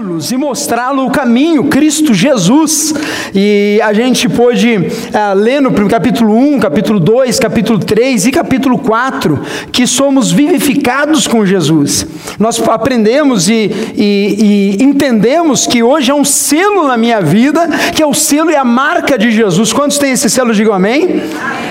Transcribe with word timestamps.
guiá-los 0.00 0.32
e 0.32 0.36
mostrá-lo 0.36 1.06
o 1.06 1.10
caminho, 1.10 1.64
Cristo 1.64 2.14
Jesus. 2.14 2.94
E 3.34 3.80
a 3.82 3.92
gente 3.92 4.28
pôde 4.28 4.76
uh, 4.76 5.34
ler 5.34 5.60
no 5.60 5.70
capítulo 5.88 6.34
1, 6.34 6.58
capítulo 6.58 6.98
2, 6.98 7.38
capítulo 7.38 7.78
3 7.78 8.26
e 8.26 8.32
capítulo 8.32 8.78
4 8.78 9.40
que 9.70 9.86
somos 9.86 10.32
vivificados 10.32 11.26
com 11.26 11.44
Jesus. 11.44 12.06
Nós 12.38 12.60
aprendemos 12.68 13.48
e, 13.48 13.70
e, 13.94 14.76
e 14.78 14.82
entendemos 14.82 15.66
que 15.66 15.82
hoje 15.82 16.10
é 16.10 16.14
um 16.14 16.24
selo 16.24 16.88
na 16.88 16.96
minha 16.96 17.20
vida, 17.20 17.68
que 17.94 18.02
é 18.02 18.06
o 18.06 18.14
selo 18.14 18.50
e 18.50 18.56
a 18.56 18.64
marca 18.64 19.18
de 19.18 19.30
Jesus. 19.30 19.72
Quantos 19.72 19.98
têm 19.98 20.12
esse 20.12 20.30
selo? 20.30 20.54
Digam 20.54 20.72
amém. 20.72 21.22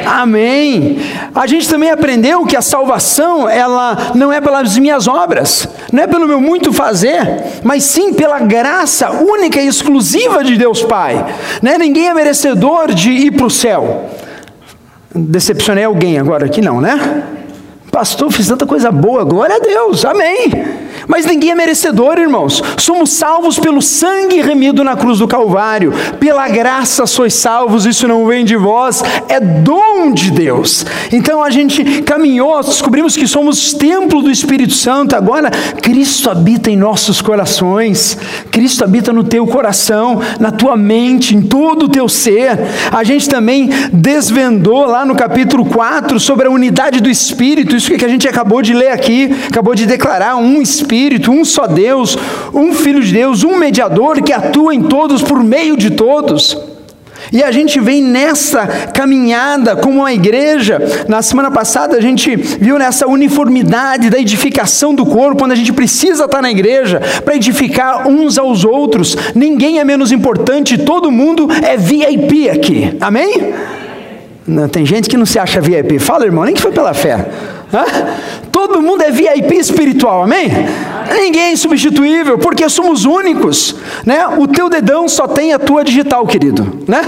Amém. 0.06 0.98
A 1.34 1.48
gente 1.48 1.68
também 1.68 1.92
aprendeu 1.92 2.46
que 2.46 2.56
a 2.56 2.62
salvação, 2.62 3.50
ela 3.50 4.12
não 4.16 4.32
é 4.32 4.40
pelas 4.40 4.78
minhas 4.78 5.08
obras, 5.08 5.68
não 5.92 6.04
é 6.04 6.08
pelo 6.08 6.28
meu 6.28 6.40
muito 6.40 6.72
fazer, 6.72 7.22
mas 7.64 7.84
sim 7.84 8.14
pela 8.20 8.40
graça 8.40 9.12
única 9.12 9.62
e 9.62 9.68
exclusiva 9.68 10.44
de 10.44 10.58
Deus 10.58 10.84
Pai. 10.84 11.26
Né? 11.62 11.78
Ninguém 11.78 12.10
é 12.10 12.14
merecedor 12.14 12.94
de 12.94 13.10
ir 13.12 13.32
para 13.32 13.46
o 13.46 13.50
céu. 13.50 14.10
Decepcionei 15.16 15.86
alguém 15.86 16.20
agora 16.20 16.46
aqui, 16.46 16.62
não, 16.62 16.82
né? 16.82 17.24
Pastor, 17.90 18.30
fiz 18.30 18.46
tanta 18.46 18.66
coisa 18.66 18.92
boa, 18.92 19.24
glória 19.24 19.56
a 19.56 19.60
Deus, 19.60 20.04
amém. 20.04 20.52
Mas 21.10 21.26
ninguém 21.26 21.50
é 21.50 21.56
merecedor, 21.56 22.20
irmãos. 22.20 22.62
Somos 22.78 23.10
salvos 23.10 23.58
pelo 23.58 23.82
sangue 23.82 24.42
remido 24.42 24.84
na 24.84 24.96
cruz 24.96 25.18
do 25.18 25.28
Calvário. 25.28 25.92
Pela 26.20 26.48
graça 26.48 27.08
sois 27.08 27.34
salvos, 27.34 27.88
isso 27.88 28.08
não 28.08 28.28
vem 28.28 28.46
de 28.46 28.56
vós, 28.56 29.04
é 29.28 29.40
dom 29.40 30.12
de 30.14 30.30
Deus. 30.30 30.86
Então 31.12 31.44
a 31.44 31.50
gente 31.50 32.04
caminhou, 32.04 32.62
descobrimos 32.62 33.18
que 33.18 33.26
somos 33.26 33.74
templo 33.74 34.22
do 34.22 34.30
Espírito 34.30 34.76
Santo. 34.76 35.16
Agora 35.16 35.50
Cristo 35.82 36.30
habita 36.30 36.70
em 36.70 36.78
nossos 36.78 37.24
corações. 37.24 38.16
Cristo 38.52 38.84
habita 38.84 39.12
no 39.12 39.24
teu 39.24 39.48
coração, 39.48 40.22
na 40.40 40.52
tua 40.52 40.78
mente, 40.78 41.36
em 41.36 41.42
todo 41.42 41.88
o 41.88 41.90
teu 41.90 42.08
ser. 42.08 42.52
A 42.92 43.04
gente 43.04 43.28
também 43.28 43.68
desvendou 43.92 44.86
lá 44.86 45.04
no 45.08 45.16
capítulo 45.16 45.66
4 45.66 46.20
sobre 46.20 46.46
a 46.46 46.52
unidade 46.52 47.02
do 47.02 47.10
Espírito, 47.10 47.76
isso 47.76 47.92
que 47.96 48.06
a 48.06 48.10
gente 48.10 48.28
acabou 48.28 48.62
de 48.62 48.76
ler 48.76 48.92
aqui, 48.92 49.36
acabou 49.48 49.74
de 49.74 49.88
declarar 49.88 50.36
um 50.36 50.62
Espírito 50.62 50.99
Espírito, 51.00 51.32
um 51.32 51.46
só 51.46 51.66
Deus, 51.66 52.18
um 52.54 52.74
Filho 52.74 53.02
de 53.02 53.14
Deus, 53.14 53.46
um 53.46 53.58
mediador 53.58 54.22
que 54.22 54.34
atua 54.34 54.76
em 54.76 54.84
todos 54.84 55.24
por 55.24 55.42
meio 55.42 55.78
de 55.78 55.92
todos. 55.92 56.58
E 57.32 57.42
a 57.42 57.52
gente 57.52 57.80
vem 57.80 58.02
nessa 58.02 58.68
caminhada 58.94 59.78
como 59.78 60.00
uma 60.00 60.12
igreja. 60.12 61.06
Na 61.08 61.22
semana 61.22 61.50
passada 61.50 61.96
a 61.96 62.02
gente 62.02 62.36
viu 62.36 62.78
nessa 62.78 63.08
uniformidade 63.08 64.10
da 64.10 64.20
edificação 64.20 64.94
do 64.94 65.06
corpo, 65.06 65.40
quando 65.40 65.54
a 65.54 65.56
gente 65.56 65.72
precisa 65.72 66.26
estar 66.26 66.42
na 66.42 66.52
igreja 66.52 67.02
para 67.24 67.36
edificar 67.36 68.06
uns 68.08 68.38
aos 68.38 68.66
outros. 68.66 69.16
Ninguém 69.34 69.80
é 69.80 69.86
menos 69.86 70.12
importante, 70.12 70.78
todo 70.78 71.10
mundo 71.10 71.48
é 71.64 71.78
VIP 71.78 72.50
aqui. 72.50 72.98
Amém? 73.00 73.54
Não, 74.46 74.68
tem 74.68 74.86
gente 74.86 75.08
que 75.08 75.16
não 75.16 75.26
se 75.26 75.40
acha 75.40 75.62
VIP. 75.62 75.98
Fala, 76.00 76.26
irmão, 76.26 76.44
nem 76.44 76.54
que 76.54 76.62
foi 76.62 76.72
pela 76.72 76.94
fé. 76.94 77.26
Hã? 77.72 77.86
Todo 78.60 78.82
mundo 78.82 79.02
é 79.04 79.10
VIP 79.10 79.56
espiritual, 79.56 80.24
amém? 80.24 80.50
Ninguém 81.18 81.44
é 81.44 81.52
insubstituível, 81.54 82.38
porque 82.38 82.68
somos 82.68 83.06
únicos, 83.06 83.74
né? 84.06 84.28
O 84.38 84.50
teu 84.50 84.68
dedão 84.70 85.08
só 85.08 85.30
tem 85.30 85.54
a 85.54 85.58
tua 85.58 85.82
digital, 85.82 86.28
querido, 86.28 86.84
né? 86.86 87.02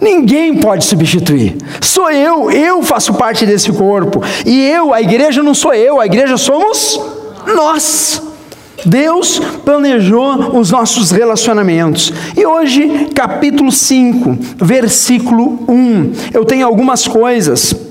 Ninguém 0.00 0.56
pode 0.56 0.84
substituir. 0.84 1.56
Sou 1.80 2.10
eu, 2.10 2.50
eu 2.50 2.82
faço 2.82 3.14
parte 3.14 3.46
desse 3.46 3.70
corpo. 3.70 4.20
E 4.44 4.60
eu, 4.68 4.92
a 4.92 5.00
igreja 5.00 5.40
não 5.40 5.54
sou 5.54 5.72
eu, 5.72 6.00
a 6.00 6.06
igreja 6.06 6.36
somos 6.36 7.00
nós. 7.54 8.20
Deus 8.84 9.38
planejou 9.64 10.58
os 10.58 10.72
nossos 10.72 11.12
relacionamentos. 11.12 12.12
E 12.36 12.44
hoje, 12.44 13.06
capítulo 13.14 13.70
5, 13.70 14.36
versículo 14.56 15.60
1. 15.68 16.12
Eu 16.34 16.44
tenho 16.44 16.66
algumas 16.66 17.06
coisas 17.06 17.87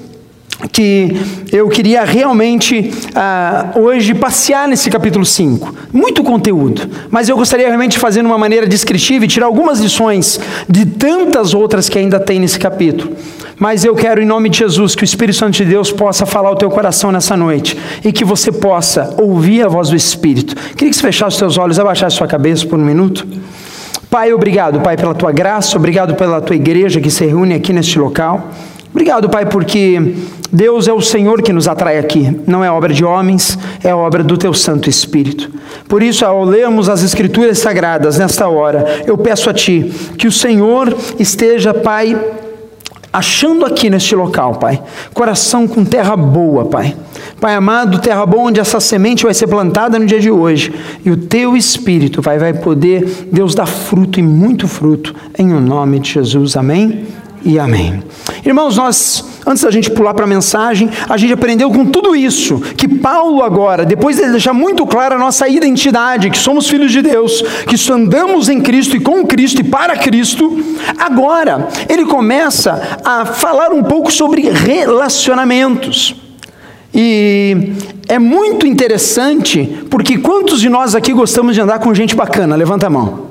que 0.72 1.16
eu 1.52 1.70
queria 1.70 2.04
realmente 2.04 2.92
uh, 3.10 3.80
hoje 3.80 4.14
passear 4.16 4.68
nesse 4.68 4.90
capítulo 4.90 5.26
5. 5.26 5.76
Muito 5.94 6.24
conteúdo, 6.24 6.90
mas 7.12 7.30
eu 7.30 7.38
gostaria 7.38 7.68
realmente 7.68 7.92
de 7.94 8.00
fazer 8.00 8.22
de 8.22 8.26
uma 8.26 8.38
maneira 8.38 8.66
descritiva 8.66 9.26
e 9.26 9.28
tirar 9.28 9.46
algumas 9.46 9.80
lições 9.80 10.40
de 10.68 10.86
tantas 10.86 11.54
outras 11.54 11.88
que 11.88 12.00
ainda 12.00 12.20
tem 12.20 12.40
nesse 12.40 12.58
capítulo. 12.58 13.16
Mas 13.60 13.84
eu 13.84 13.96
quero, 13.96 14.22
em 14.22 14.26
nome 14.26 14.50
de 14.50 14.60
Jesus, 14.60 14.96
que 14.96 15.04
o 15.04 15.06
Espírito 15.06 15.38
Santo 15.38 15.54
de 15.54 15.66
Deus 15.66 15.92
possa 15.92 16.26
falar 16.26 16.50
ao 16.50 16.56
teu 16.56 16.70
coração 16.70 17.12
nessa 17.12 17.36
noite 17.36 17.78
e 18.04 18.12
que 18.12 18.24
você 18.24 18.52
possa 18.52 19.16
ouvir 19.20 19.64
a 19.64 19.68
voz 19.68 19.90
do 19.90 19.96
Espírito. 19.96 20.56
Queria 20.76 20.90
que 20.90 20.96
você 20.96 21.02
fechasse 21.02 21.36
os 21.36 21.40
teus 21.40 21.58
olhos, 21.58 21.80
abaixasse 21.80 22.16
sua 22.16 22.28
cabeça 22.28 22.66
por 22.68 22.78
um 22.78 22.86
minuto. 22.86 23.28
Pai, 24.10 24.32
obrigado, 24.32 24.80
Pai, 24.80 24.96
pela 24.96 25.14
tua 25.14 25.32
graça, 25.32 25.76
obrigado 25.76 26.16
pela 26.16 26.40
tua 26.40 26.56
igreja 26.56 27.02
que 27.02 27.10
se 27.10 27.26
reúne 27.26 27.56
aqui 27.56 27.74
neste 27.74 28.00
local. 28.00 28.52
Obrigado, 28.98 29.30
Pai, 29.30 29.46
porque 29.46 30.16
Deus 30.52 30.88
é 30.88 30.92
o 30.92 31.00
Senhor 31.00 31.44
que 31.44 31.54
nos 31.54 31.68
atrai 31.68 32.00
aqui, 32.00 32.36
não 32.48 32.66
é 32.66 32.72
obra 32.72 32.92
de 32.92 33.06
homens, 33.06 33.56
é 33.84 33.94
obra 33.94 34.24
do 34.24 34.36
Teu 34.36 34.56
Santo 34.56 34.90
Espírito. 34.90 35.52
Por 35.88 36.02
isso, 36.02 36.26
ao 36.26 36.44
lermos 36.44 36.90
as 36.90 37.04
Escrituras 37.04 37.60
Sagradas 37.60 38.18
nesta 38.18 38.48
hora, 38.48 39.04
eu 39.06 39.16
peço 39.16 39.52
a 39.52 39.54
Ti 39.54 39.94
que 40.18 40.26
o 40.26 40.32
Senhor 40.32 40.98
esteja, 41.20 41.76
Pai, 41.76 42.20
achando 43.14 43.68
aqui 43.68 43.88
neste 43.88 44.16
local, 44.16 44.56
Pai, 44.56 44.82
coração 45.14 45.68
com 45.68 45.86
terra 45.86 46.18
boa, 46.18 46.66
Pai. 46.66 46.96
Pai 47.40 47.54
amado, 47.54 48.00
terra 48.00 48.26
boa 48.26 48.46
onde 48.46 48.60
essa 48.60 48.80
semente 48.80 49.26
vai 49.26 49.34
ser 49.36 49.46
plantada 49.46 50.00
no 50.00 50.08
dia 50.08 50.20
de 50.20 50.32
hoje 50.32 50.74
e 51.06 51.12
o 51.12 51.18
Teu 51.18 51.56
Espírito, 51.56 52.24
Pai, 52.24 52.40
vai 52.40 52.56
poder, 52.56 53.28
Deus, 53.32 53.54
dar 53.54 53.68
fruto 53.68 54.20
e 54.20 54.24
muito 54.24 54.68
fruto, 54.68 55.14
em 55.38 55.54
o 55.54 55.62
nome 55.62 56.00
de 56.00 56.14
Jesus. 56.14 56.58
Amém 56.58 57.06
e 57.46 57.60
amém. 57.60 58.02
Irmãos, 58.46 58.78
nós, 58.78 59.24
antes 59.46 59.64
da 59.64 59.72
gente 59.72 59.92
pular 59.92 60.14
para 60.14 60.26
a 60.26 60.28
mensagem, 60.28 60.90
a 61.10 61.18
gente 61.18 61.34
aprendeu 61.34 61.70
com 61.72 61.86
tudo 61.86 62.16
isso 62.16 62.60
que 62.60 62.88
Paulo 62.88 63.44
agora, 63.44 63.86
depois 63.86 64.18
de 64.18 64.30
deixar 64.30 64.54
muito 64.54 64.86
clara 64.86 65.16
a 65.16 65.20
nossa 65.20 65.48
identidade, 65.48 66.30
que 66.30 66.38
somos 66.38 66.68
filhos 66.68 66.92
de 66.92 67.02
Deus, 67.02 67.44
que 67.68 67.92
andamos 67.92 68.50
em 68.50 68.62
Cristo 68.62 68.96
e 68.96 69.00
com 69.00 69.26
Cristo 69.26 69.62
e 69.62 69.64
para 69.64 69.96
Cristo, 69.98 70.64
agora 70.98 71.68
ele 71.90 72.06
começa 72.06 73.00
a 73.04 73.26
falar 73.26 73.72
um 73.72 73.84
pouco 73.84 74.12
sobre 74.12 74.50
relacionamentos. 74.50 76.16
E 76.94 77.74
é 78.08 78.18
muito 78.18 78.66
interessante, 78.66 79.86
porque 79.90 80.18
quantos 80.18 80.60
de 80.60 80.70
nós 80.70 80.96
aqui 80.96 81.14
gostamos 81.14 81.54
de 81.54 81.62
andar 81.62 81.80
com 81.80 81.94
gente 81.94 82.16
bacana? 82.16 82.56
Levanta 82.56 82.88
a 82.88 82.90
mão. 82.90 83.28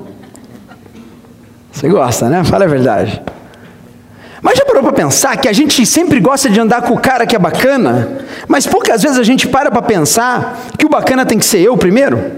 Você 1.71 1.89
gosta, 1.89 2.29
né? 2.29 2.43
Fala 2.43 2.65
a 2.65 2.67
verdade. 2.67 3.21
Mas 4.47 4.57
já 4.57 4.63
parou 4.63 4.81
para 4.81 4.93
pensar 4.93 5.35
que 5.35 5.49
a 5.49 5.51
gente 5.51 5.85
sempre 5.85 6.21
gosta 6.21 6.49
de 6.49 6.57
andar 6.57 6.81
com 6.81 6.93
o 6.93 6.97
cara 6.97 7.27
que 7.27 7.35
é 7.35 7.39
bacana, 7.39 8.19
mas 8.47 8.65
poucas 8.65 9.03
vezes 9.03 9.19
a 9.19 9.23
gente 9.23 9.45
para 9.45 9.69
para 9.69 9.81
pensar 9.81 10.67
que 10.77 10.85
o 10.85 10.89
bacana 10.89 11.25
tem 11.25 11.37
que 11.37 11.43
ser 11.43 11.59
eu 11.59 11.75
primeiro? 11.75 12.31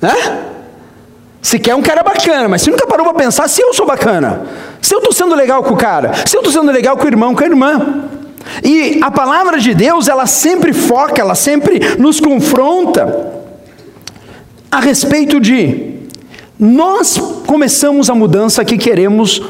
Né? 0.00 0.38
Se 1.42 1.58
quer 1.58 1.74
um 1.74 1.82
cara 1.82 2.02
bacana, 2.02 2.48
mas 2.48 2.62
você 2.62 2.70
nunca 2.70 2.86
parou 2.86 3.04
para 3.04 3.22
pensar 3.22 3.46
se 3.50 3.60
eu 3.60 3.74
sou 3.74 3.84
bacana, 3.84 4.40
se 4.80 4.94
eu 4.94 4.98
estou 4.98 5.12
sendo 5.12 5.34
legal 5.34 5.62
com 5.62 5.74
o 5.74 5.76
cara, 5.76 6.12
se 6.24 6.34
eu 6.34 6.40
estou 6.40 6.50
sendo 6.50 6.72
legal 6.72 6.96
com 6.96 7.04
o 7.04 7.08
irmão, 7.08 7.34
com 7.34 7.44
a 7.44 7.46
irmã. 7.46 8.08
E 8.64 8.98
a 9.02 9.10
palavra 9.10 9.58
de 9.58 9.74
Deus, 9.74 10.08
ela 10.08 10.24
sempre 10.24 10.72
foca, 10.72 11.20
ela 11.20 11.34
sempre 11.34 11.98
nos 11.98 12.18
confronta 12.18 13.30
a 14.70 14.80
respeito 14.80 15.38
de 15.38 15.92
nós 16.62 17.18
começamos 17.44 18.08
a 18.08 18.14
mudança 18.14 18.64
que 18.64 18.78
queremos 18.78 19.42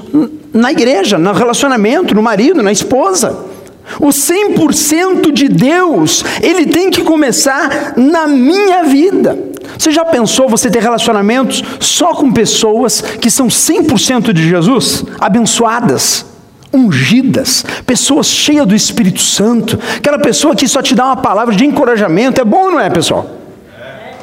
na 0.53 0.71
igreja, 0.71 1.19
no 1.19 1.33
relacionamento, 1.33 2.15
no 2.15 2.23
marido, 2.23 2.63
na 2.63 2.73
esposa. 2.73 3.53
O 3.99 4.09
100% 4.09 5.33
de 5.33 5.49
Deus, 5.49 6.25
ele 6.41 6.67
tem 6.67 6.91
que 6.91 7.03
começar 7.03 7.95
na 7.97 8.27
minha 8.27 8.85
vida. 8.85 9.39
Você 9.79 9.91
já 9.91 10.05
pensou 10.05 10.49
você 10.49 10.71
ter 10.71 10.83
relacionamentos 10.83 11.63
só 11.81 12.15
com 12.15 12.33
pessoas 12.33 13.01
que 13.01 13.31
são 13.31 13.49
100% 13.49 14.33
de 14.33 14.49
Jesus? 14.49 15.05
Abençoadas, 15.21 16.25
ungidas, 16.73 17.65
pessoas 17.87 18.27
cheias 18.27 18.67
do 18.67 18.75
Espírito 18.75 19.21
Santo, 19.21 19.79
aquela 19.97 20.19
pessoa 20.19 20.55
que 20.55 20.69
só 20.69 20.81
te 20.81 20.95
dá 20.95 21.07
uma 21.07 21.17
palavra 21.17 21.55
de 21.55 21.67
encorajamento. 21.67 22.41
É 22.41 22.45
bom, 22.45 22.71
não 22.71 22.81
é, 22.81 22.89
pessoal? 22.89 23.29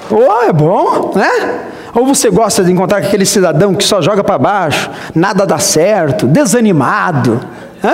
Oh, 0.09 0.43
é 0.43 0.53
bom, 0.53 1.13
né? 1.15 1.68
Ou 1.93 2.05
você 2.05 2.29
gosta 2.29 2.63
de 2.63 2.71
encontrar 2.71 2.99
aquele 2.99 3.25
cidadão 3.25 3.73
que 3.73 3.83
só 3.83 4.01
joga 4.01 4.23
para 4.23 4.37
baixo, 4.37 4.89
nada 5.15 5.45
dá 5.45 5.59
certo, 5.59 6.27
desanimado. 6.27 7.39
Hã? 7.83 7.93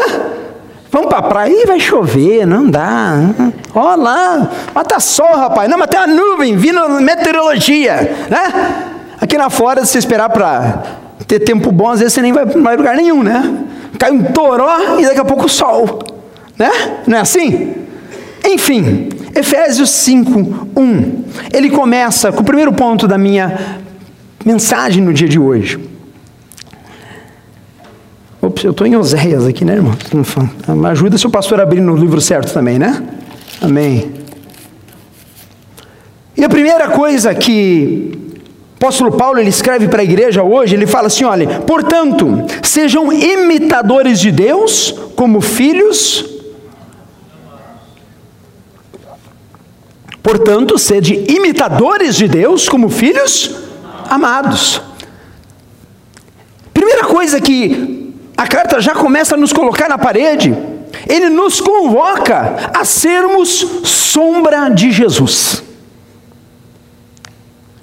Vamos 0.96 1.10
para 1.10 1.18
a 1.18 1.24
praia, 1.24 1.52
Ih, 1.52 1.66
vai 1.66 1.80
chover, 1.80 2.48
não 2.48 2.70
dá. 2.70 3.18
Olha 3.74 3.96
lá, 4.02 4.52
mas 4.74 4.88
tá 4.88 4.98
sol, 4.98 5.36
rapaz. 5.36 5.70
Não, 5.70 5.78
mas 5.78 5.90
tem 5.90 6.00
uma 6.00 6.08
nuvem 6.08 6.56
vindo 6.56 6.88
meteorologia. 7.02 8.16
Né? 8.30 8.86
Aqui 9.20 9.38
na 9.38 9.50
fora, 9.50 9.84
se 9.84 9.92
você 9.92 9.98
esperar 9.98 10.30
para 10.30 10.84
ter 11.28 11.40
tempo 11.40 11.70
bom, 11.70 11.90
às 11.90 12.00
vezes 12.00 12.14
você 12.14 12.22
nem 12.22 12.32
vai 12.32 12.46
para 12.46 12.76
lugar 12.76 12.96
nenhum, 12.96 13.24
né? 13.24 13.66
Cai 14.00 14.12
um 14.12 14.24
toró 14.24 14.98
e 14.98 15.06
daqui 15.06 15.20
a 15.20 15.26
pouco 15.26 15.48
o 15.48 15.50
sol. 15.50 16.00
Né? 16.58 16.72
Não 17.06 17.18
é 17.18 17.22
assim? 17.22 17.74
Enfim, 18.46 19.10
Efésios 19.36 19.90
5, 19.90 20.70
1. 20.78 21.24
Ele 21.52 21.70
começa 21.70 22.32
com 22.32 22.40
o 22.40 22.46
primeiro 22.46 22.72
ponto 22.72 23.06
da 23.06 23.18
minha 23.18 23.84
mensagem 24.46 25.02
no 25.02 25.12
dia 25.12 25.28
de 25.28 25.40
hoje. 25.40 25.80
Ops, 28.40 28.64
eu 28.64 28.72
estou 28.72 28.86
em 28.86 28.96
Oséias 28.96 29.44
aqui, 29.48 29.66
né, 29.66 29.74
irmão? 29.74 29.98
Ajuda 30.92 31.18
se 31.18 31.26
o 31.26 31.32
pastor 31.32 31.60
abrir 31.60 31.82
no 31.82 31.96
livro 31.96 32.22
certo 32.22 32.54
também, 32.54 32.78
né? 32.78 33.04
Amém. 33.60 34.14
E 36.38 36.44
a 36.44 36.50
primeira 36.50 36.90
coisa 36.90 37.34
que 37.34 38.12
o 38.74 38.76
apóstolo 38.76 39.14
Paulo 39.14 39.40
ele 39.40 39.50
escreve 39.50 39.88
para 39.88 40.02
a 40.02 40.04
igreja 40.04 40.44
hoje, 40.44 40.76
ele 40.76 40.86
fala 40.86 41.08
assim: 41.08 41.24
olha, 41.24 41.62
portanto, 41.62 42.46
sejam 42.62 43.12
imitadores 43.12 44.20
de 44.20 44.32
Deus 44.32 44.94
como 45.16 45.42
filhos. 45.42 46.34
Portanto, 50.22 50.78
sede 50.78 51.14
imitadores 51.32 52.16
de 52.16 52.28
Deus 52.28 52.70
como 52.70 52.90
filhos 52.90 53.65
amados. 54.10 54.81
Primeira 56.74 57.06
coisa 57.06 57.40
que 57.40 58.13
a 58.38 58.48
carta 58.48 58.81
já 58.81 58.94
começa 58.94 59.36
a 59.36 59.38
nos 59.38 59.54
colocar 59.54 59.88
na 59.88 59.98
parede. 59.98 60.56
Ele 61.07 61.30
nos 61.30 61.62
convoca 61.62 62.72
a 62.74 62.84
sermos 62.84 63.66
sombra 63.84 64.69
de 64.69 64.92
Jesus. 64.92 65.63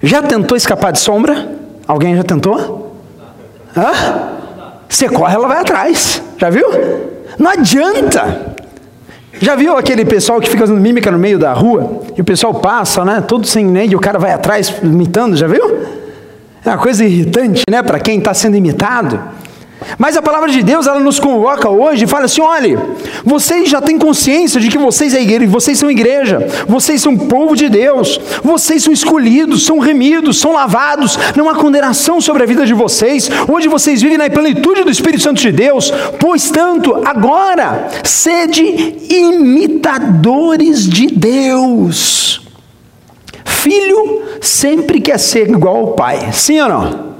Já 0.02 0.22
tentou 0.22 0.56
escapar 0.56 0.92
de 0.92 0.98
sombra? 0.98 1.48
Alguém 1.86 2.16
já 2.16 2.24
tentou? 2.24 2.96
Hã? 3.76 3.92
Você 4.88 5.08
corre, 5.08 5.34
ela 5.34 5.48
vai 5.48 5.58
atrás. 5.58 6.22
Já 6.36 6.50
viu? 6.50 6.66
Não 7.38 7.50
adianta. 7.50 8.56
Já 9.40 9.54
viu 9.54 9.76
aquele 9.76 10.04
pessoal 10.04 10.40
que 10.40 10.48
fica 10.48 10.60
fazendo 10.60 10.80
mímica 10.80 11.10
no 11.10 11.18
meio 11.18 11.38
da 11.38 11.52
rua? 11.52 12.02
E 12.16 12.20
o 12.20 12.24
pessoal 12.24 12.54
passa, 12.54 13.04
né? 13.04 13.22
Todo 13.26 13.46
sem 13.46 13.64
nem, 13.64 13.90
e 13.90 13.96
o 13.96 14.00
cara 14.00 14.18
vai 14.18 14.32
atrás 14.32 14.74
imitando, 14.82 15.36
já 15.36 15.46
viu? 15.46 16.01
É 16.64 16.68
uma 16.68 16.78
coisa 16.78 17.04
irritante, 17.04 17.62
né? 17.68 17.82
Para 17.82 17.98
quem 17.98 18.18
está 18.18 18.32
sendo 18.32 18.56
imitado. 18.56 19.20
Mas 19.98 20.16
a 20.16 20.22
palavra 20.22 20.48
de 20.48 20.62
Deus, 20.62 20.86
ela 20.86 21.00
nos 21.00 21.18
convoca 21.18 21.68
hoje 21.68 22.04
e 22.04 22.06
fala 22.06 22.26
assim: 22.26 22.40
olhe, 22.40 22.78
vocês 23.24 23.68
já 23.68 23.80
têm 23.80 23.98
consciência 23.98 24.60
de 24.60 24.68
que 24.68 24.78
vocês, 24.78 25.14
é 25.14 25.20
igreja, 25.20 25.50
vocês 25.50 25.78
são 25.78 25.90
igreja, 25.90 26.46
vocês 26.66 27.00
são 27.00 27.16
povo 27.16 27.56
de 27.56 27.68
Deus, 27.68 28.20
vocês 28.42 28.82
são 28.82 28.92
escolhidos, 28.92 29.66
são 29.66 29.78
remidos, 29.78 30.38
são 30.38 30.52
lavados, 30.52 31.18
não 31.36 31.48
há 31.48 31.54
condenação 31.54 32.20
sobre 32.20 32.42
a 32.42 32.46
vida 32.46 32.64
de 32.64 32.74
vocês, 32.74 33.28
hoje 33.48 33.68
vocês 33.68 34.00
vivem 34.00 34.18
na 34.18 34.30
plenitude 34.30 34.84
do 34.84 34.90
Espírito 34.90 35.22
Santo 35.22 35.40
de 35.40 35.52
Deus, 35.52 35.92
pois 36.18 36.50
tanto, 36.50 37.02
agora, 37.04 37.88
sede 38.04 38.62
imitadores 39.10 40.88
de 40.88 41.06
Deus. 41.08 42.41
Filho 43.44 44.22
sempre 44.40 45.00
quer 45.00 45.18
ser 45.18 45.48
igual 45.48 45.76
ao 45.76 45.86
pai, 45.88 46.32
sim 46.32 46.60
ou 46.60 46.68
não? 46.68 47.12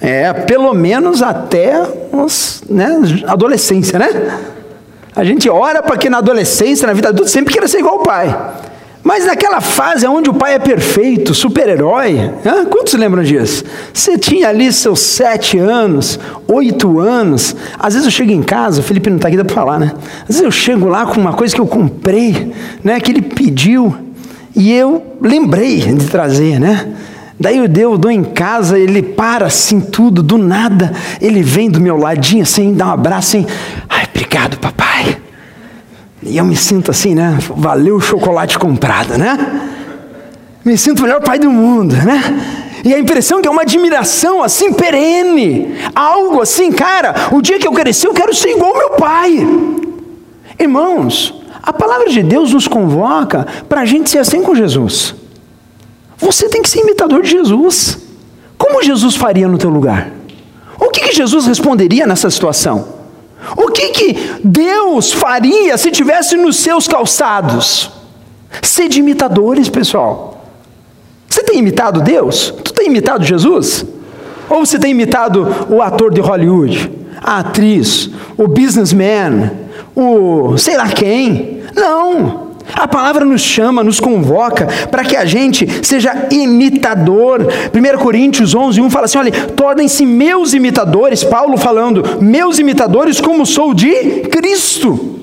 É, 0.00 0.32
pelo 0.32 0.74
menos 0.74 1.22
até 1.22 1.80
os, 2.12 2.62
né, 2.68 2.98
adolescência, 3.26 3.98
né? 3.98 4.38
A 5.16 5.24
gente 5.24 5.48
ora 5.48 5.82
para 5.82 5.96
que 5.96 6.10
na 6.10 6.18
adolescência, 6.18 6.86
na 6.86 6.92
vida 6.92 7.08
adulta, 7.08 7.30
sempre 7.30 7.52
queira 7.52 7.68
ser 7.68 7.78
igual 7.78 7.98
ao 7.98 8.02
pai. 8.02 8.36
Mas 9.04 9.26
naquela 9.26 9.60
fase 9.60 10.06
onde 10.06 10.30
o 10.30 10.34
pai 10.34 10.54
é 10.54 10.58
perfeito, 10.58 11.34
super-herói, 11.34 12.32
quantos 12.70 12.94
lembram 12.94 13.22
disso? 13.22 13.62
Você 13.92 14.16
tinha 14.16 14.48
ali 14.48 14.72
seus 14.72 14.98
sete 15.00 15.58
anos, 15.58 16.18
oito 16.48 16.98
anos. 16.98 17.54
Às 17.78 17.92
vezes 17.92 18.06
eu 18.06 18.10
chego 18.10 18.32
em 18.32 18.42
casa, 18.42 18.80
o 18.80 18.82
Felipe 18.82 19.10
não 19.10 19.16
está 19.16 19.28
aqui, 19.28 19.36
para 19.36 19.54
falar, 19.54 19.78
né? 19.78 19.92
Às 20.22 20.28
vezes 20.28 20.42
eu 20.42 20.50
chego 20.50 20.88
lá 20.88 21.04
com 21.04 21.20
uma 21.20 21.34
coisa 21.34 21.54
que 21.54 21.60
eu 21.60 21.66
comprei, 21.66 22.50
né? 22.82 22.98
Que 22.98 23.12
ele 23.12 23.20
pediu, 23.20 23.94
e 24.54 24.72
eu 24.72 25.16
lembrei 25.20 25.80
de 25.80 26.06
trazer, 26.06 26.60
né? 26.60 26.94
Daí 27.38 27.58
eu 27.58 27.66
deu, 27.66 27.98
dou 27.98 28.10
em 28.10 28.22
casa, 28.22 28.78
ele 28.78 29.02
para 29.02 29.46
assim 29.46 29.80
tudo, 29.80 30.22
do 30.22 30.38
nada, 30.38 30.92
ele 31.20 31.42
vem 31.42 31.68
do 31.68 31.80
meu 31.80 31.96
ladinho 31.96 32.42
assim, 32.42 32.72
dá 32.72 32.86
um 32.86 32.92
abraço 32.92 33.36
assim, 33.36 33.46
ai, 33.88 34.06
obrigado 34.08 34.56
papai. 34.58 35.18
E 36.22 36.36
eu 36.36 36.44
me 36.44 36.56
sinto 36.56 36.90
assim, 36.90 37.14
né? 37.14 37.36
Valeu 37.56 37.96
o 37.96 38.00
chocolate 38.00 38.58
comprado, 38.58 39.18
né? 39.18 39.36
Me 40.64 40.78
sinto 40.78 41.00
o 41.00 41.02
melhor 41.02 41.20
pai 41.20 41.38
do 41.38 41.50
mundo, 41.50 41.94
né? 41.96 42.22
E 42.84 42.94
a 42.94 42.98
impressão 42.98 43.42
que 43.42 43.48
é 43.48 43.50
uma 43.50 43.62
admiração 43.62 44.42
assim 44.42 44.72
perene, 44.72 45.74
algo 45.94 46.40
assim, 46.40 46.70
cara, 46.70 47.28
o 47.32 47.42
dia 47.42 47.58
que 47.58 47.66
eu 47.66 47.72
crescer 47.72 48.06
eu 48.06 48.14
quero 48.14 48.34
ser 48.34 48.50
igual 48.50 48.72
ao 48.72 48.78
meu 48.78 48.90
pai. 48.90 49.46
Irmãos, 50.58 51.34
a 51.66 51.72
palavra 51.72 52.10
de 52.10 52.22
Deus 52.22 52.52
nos 52.52 52.68
convoca 52.68 53.46
para 53.70 53.80
a 53.80 53.84
gente 53.86 54.10
ser 54.10 54.18
assim 54.18 54.42
com 54.42 54.54
Jesus. 54.54 55.14
Você 56.18 56.46
tem 56.46 56.60
que 56.60 56.68
ser 56.68 56.80
imitador 56.80 57.22
de 57.22 57.30
Jesus. 57.30 57.98
Como 58.58 58.82
Jesus 58.82 59.16
faria 59.16 59.48
no 59.48 59.56
teu 59.56 59.70
lugar? 59.70 60.10
O 60.78 60.90
que, 60.90 61.08
que 61.08 61.14
Jesus 61.14 61.46
responderia 61.46 62.06
nessa 62.06 62.28
situação? 62.28 62.86
O 63.56 63.68
que, 63.68 63.88
que 63.90 64.12
Deus 64.44 65.10
faria 65.10 65.78
se 65.78 65.90
tivesse 65.90 66.36
nos 66.36 66.56
seus 66.56 66.86
calçados? 66.86 67.90
Sede 68.62 69.00
imitadores, 69.00 69.70
pessoal. 69.70 70.44
Você 71.26 71.42
tem 71.42 71.60
imitado 71.60 72.02
Deus? 72.02 72.52
Tu 72.62 72.74
tem 72.74 72.88
imitado 72.88 73.24
Jesus? 73.24 73.86
Ou 74.50 74.66
você 74.66 74.78
tem 74.78 74.90
imitado 74.90 75.48
o 75.70 75.80
ator 75.80 76.12
de 76.12 76.20
Hollywood, 76.20 76.90
a 77.22 77.38
atriz, 77.38 78.10
o 78.36 78.46
businessman, 78.46 79.50
o 79.96 80.58
sei 80.58 80.76
lá 80.76 80.88
quem? 80.88 81.53
Não. 81.74 82.54
A 82.72 82.88
palavra 82.88 83.24
nos 83.24 83.42
chama, 83.42 83.84
nos 83.84 84.00
convoca 84.00 84.66
para 84.90 85.04
que 85.04 85.16
a 85.16 85.24
gente 85.24 85.68
seja 85.86 86.26
imitador. 86.30 87.46
1 87.72 87.98
Coríntios 87.98 88.54
11, 88.54 88.80
1 88.80 88.90
fala 88.90 89.04
assim: 89.04 89.18
olha, 89.18 89.32
tornem-se 89.32 90.06
meus 90.06 90.54
imitadores. 90.54 91.22
Paulo 91.22 91.56
falando, 91.56 92.22
meus 92.22 92.58
imitadores, 92.58 93.20
como 93.20 93.44
sou 93.44 93.74
de 93.74 94.22
Cristo. 94.30 95.20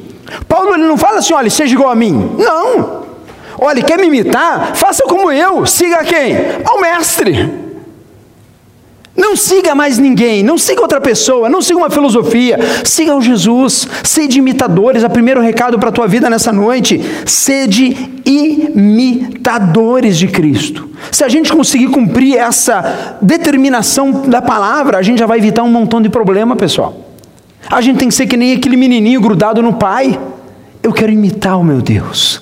Paulo 0.47 0.73
ele 0.75 0.83
não 0.83 0.97
fala 0.97 1.19
assim: 1.19 1.33
olha, 1.33 1.49
seja 1.49 1.73
igual 1.73 1.89
a 1.89 1.95
mim. 1.95 2.31
Não. 2.37 3.01
Olha, 3.59 3.83
quer 3.83 3.97
me 3.97 4.07
imitar? 4.07 4.75
Faça 4.75 5.03
como 5.03 5.31
eu. 5.31 5.65
Siga 5.65 6.03
quem? 6.03 6.35
Ao 6.65 6.79
Mestre. 6.79 7.70
Não 9.15 9.35
siga 9.35 9.75
mais 9.75 9.97
ninguém, 9.97 10.41
não 10.41 10.57
siga 10.57 10.81
outra 10.81 11.01
pessoa, 11.01 11.49
não 11.49 11.61
siga 11.61 11.77
uma 11.77 11.89
filosofia, 11.89 12.57
siga 12.85 13.13
o 13.13 13.21
Jesus, 13.21 13.87
sede 14.03 14.39
imitadores. 14.39 15.03
O 15.03 15.09
primeiro 15.09 15.41
recado 15.41 15.77
para 15.77 15.89
a 15.89 15.91
tua 15.91 16.07
vida 16.07 16.29
nessa 16.29 16.53
noite: 16.53 17.01
sede 17.25 18.21
imitadores 18.25 20.17
de 20.17 20.27
Cristo. 20.27 20.89
Se 21.11 21.25
a 21.25 21.29
gente 21.29 21.51
conseguir 21.51 21.87
cumprir 21.87 22.37
essa 22.37 23.17
determinação 23.21 24.11
da 24.11 24.41
palavra, 24.41 24.97
a 24.97 25.01
gente 25.01 25.19
já 25.19 25.25
vai 25.25 25.39
evitar 25.39 25.63
um 25.63 25.71
montão 25.71 26.01
de 26.01 26.09
problema, 26.09 26.55
pessoal. 26.55 26.95
A 27.69 27.81
gente 27.81 27.99
tem 27.99 28.07
que 28.07 28.13
ser 28.13 28.27
que 28.27 28.37
nem 28.37 28.53
aquele 28.53 28.77
menininho 28.77 29.19
grudado 29.19 29.61
no 29.61 29.73
pai. 29.73 30.19
Eu 30.81 30.93
quero 30.93 31.11
imitar 31.11 31.59
o 31.59 31.63
meu 31.63 31.81
Deus. 31.81 32.41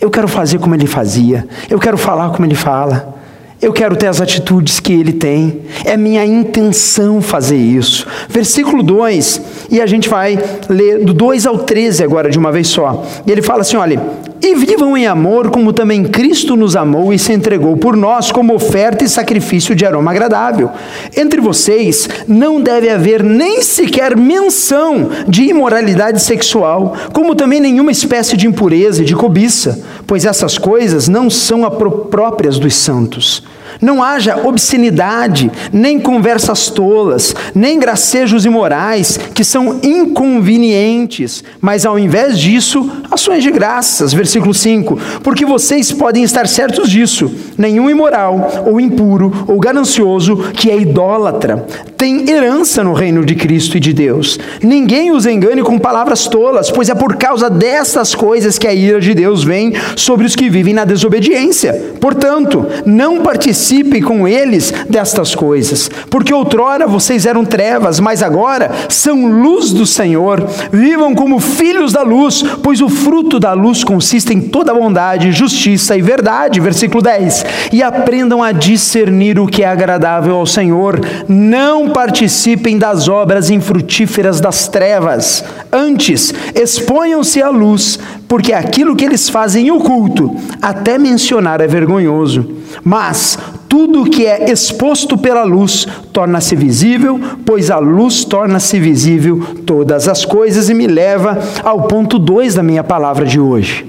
Eu 0.00 0.10
quero 0.10 0.26
fazer 0.26 0.58
como 0.58 0.74
ele 0.74 0.86
fazia. 0.86 1.46
Eu 1.68 1.78
quero 1.78 1.98
falar 1.98 2.30
como 2.30 2.46
ele 2.46 2.54
fala. 2.54 3.17
Eu 3.60 3.72
quero 3.72 3.96
ter 3.96 4.06
as 4.06 4.20
atitudes 4.20 4.78
que 4.78 4.92
ele 4.92 5.12
tem. 5.12 5.62
É 5.84 5.96
minha 5.96 6.24
intenção 6.24 7.20
fazer 7.20 7.56
isso. 7.56 8.06
Versículo 8.28 8.84
2, 8.84 9.40
e 9.70 9.80
a 9.80 9.86
gente 9.86 10.08
vai 10.08 10.38
ler 10.68 11.04
do 11.04 11.12
2 11.12 11.44
ao 11.44 11.58
13 11.58 12.04
agora 12.04 12.30
de 12.30 12.38
uma 12.38 12.52
vez 12.52 12.68
só. 12.68 13.04
E 13.26 13.32
ele 13.32 13.42
fala 13.42 13.62
assim: 13.62 13.76
olha, 13.76 14.00
e 14.40 14.54
vivam 14.54 14.96
em 14.96 15.06
amor, 15.06 15.50
como 15.50 15.72
também 15.72 16.04
Cristo 16.04 16.54
nos 16.54 16.76
amou 16.76 17.12
e 17.12 17.18
se 17.18 17.32
entregou 17.32 17.76
por 17.76 17.96
nós 17.96 18.30
como 18.30 18.54
oferta 18.54 19.04
e 19.04 19.08
sacrifício 19.08 19.74
de 19.74 19.84
aroma 19.84 20.12
agradável. 20.12 20.70
Entre 21.16 21.40
vocês 21.40 22.08
não 22.28 22.60
deve 22.60 22.88
haver 22.88 23.24
nem 23.24 23.60
sequer 23.62 24.16
menção 24.16 25.10
de 25.26 25.42
imoralidade 25.42 26.22
sexual, 26.22 26.94
como 27.12 27.34
também 27.34 27.58
nenhuma 27.58 27.90
espécie 27.90 28.36
de 28.36 28.46
impureza 28.46 29.02
e 29.02 29.04
de 29.04 29.16
cobiça, 29.16 29.82
pois 30.08 30.24
essas 30.24 30.56
coisas 30.56 31.06
não 31.06 31.28
são 31.28 31.66
próprias 32.06 32.58
dos 32.58 32.74
santos. 32.74 33.42
Não 33.80 34.02
haja 34.02 34.36
obscenidade, 34.44 35.50
nem 35.72 35.98
conversas 36.00 36.70
tolas, 36.70 37.34
nem 37.54 37.78
gracejos 37.78 38.44
imorais, 38.44 39.18
que 39.34 39.44
são 39.44 39.80
inconvenientes, 39.82 41.44
mas 41.60 41.86
ao 41.86 41.98
invés 41.98 42.38
disso, 42.38 42.90
ações 43.10 43.42
de 43.42 43.50
graças. 43.50 44.12
Versículo 44.12 44.54
5: 44.54 44.98
Porque 45.22 45.44
vocês 45.44 45.92
podem 45.92 46.22
estar 46.22 46.46
certos 46.48 46.90
disso: 46.90 47.30
nenhum 47.56 47.90
imoral, 47.90 48.64
ou 48.66 48.80
impuro, 48.80 49.44
ou 49.46 49.58
ganancioso, 49.58 50.36
que 50.54 50.70
é 50.70 50.78
idólatra, 50.78 51.66
tem 51.96 52.28
herança 52.28 52.82
no 52.82 52.92
reino 52.92 53.24
de 53.24 53.34
Cristo 53.34 53.76
e 53.76 53.80
de 53.80 53.92
Deus. 53.92 54.38
Ninguém 54.62 55.10
os 55.10 55.26
engane 55.26 55.62
com 55.62 55.78
palavras 55.78 56.26
tolas, 56.26 56.70
pois 56.70 56.88
é 56.88 56.94
por 56.94 57.16
causa 57.16 57.50
dessas 57.50 58.14
coisas 58.14 58.58
que 58.58 58.66
a 58.66 58.74
ira 58.74 59.00
de 59.00 59.14
Deus 59.14 59.44
vem 59.44 59.72
sobre 59.96 60.26
os 60.26 60.34
que 60.34 60.48
vivem 60.48 60.74
na 60.74 60.84
desobediência. 60.84 61.94
Portanto, 62.00 62.66
não 62.86 63.22
participem 63.22 63.57
participem 63.58 64.00
com 64.00 64.28
eles 64.28 64.72
destas 64.88 65.34
coisas, 65.34 65.90
porque 66.08 66.32
outrora 66.32 66.86
vocês 66.86 67.26
eram 67.26 67.44
trevas, 67.44 67.98
mas 67.98 68.22
agora 68.22 68.70
são 68.88 69.26
luz 69.26 69.72
do 69.72 69.84
Senhor. 69.84 70.46
Vivam 70.70 71.12
como 71.14 71.40
filhos 71.40 71.92
da 71.92 72.02
luz, 72.02 72.44
pois 72.62 72.80
o 72.80 72.88
fruto 72.88 73.40
da 73.40 73.52
luz 73.52 73.82
consiste 73.82 74.32
em 74.32 74.40
toda 74.40 74.72
bondade, 74.72 75.32
justiça 75.32 75.96
e 75.96 76.02
verdade. 76.02 76.60
Versículo 76.60 77.02
10. 77.02 77.44
E 77.72 77.82
aprendam 77.82 78.42
a 78.42 78.52
discernir 78.52 79.40
o 79.40 79.46
que 79.46 79.64
é 79.64 79.66
agradável 79.66 80.36
ao 80.36 80.46
Senhor. 80.46 81.00
Não 81.28 81.90
participem 81.90 82.78
das 82.78 83.08
obras 83.08 83.50
infrutíferas 83.50 84.40
das 84.40 84.68
trevas. 84.68 85.44
Antes, 85.72 86.32
exponham-se 86.54 87.42
à 87.42 87.50
luz, 87.50 87.98
porque 88.28 88.52
aquilo 88.52 88.94
que 88.94 89.04
eles 89.04 89.28
fazem 89.28 89.66
em 89.66 89.70
oculto, 89.70 90.36
até 90.62 90.96
mencionar 90.96 91.60
é 91.60 91.66
vergonhoso. 91.66 92.58
Mas 92.84 93.38
tudo 93.68 94.08
que 94.08 94.26
é 94.26 94.50
exposto 94.50 95.16
pela 95.16 95.44
luz 95.44 95.86
torna-se 96.12 96.56
visível, 96.56 97.20
pois 97.44 97.70
a 97.70 97.78
luz 97.78 98.24
torna-se 98.24 98.78
visível 98.78 99.40
todas 99.66 100.08
as 100.08 100.24
coisas 100.24 100.68
e 100.68 100.74
me 100.74 100.86
leva 100.86 101.38
ao 101.62 101.82
ponto 101.82 102.18
2 102.18 102.54
da 102.54 102.62
minha 102.62 102.84
palavra 102.84 103.24
de 103.24 103.38
hoje. 103.38 103.86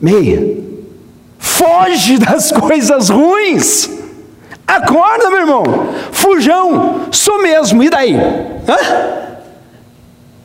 Meia. 0.00 0.56
Foge 1.38 2.18
das 2.18 2.50
coisas 2.52 3.08
ruins. 3.08 3.90
Acorda, 4.66 5.30
meu 5.30 5.40
irmão. 5.40 5.64
Fujão. 6.12 7.06
Sou 7.10 7.42
mesmo. 7.42 7.82
E 7.82 7.88
daí? 7.88 8.14
Hã? 8.14 9.27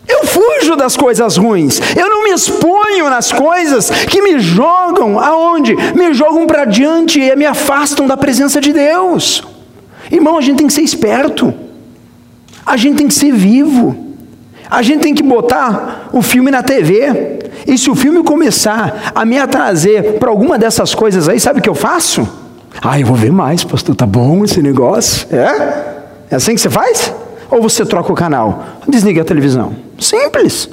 Eu 0.07 0.25
fujo 0.25 0.75
das 0.75 0.97
coisas 0.97 1.37
ruins. 1.37 1.79
Eu 1.95 2.09
não 2.09 2.23
me 2.23 2.31
exponho 2.31 3.09
nas 3.09 3.31
coisas 3.31 3.89
que 3.89 4.21
me 4.21 4.39
jogam 4.39 5.19
aonde? 5.19 5.75
Me 5.95 6.13
jogam 6.13 6.45
para 6.45 6.65
diante 6.65 7.19
e 7.19 7.35
me 7.35 7.45
afastam 7.45 8.05
da 8.07 8.17
presença 8.17 8.59
de 8.59 8.73
Deus. 8.73 9.43
Irmão, 10.11 10.37
a 10.37 10.41
gente 10.41 10.57
tem 10.57 10.67
que 10.67 10.73
ser 10.73 10.81
esperto. 10.81 11.53
A 12.65 12.77
gente 12.77 12.97
tem 12.97 13.07
que 13.07 13.13
ser 13.13 13.31
vivo. 13.31 13.95
A 14.69 14.81
gente 14.81 15.01
tem 15.01 15.13
que 15.13 15.23
botar 15.23 16.09
o 16.11 16.21
filme 16.21 16.51
na 16.51 16.63
TV. 16.63 17.39
E 17.67 17.77
se 17.77 17.89
o 17.89 17.95
filme 17.95 18.23
começar 18.23 19.11
a 19.13 19.25
me 19.25 19.37
atrazer 19.37 20.19
para 20.19 20.29
alguma 20.29 20.57
dessas 20.57 20.93
coisas 20.93 21.29
aí, 21.29 21.39
sabe 21.39 21.59
o 21.59 21.61
que 21.61 21.69
eu 21.69 21.75
faço? 21.75 22.27
Ah, 22.81 22.99
eu 22.99 23.05
vou 23.05 23.15
ver 23.15 23.31
mais, 23.31 23.63
pastor, 23.63 23.95
tá 23.95 24.05
bom 24.05 24.43
esse 24.43 24.61
negócio. 24.61 25.27
É? 25.31 25.93
É 26.31 26.35
assim 26.35 26.55
que 26.55 26.61
você 26.61 26.69
faz? 26.69 27.13
Ou 27.49 27.61
você 27.61 27.85
troca 27.85 28.11
o 28.11 28.15
canal? 28.15 28.63
Desliga 28.87 29.21
a 29.21 29.25
televisão. 29.25 29.75
Simples. 30.03 30.69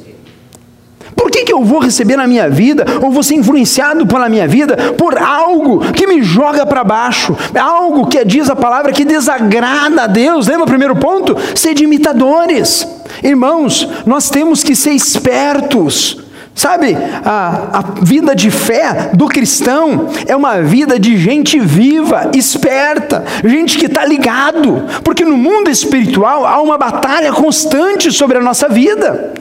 Por 1.16 1.30
que, 1.30 1.44
que 1.44 1.52
eu 1.52 1.62
vou 1.62 1.80
receber 1.80 2.16
na 2.16 2.26
minha 2.26 2.48
vida, 2.48 2.84
ou 3.02 3.10
vou 3.10 3.22
ser 3.22 3.34
influenciado 3.34 4.06
pela 4.06 4.28
minha 4.28 4.48
vida, 4.48 4.94
por 4.96 5.18
algo 5.18 5.80
que 5.92 6.06
me 6.06 6.22
joga 6.22 6.64
para 6.64 6.84
baixo, 6.84 7.36
algo 7.58 8.06
que 8.06 8.24
diz 8.24 8.48
a 8.48 8.56
palavra 8.56 8.92
que 8.92 9.04
desagrada 9.04 10.04
a 10.04 10.06
Deus? 10.06 10.46
Lembra 10.46 10.64
o 10.64 10.68
primeiro 10.68 10.96
ponto? 10.96 11.36
Ser 11.54 11.74
de 11.74 11.84
imitadores. 11.84 12.86
Irmãos, 13.22 13.86
nós 14.06 14.30
temos 14.30 14.62
que 14.62 14.74
ser 14.74 14.92
espertos. 14.92 16.19
Sabe, 16.60 16.94
a, 17.24 17.78
a 17.78 18.04
vida 18.04 18.36
de 18.36 18.50
fé 18.50 19.12
do 19.14 19.28
cristão 19.28 20.10
é 20.26 20.36
uma 20.36 20.60
vida 20.60 21.00
de 21.00 21.16
gente 21.16 21.58
viva, 21.58 22.30
esperta, 22.34 23.24
gente 23.42 23.78
que 23.78 23.86
está 23.86 24.04
ligado, 24.04 24.84
porque 25.02 25.24
no 25.24 25.38
mundo 25.38 25.70
espiritual 25.70 26.44
há 26.44 26.60
uma 26.60 26.76
batalha 26.76 27.32
constante 27.32 28.12
sobre 28.12 28.36
a 28.36 28.42
nossa 28.42 28.68
vida. 28.68 29.32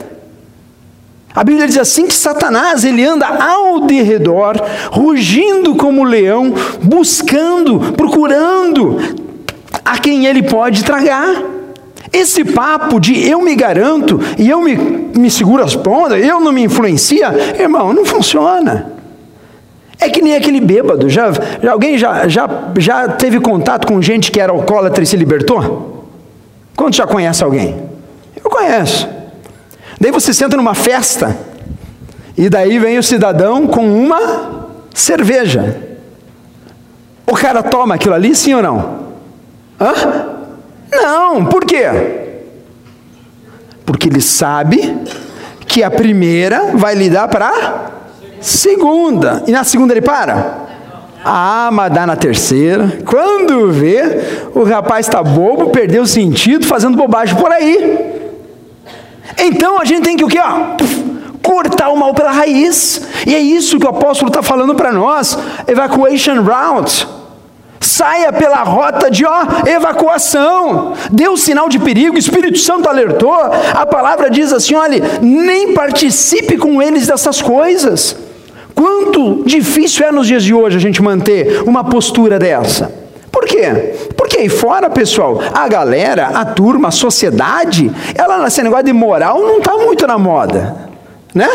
A 1.34 1.44
Bíblia 1.44 1.66
diz 1.66 1.76
assim 1.76 2.06
que 2.06 2.14
Satanás 2.14 2.86
ele 2.86 3.04
anda 3.04 3.26
ao 3.26 3.80
derredor, 3.80 4.54
rugindo 4.90 5.74
como 5.74 6.04
leão, 6.04 6.54
buscando, 6.82 7.92
procurando 7.98 8.96
a 9.84 9.98
quem 9.98 10.24
ele 10.24 10.44
pode 10.44 10.84
tragar. 10.84 11.59
Esse 12.12 12.44
papo 12.44 12.98
de 12.98 13.28
eu 13.28 13.40
me 13.40 13.54
garanto 13.54 14.20
e 14.36 14.48
eu 14.48 14.60
me, 14.60 14.76
me 14.76 15.30
seguro 15.30 15.62
as 15.62 15.76
pontas, 15.76 16.24
eu 16.24 16.40
não 16.40 16.52
me 16.52 16.62
influencia, 16.62 17.28
irmão, 17.58 17.92
não 17.92 18.04
funciona. 18.04 18.92
É 20.00 20.08
que 20.08 20.22
nem 20.22 20.34
aquele 20.34 20.60
bêbado. 20.60 21.08
Já, 21.08 21.30
já, 21.62 21.72
alguém 21.72 21.98
já, 21.98 22.26
já, 22.26 22.48
já 22.78 23.08
teve 23.08 23.38
contato 23.38 23.86
com 23.86 24.00
gente 24.00 24.32
que 24.32 24.40
era 24.40 24.50
alcoólatra 24.50 25.04
e 25.04 25.06
se 25.06 25.16
libertou? 25.16 26.08
Quanto 26.74 26.96
já 26.96 27.06
conhece 27.06 27.44
alguém? 27.44 27.76
Eu 28.42 28.50
conheço. 28.50 29.08
Daí 30.00 30.10
você 30.10 30.32
senta 30.32 30.56
numa 30.56 30.74
festa 30.74 31.36
e 32.36 32.48
daí 32.48 32.78
vem 32.78 32.98
o 32.98 33.02
cidadão 33.02 33.66
com 33.66 33.86
uma 33.86 34.68
cerveja. 34.94 35.76
O 37.26 37.34
cara 37.34 37.62
toma 37.62 37.94
aquilo 37.94 38.14
ali, 38.14 38.34
sim 38.34 38.54
ou 38.54 38.62
não? 38.62 39.00
Hã? 39.78 40.39
Não, 40.92 41.44
por 41.44 41.64
quê? 41.64 41.86
Porque 43.84 44.08
ele 44.08 44.20
sabe 44.20 44.98
que 45.66 45.82
a 45.82 45.90
primeira 45.90 46.72
vai 46.74 46.94
lhe 46.94 47.08
dar 47.08 47.28
para 47.28 47.90
segunda. 48.40 49.42
E 49.46 49.52
na 49.52 49.64
segunda 49.64 49.92
ele 49.92 50.02
para? 50.02 50.68
Ah, 51.24 51.70
mas 51.72 51.92
dá 51.92 52.06
na 52.06 52.16
terceira. 52.16 52.98
Quando 53.04 53.70
vê, 53.70 54.48
o 54.54 54.64
rapaz 54.64 55.06
está 55.06 55.22
bobo, 55.22 55.70
perdeu 55.70 56.02
o 56.02 56.06
sentido, 56.06 56.66
fazendo 56.66 56.96
bobagem 56.96 57.36
por 57.36 57.52
aí. 57.52 58.20
Então 59.38 59.80
a 59.80 59.84
gente 59.84 60.02
tem 60.02 60.16
que 60.16 60.24
o 60.24 60.28
quê? 60.28 60.38
Ó, 60.38 60.76
cortar 61.42 61.90
o 61.90 61.96
mal 61.96 62.14
pela 62.14 62.32
raiz. 62.32 63.02
E 63.26 63.34
é 63.34 63.38
isso 63.38 63.78
que 63.78 63.86
o 63.86 63.90
apóstolo 63.90 64.28
está 64.28 64.42
falando 64.42 64.74
para 64.74 64.92
nós. 64.92 65.38
Evacuation 65.66 66.42
route 66.42 67.19
Saia 67.82 68.30
pela 68.30 68.62
rota 68.62 69.10
de 69.10 69.24
ó, 69.24 69.42
evacuação. 69.66 70.92
Deu 71.10 71.34
sinal 71.36 71.66
de 71.68 71.78
perigo, 71.78 72.16
o 72.16 72.18
Espírito 72.18 72.58
Santo 72.58 72.88
alertou. 72.88 73.32
A 73.32 73.86
palavra 73.86 74.30
diz 74.30 74.52
assim: 74.52 74.74
olha, 74.74 75.02
nem 75.22 75.72
participe 75.72 76.58
com 76.58 76.82
eles 76.82 77.06
dessas 77.06 77.40
coisas. 77.40 78.14
Quanto 78.74 79.42
difícil 79.46 80.06
é 80.06 80.12
nos 80.12 80.26
dias 80.26 80.44
de 80.44 80.52
hoje 80.52 80.76
a 80.76 80.80
gente 80.80 81.02
manter 81.02 81.62
uma 81.62 81.82
postura 81.82 82.38
dessa. 82.38 82.92
Por 83.32 83.44
quê? 83.46 83.94
Porque 84.16 84.38
aí 84.38 84.48
fora, 84.48 84.90
pessoal, 84.90 85.40
a 85.54 85.66
galera, 85.68 86.28
a 86.34 86.44
turma, 86.44 86.88
a 86.88 86.90
sociedade, 86.90 87.90
ela 88.14 88.42
nesse 88.42 88.62
negócio 88.62 88.84
de 88.84 88.92
moral 88.92 89.40
não 89.40 89.58
está 89.58 89.76
muito 89.76 90.06
na 90.06 90.18
moda, 90.18 90.76
né? 91.34 91.48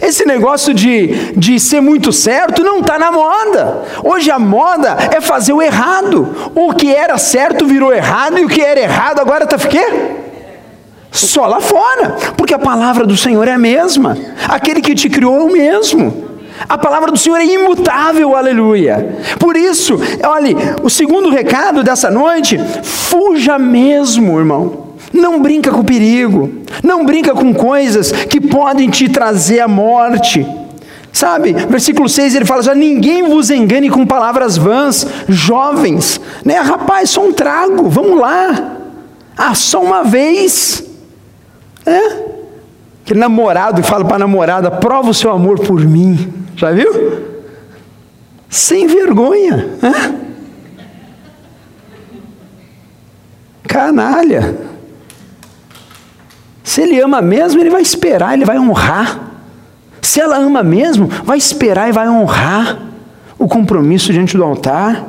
Esse 0.00 0.26
negócio 0.26 0.74
de, 0.74 1.32
de 1.36 1.58
ser 1.58 1.80
muito 1.80 2.12
certo 2.12 2.62
não 2.62 2.80
está 2.80 2.98
na 2.98 3.10
moda. 3.10 3.82
Hoje 4.04 4.30
a 4.30 4.38
moda 4.38 4.96
é 5.14 5.20
fazer 5.20 5.52
o 5.52 5.62
errado. 5.62 6.50
O 6.54 6.72
que 6.72 6.94
era 6.94 7.16
certo 7.18 7.66
virou 7.66 7.92
errado 7.92 8.38
e 8.38 8.44
o 8.44 8.48
que 8.48 8.60
era 8.60 8.80
errado 8.80 9.20
agora 9.20 9.44
está 9.44 9.56
o 9.56 9.60
quê? 9.60 9.86
Só 11.10 11.46
lá 11.46 11.60
fora. 11.60 12.16
Porque 12.36 12.54
a 12.54 12.58
palavra 12.58 13.06
do 13.06 13.16
Senhor 13.16 13.48
é 13.48 13.52
a 13.52 13.58
mesma. 13.58 14.16
Aquele 14.48 14.80
que 14.80 14.94
te 14.94 15.08
criou 15.08 15.36
é 15.36 15.44
o 15.44 15.52
mesmo. 15.52 16.26
A 16.68 16.78
palavra 16.78 17.10
do 17.10 17.18
Senhor 17.18 17.36
é 17.36 17.44
imutável, 17.44 18.34
aleluia. 18.34 19.16
Por 19.38 19.56
isso, 19.56 19.98
olhe, 20.24 20.56
o 20.82 20.88
segundo 20.88 21.28
recado 21.28 21.82
dessa 21.82 22.10
noite, 22.10 22.58
fuja 22.82 23.58
mesmo, 23.58 24.38
irmão. 24.38 24.85
Não 25.12 25.40
brinca 25.40 25.70
com 25.70 25.80
o 25.80 25.84
perigo, 25.84 26.52
não 26.82 27.04
brinca 27.04 27.32
com 27.32 27.54
coisas 27.54 28.12
que 28.12 28.40
podem 28.40 28.90
te 28.90 29.08
trazer 29.08 29.60
a 29.60 29.68
morte. 29.68 30.46
Sabe, 31.12 31.52
versículo 31.52 32.08
6 32.08 32.34
ele 32.34 32.44
fala 32.44 32.60
assim: 32.60 32.74
ninguém 32.74 33.22
vos 33.22 33.50
engane 33.50 33.88
com 33.88 34.04
palavras 34.04 34.58
vãs, 34.58 35.06
jovens, 35.26 36.20
né? 36.44 36.58
Rapaz, 36.58 37.08
só 37.10 37.24
um 37.24 37.32
trago, 37.32 37.88
vamos 37.88 38.20
lá. 38.20 38.76
Ah, 39.36 39.54
só 39.54 39.82
uma 39.82 40.04
vez. 40.04 40.84
É? 41.86 42.26
Aquele 43.02 43.20
namorado 43.20 43.80
que 43.80 43.88
fala 43.88 44.04
para 44.04 44.16
a 44.16 44.18
namorada: 44.18 44.70
prova 44.70 45.08
o 45.08 45.14
seu 45.14 45.30
amor 45.30 45.60
por 45.60 45.80
mim. 45.80 46.32
Já 46.54 46.72
viu? 46.72 47.22
Sem 48.50 48.86
vergonha. 48.86 49.70
Canalha. 53.66 54.75
Se 56.66 56.82
ele 56.82 57.00
ama 57.00 57.22
mesmo, 57.22 57.60
ele 57.60 57.70
vai 57.70 57.80
esperar, 57.80 58.34
ele 58.34 58.44
vai 58.44 58.58
honrar. 58.58 59.20
Se 60.02 60.20
ela 60.20 60.36
ama 60.36 60.64
mesmo, 60.64 61.06
vai 61.22 61.38
esperar 61.38 61.88
e 61.88 61.92
vai 61.92 62.08
honrar 62.08 62.76
o 63.38 63.46
compromisso 63.46 64.12
diante 64.12 64.36
do 64.36 64.42
altar. 64.42 65.06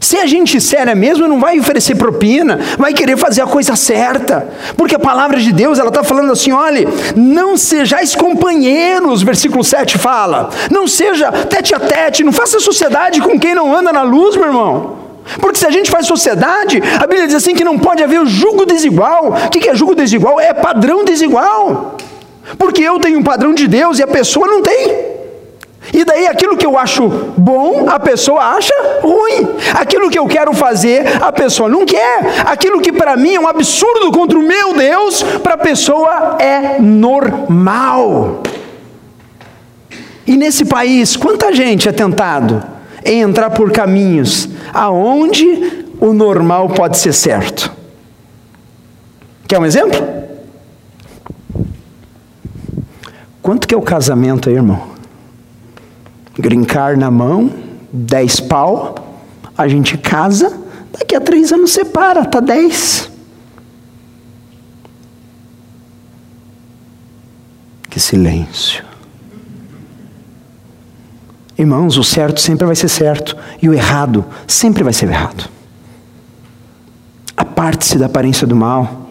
Se 0.00 0.16
a 0.16 0.26
gente 0.26 0.60
séria 0.60 0.92
mesmo, 0.92 1.28
não 1.28 1.38
vai 1.38 1.60
oferecer 1.60 1.94
propina, 1.94 2.58
vai 2.76 2.92
querer 2.92 3.16
fazer 3.16 3.42
a 3.42 3.46
coisa 3.46 3.76
certa, 3.76 4.48
porque 4.76 4.96
a 4.96 4.98
palavra 4.98 5.38
de 5.38 5.52
Deus, 5.52 5.78
ela 5.78 5.88
está 5.88 6.02
falando 6.02 6.32
assim: 6.32 6.50
olhe, 6.50 6.84
não 7.14 7.56
sejais 7.56 8.16
companheiros, 8.16 9.22
versículo 9.22 9.62
7 9.62 9.98
fala, 9.98 10.50
não 10.68 10.88
seja 10.88 11.30
tete 11.30 11.76
a 11.76 11.78
tete, 11.78 12.24
não 12.24 12.32
faça 12.32 12.58
sociedade 12.58 13.20
com 13.20 13.38
quem 13.38 13.54
não 13.54 13.72
anda 13.72 13.92
na 13.92 14.02
luz, 14.02 14.34
meu 14.34 14.46
irmão. 14.46 15.09
Porque 15.38 15.58
se 15.58 15.66
a 15.66 15.70
gente 15.70 15.90
faz 15.90 16.06
sociedade, 16.06 16.82
a 16.96 17.06
Bíblia 17.06 17.26
diz 17.26 17.36
assim 17.36 17.54
que 17.54 17.64
não 17.64 17.78
pode 17.78 18.02
haver 18.02 18.20
o 18.20 18.26
jugo 18.26 18.64
desigual. 18.66 19.34
O 19.46 19.50
que 19.50 19.68
é 19.68 19.74
jugo 19.74 19.94
desigual? 19.94 20.40
É 20.40 20.52
padrão 20.52 21.04
desigual. 21.04 21.96
Porque 22.58 22.82
eu 22.82 22.98
tenho 22.98 23.18
um 23.18 23.22
padrão 23.22 23.54
de 23.54 23.68
Deus 23.68 23.98
e 23.98 24.02
a 24.02 24.06
pessoa 24.06 24.46
não 24.46 24.62
tem. 24.62 25.10
E 25.92 26.04
daí 26.04 26.26
aquilo 26.26 26.56
que 26.56 26.66
eu 26.66 26.78
acho 26.78 27.08
bom, 27.36 27.88
a 27.88 27.98
pessoa 27.98 28.42
acha 28.42 28.74
ruim. 29.00 29.48
Aquilo 29.74 30.10
que 30.10 30.18
eu 30.18 30.26
quero 30.26 30.52
fazer, 30.52 31.22
a 31.22 31.32
pessoa 31.32 31.68
não 31.68 31.86
quer. 31.86 32.42
Aquilo 32.46 32.80
que 32.80 32.92
para 32.92 33.16
mim 33.16 33.34
é 33.34 33.40
um 33.40 33.48
absurdo 33.48 34.10
contra 34.12 34.38
o 34.38 34.42
meu 34.42 34.74
Deus, 34.74 35.22
para 35.42 35.54
a 35.54 35.58
pessoa 35.58 36.36
é 36.38 36.80
normal. 36.80 38.42
E 40.26 40.36
nesse 40.36 40.64
país, 40.64 41.16
quanta 41.16 41.52
gente 41.52 41.88
é 41.88 41.92
tentado 41.92 42.62
em 43.04 43.20
entrar 43.20 43.50
por 43.50 43.72
caminhos 43.72 44.48
aonde 44.72 45.86
o 46.00 46.12
normal 46.12 46.68
pode 46.70 46.98
ser 46.98 47.12
certo? 47.12 47.72
Quer 49.46 49.58
um 49.58 49.66
exemplo? 49.66 50.00
Quanto 53.42 53.66
que 53.66 53.74
é 53.74 53.78
o 53.78 53.82
casamento 53.82 54.48
aí, 54.48 54.54
irmão? 54.54 54.90
Grincar 56.38 56.96
na 56.96 57.10
mão, 57.10 57.50
dez 57.92 58.38
pau, 58.38 58.94
a 59.56 59.66
gente 59.66 59.98
casa, 59.98 60.56
daqui 60.92 61.14
a 61.14 61.20
três 61.20 61.52
anos 61.52 61.72
separa, 61.72 62.24
tá 62.24 62.40
dez. 62.40 63.10
Que 67.90 67.98
silêncio. 67.98 68.89
Irmãos, 71.60 71.98
o 71.98 72.02
certo 72.02 72.40
sempre 72.40 72.64
vai 72.64 72.74
ser 72.74 72.88
certo 72.88 73.36
e 73.60 73.68
o 73.68 73.74
errado 73.74 74.24
sempre 74.46 74.82
vai 74.82 74.94
ser 74.94 75.10
errado. 75.10 75.46
Aparte-se 77.36 77.98
da 77.98 78.06
aparência 78.06 78.46
do 78.46 78.56
mal, 78.56 79.10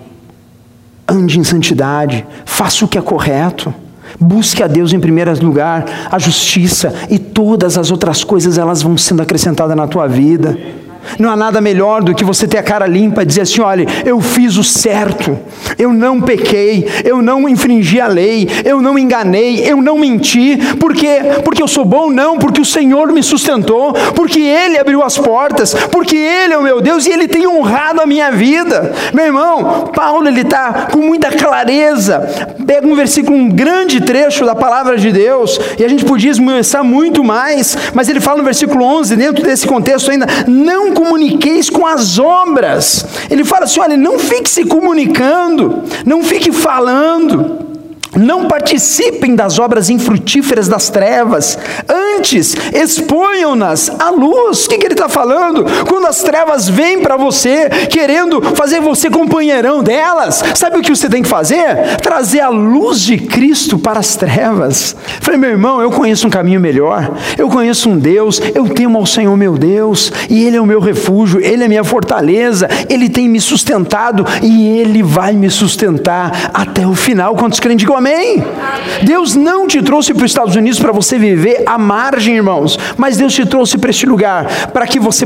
ande 1.08 1.39
em 1.39 1.44
santidade, 1.44 2.25
faça 2.46 2.84
o 2.84 2.88
que 2.88 2.98
é 2.98 3.01
correto. 3.03 3.72
Busque 4.20 4.63
a 4.63 4.68
Deus 4.68 4.91
em 4.94 5.00
primeiro 5.00 5.32
lugar, 5.46 5.86
a 6.10 6.18
justiça 6.18 6.91
e 7.08 7.20
todas 7.20 7.77
as 7.77 7.91
outras 7.91 8.24
coisas 8.24 8.58
elas 8.58 8.82
vão 8.82 8.98
sendo 8.98 9.22
acrescentadas 9.22 9.77
na 9.77 9.86
tua 9.86 10.08
vida. 10.08 10.58
Não 11.18 11.29
há 11.29 11.36
nada 11.36 11.62
melhor 11.62 12.03
do 12.03 12.13
que 12.13 12.24
você 12.24 12.48
ter 12.48 12.58
a 12.58 12.63
cara 12.63 12.88
limpa 12.88 13.24
e 13.24 13.25
dizer 13.25 13.41
assim: 13.41 13.62
olha, 13.62 13.86
eu 14.06 14.22
fiz 14.22 14.58
o 14.58 14.63
certo, 14.63 15.38
eu 15.77 15.91
não 15.91 16.22
pequei, 16.22 16.88
eu 17.03 17.22
não 17.22 17.48
infringi 17.48 18.00
a 18.00 18.08
lei, 18.08 18.48
eu 18.63 18.82
não 18.82 18.98
enganei, 18.98 19.63
eu 19.65 19.82
não 19.82 19.98
menti, 19.98 20.58
por 20.79 20.94
quê? 20.94 21.20
Porque 21.44 21.62
eu 21.62 21.68
sou 21.68 21.86
bom? 21.86 22.10
Não, 22.10 22.38
porque 22.38 22.62
o 22.62 22.65
Senhor 22.65 23.12
me 23.12 23.24
sustentou, 23.24 23.94
porque 24.15 24.39
Ele 24.39 24.77
abriu 24.77 25.03
as 25.03 25.18
portas, 25.18 25.74
porque 25.91 26.15
Ele 26.15 26.53
é 26.53 26.58
o 26.58 26.63
meu 26.63 26.82
Deus 26.82 27.06
e 27.06 27.12
Ele 27.12 27.27
tem 27.27 27.48
honrado 27.48 28.01
a 28.01 28.06
minha 28.06 28.32
vida. 28.32 28.94
Meu 29.13 29.25
irmão, 29.25 29.91
Paulo 29.94 30.27
ele 30.27 30.41
está 30.41 30.88
com 30.91 31.00
muita 31.00 31.32
clareza, 31.32 32.20
pega 32.65 32.88
um 32.88 32.96
versículo, 32.96 33.38
um 33.38 33.50
grande 33.50 34.01
trecho 34.01 34.46
da 34.46 34.56
palavra 34.56 34.98
de 34.98 35.12
Deus, 35.12 35.60
e 35.77 35.84
a 35.84 35.88
gente 35.88 36.06
podia 36.06 36.32
esmiuçar 36.32 36.84
muito 36.84 37.24
mais, 37.24 37.77
mas 37.94 38.10
ele 38.10 38.20
fala 38.20 38.38
no 38.38 38.44
versículo 38.44 38.84
11, 38.84 39.15
dentro 39.15 39.44
desse 39.44 39.68
contexto 39.68 40.12
ainda, 40.12 40.25
não 40.48 40.88
comuniqueis 40.93 41.69
com 41.69 41.86
as 41.86 42.19
obras. 42.19 43.05
Ele 43.29 43.43
fala 43.43 43.65
assim: 43.65 43.79
olha, 43.79 43.98
não 43.98 44.19
fique 44.19 44.50
se 44.50 44.65
comunicando, 44.65 45.84
não 46.05 46.24
fique 46.24 46.51
falando. 46.51 47.68
Não 48.19 48.49
participem 48.49 49.33
das 49.33 49.59
obras 49.59 49.89
infrutíferas 49.89 50.67
das 50.67 50.89
trevas, 50.89 51.57
antes 51.88 52.53
exponham-nas 52.73 53.89
à 53.97 54.09
luz. 54.09 54.65
O 54.65 54.69
que, 54.69 54.77
que 54.77 54.88
ele 54.88 54.93
está 54.93 55.07
falando? 55.07 55.63
Quando 55.88 56.05
as 56.05 56.21
trevas 56.21 56.67
vêm 56.67 57.01
para 57.01 57.15
você, 57.15 57.69
querendo 57.89 58.41
fazer 58.55 58.81
você 58.81 59.09
companheirão 59.09 59.81
delas, 59.81 60.43
sabe 60.53 60.77
o 60.77 60.81
que 60.81 60.93
você 60.93 61.07
tem 61.07 61.23
que 61.23 61.29
fazer? 61.29 61.97
Trazer 62.01 62.41
a 62.41 62.49
luz 62.49 62.99
de 63.01 63.17
Cristo 63.17 63.79
para 63.79 63.99
as 63.99 64.17
trevas. 64.17 64.95
Falei, 65.21 65.39
meu 65.39 65.51
irmão, 65.51 65.81
eu 65.81 65.89
conheço 65.89 66.27
um 66.27 66.29
caminho 66.29 66.59
melhor, 66.59 67.15
eu 67.38 67.47
conheço 67.47 67.89
um 67.89 67.97
Deus, 67.97 68.41
eu 68.53 68.67
temo 68.67 68.97
ao 68.97 69.05
Senhor 69.05 69.35
meu 69.38 69.57
Deus, 69.57 70.11
e 70.29 70.43
Ele 70.43 70.57
é 70.57 70.61
o 70.61 70.65
meu 70.65 70.81
refúgio, 70.81 71.39
Ele 71.39 71.63
é 71.63 71.67
minha 71.69 71.85
fortaleza, 71.85 72.67
Ele 72.89 73.07
tem 73.07 73.29
me 73.29 73.39
sustentado 73.39 74.25
e 74.43 74.67
Ele 74.67 75.01
vai 75.01 75.31
me 75.33 75.49
sustentar 75.49 76.51
até 76.53 76.85
o 76.85 76.93
final. 76.93 77.34
Quantos 77.36 77.62
crentes 77.62 77.79
digam 77.79 77.95
amém? 77.95 78.09
Deus 79.04 79.36
não 79.36 79.67
te 79.67 79.82
trouxe 79.82 80.13
para 80.13 80.26
os 80.26 80.32
Estados 80.32 80.56
Unidos 80.56 80.80
para 80.80 80.91
você 80.91 81.17
viver 81.17 81.63
à 81.65 81.78
margem, 81.78 82.36
irmãos, 82.36 82.78
mas 82.98 83.17
Deus 83.17 83.34
te 83.34 83.45
trouxe 83.45 83.78
para 83.78 83.89
este 83.89 84.06
lugar 84.06 84.69
para 84.74 84.88
que 84.88 85.00
você 85.00 85.26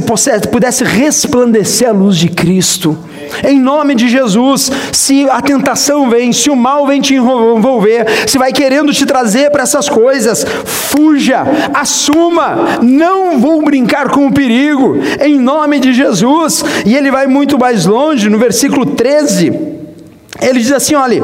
pudesse 0.51 0.83
resplandecer 0.83 1.89
a 1.89 1.91
luz 1.91 2.17
de 2.17 2.29
Cristo. 2.29 2.97
Em 3.43 3.59
nome 3.59 3.95
de 3.95 4.07
Jesus, 4.07 4.71
se 4.91 5.27
a 5.29 5.41
tentação 5.41 6.09
vem, 6.09 6.31
se 6.31 6.49
o 6.49 6.55
mal 6.55 6.85
vem 6.85 7.01
te 7.01 7.15
envolver, 7.15 8.05
se 8.27 8.37
vai 8.37 8.51
querendo 8.51 8.93
te 8.93 9.05
trazer 9.05 9.49
para 9.49 9.63
essas 9.63 9.89
coisas, 9.89 10.45
fuja, 10.65 11.43
assuma, 11.73 12.79
não 12.81 13.39
vou 13.39 13.63
brincar 13.63 14.09
com 14.09 14.27
o 14.27 14.33
perigo, 14.33 14.97
em 15.19 15.39
nome 15.39 15.79
de 15.79 15.93
Jesus. 15.93 16.63
E 16.85 16.95
ele 16.95 17.09
vai 17.09 17.27
muito 17.27 17.57
mais 17.57 17.85
longe, 17.85 18.29
no 18.29 18.37
versículo 18.37 18.85
13, 18.85 19.51
ele 20.41 20.59
diz 20.59 20.71
assim: 20.71 20.95
olha, 20.95 21.23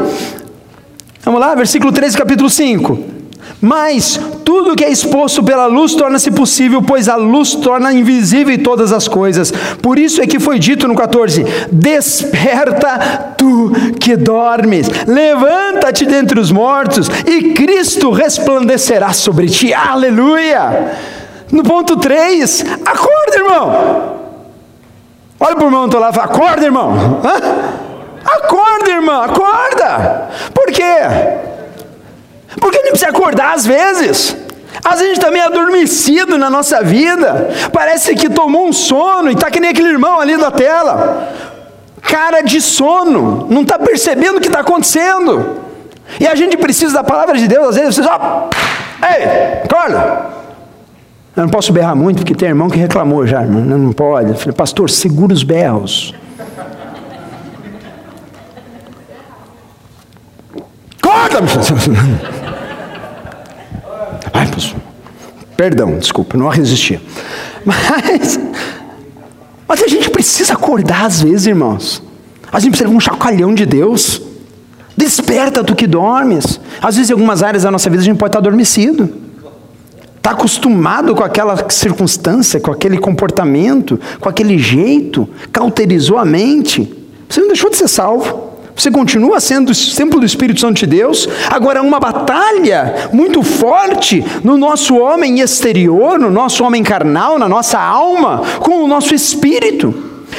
Vamos 1.23 1.39
lá, 1.39 1.53
versículo 1.53 1.91
13, 1.91 2.17
capítulo 2.17 2.49
5. 2.49 3.19
Mas 3.61 4.19
tudo 4.45 4.75
que 4.75 4.85
é 4.85 4.89
exposto 4.89 5.43
pela 5.43 5.65
luz 5.65 5.93
torna-se 5.93 6.31
possível, 6.31 6.81
pois 6.81 7.09
a 7.09 7.15
luz 7.15 7.55
torna 7.55 7.93
invisível 7.93 8.61
todas 8.63 8.93
as 8.93 9.07
coisas. 9.07 9.51
Por 9.81 9.99
isso 9.99 10.21
é 10.21 10.27
que 10.27 10.39
foi 10.39 10.59
dito 10.59 10.87
no 10.87 10.95
14: 10.95 11.45
Desperta 11.71 13.33
tu 13.37 13.71
que 13.99 14.15
dormes, 14.15 14.87
levanta-te 15.05 16.05
dentre 16.05 16.39
os 16.39 16.51
mortos, 16.51 17.09
e 17.25 17.53
Cristo 17.53 18.11
resplandecerá 18.11 19.11
sobre 19.11 19.47
ti. 19.47 19.73
Aleluia! 19.73 20.93
No 21.51 21.63
ponto 21.63 21.97
3, 21.97 22.65
acorda, 22.85 23.35
irmão. 23.35 24.19
Olha 25.39 25.55
para 25.55 25.63
o 25.63 25.67
irmão, 25.67 25.85
estou 25.85 25.99
lá, 25.99 26.09
acorda, 26.09 26.63
irmão. 26.63 27.19
Hã? 27.23 27.88
Acorda, 28.43 28.89
irmã, 28.89 29.25
acorda. 29.25 30.29
Por 30.53 30.67
quê? 30.71 30.93
Porque 32.59 32.77
a 32.77 32.81
gente 32.81 32.89
precisa 32.91 33.11
acordar 33.11 33.53
às 33.53 33.65
vezes. 33.65 34.35
Às 34.83 34.99
vezes 34.99 35.03
a 35.03 35.07
gente 35.07 35.17
está 35.17 35.31
meio 35.31 35.45
adormecido 35.45 36.37
na 36.37 36.49
nossa 36.49 36.81
vida. 36.81 37.49
Parece 37.73 38.15
que 38.15 38.29
tomou 38.29 38.67
um 38.67 38.73
sono 38.73 39.29
e 39.29 39.33
está 39.33 39.51
que 39.51 39.59
nem 39.59 39.71
aquele 39.71 39.89
irmão 39.89 40.19
ali 40.19 40.37
da 40.37 40.51
tela. 40.51 41.29
Cara 42.01 42.41
de 42.41 42.61
sono, 42.61 43.47
não 43.49 43.61
está 43.61 43.77
percebendo 43.77 44.37
o 44.37 44.41
que 44.41 44.47
está 44.47 44.61
acontecendo. 44.61 45.57
E 46.19 46.25
a 46.25 46.33
gente 46.33 46.57
precisa 46.57 46.93
da 46.93 47.03
palavra 47.03 47.37
de 47.37 47.47
Deus, 47.47 47.69
às 47.69 47.75
vezes 47.75 47.95
você 47.95 48.03
só. 48.03 48.49
Ei, 49.03 49.61
acorda! 49.63 50.39
Eu 51.35 51.43
não 51.43 51.49
posso 51.49 51.71
berrar 51.71 51.95
muito, 51.95 52.17
porque 52.17 52.33
tem 52.33 52.49
irmão 52.49 52.69
que 52.69 52.77
reclamou 52.77 53.27
já, 53.27 53.41
irmão. 53.41 53.61
Não 53.61 53.93
pode. 53.93 54.29
Eu 54.29 54.35
falei, 54.35 54.53
pastor, 54.53 54.89
segura 54.89 55.33
os 55.33 55.43
berros. 55.43 56.13
Acorda! 61.25 61.47
Ai, 64.33 64.49
perdão, 65.57 65.97
desculpa, 65.97 66.37
não 66.37 66.47
resisti. 66.47 66.99
Mas, 67.65 68.39
mas 69.67 69.83
a 69.83 69.87
gente 69.87 70.09
precisa 70.09 70.53
acordar 70.53 71.05
às 71.05 71.21
vezes, 71.21 71.47
irmãos. 71.47 72.01
A 72.51 72.59
gente 72.59 72.71
precisa 72.71 72.89
de 72.89 72.95
um 72.95 72.99
chacalhão 72.99 73.53
de 73.53 73.65
Deus. 73.65 74.21
Desperta 74.95 75.61
do 75.63 75.75
que 75.75 75.87
dormes. 75.87 76.59
Às 76.81 76.95
vezes, 76.95 77.09
em 77.09 77.13
algumas 77.13 77.43
áreas 77.43 77.63
da 77.63 77.71
nossa 77.71 77.89
vida, 77.89 78.01
a 78.01 78.05
gente 78.05 78.17
pode 78.17 78.29
estar 78.29 78.39
adormecido. 78.39 79.09
Está 80.17 80.31
acostumado 80.31 81.15
com 81.15 81.23
aquela 81.23 81.69
circunstância, 81.69 82.59
com 82.59 82.71
aquele 82.71 82.97
comportamento, 82.97 83.99
com 84.19 84.27
aquele 84.27 84.57
jeito, 84.57 85.27
cauterizou 85.51 86.17
a 86.17 86.25
mente. 86.25 86.93
Você 87.27 87.39
não 87.39 87.47
deixou 87.47 87.69
de 87.69 87.77
ser 87.77 87.87
salvo. 87.87 88.48
Você 88.79 88.89
continua 88.89 89.41
sendo 89.41 89.73
o 89.73 89.75
templo 89.75 90.21
do 90.21 90.25
Espírito 90.25 90.61
Santo 90.61 90.77
de 90.77 90.87
Deus. 90.87 91.27
Agora, 91.49 91.81
uma 91.81 91.99
batalha 91.99 93.09
muito 93.11 93.43
forte 93.43 94.23
no 94.41 94.57
nosso 94.57 94.95
homem 94.97 95.41
exterior, 95.41 96.17
no 96.17 96.31
nosso 96.31 96.63
homem 96.63 96.81
carnal, 96.81 97.37
na 97.37 97.49
nossa 97.49 97.77
alma, 97.77 98.41
com 98.61 98.81
o 98.81 98.87
nosso 98.87 99.13
espírito. 99.13 99.93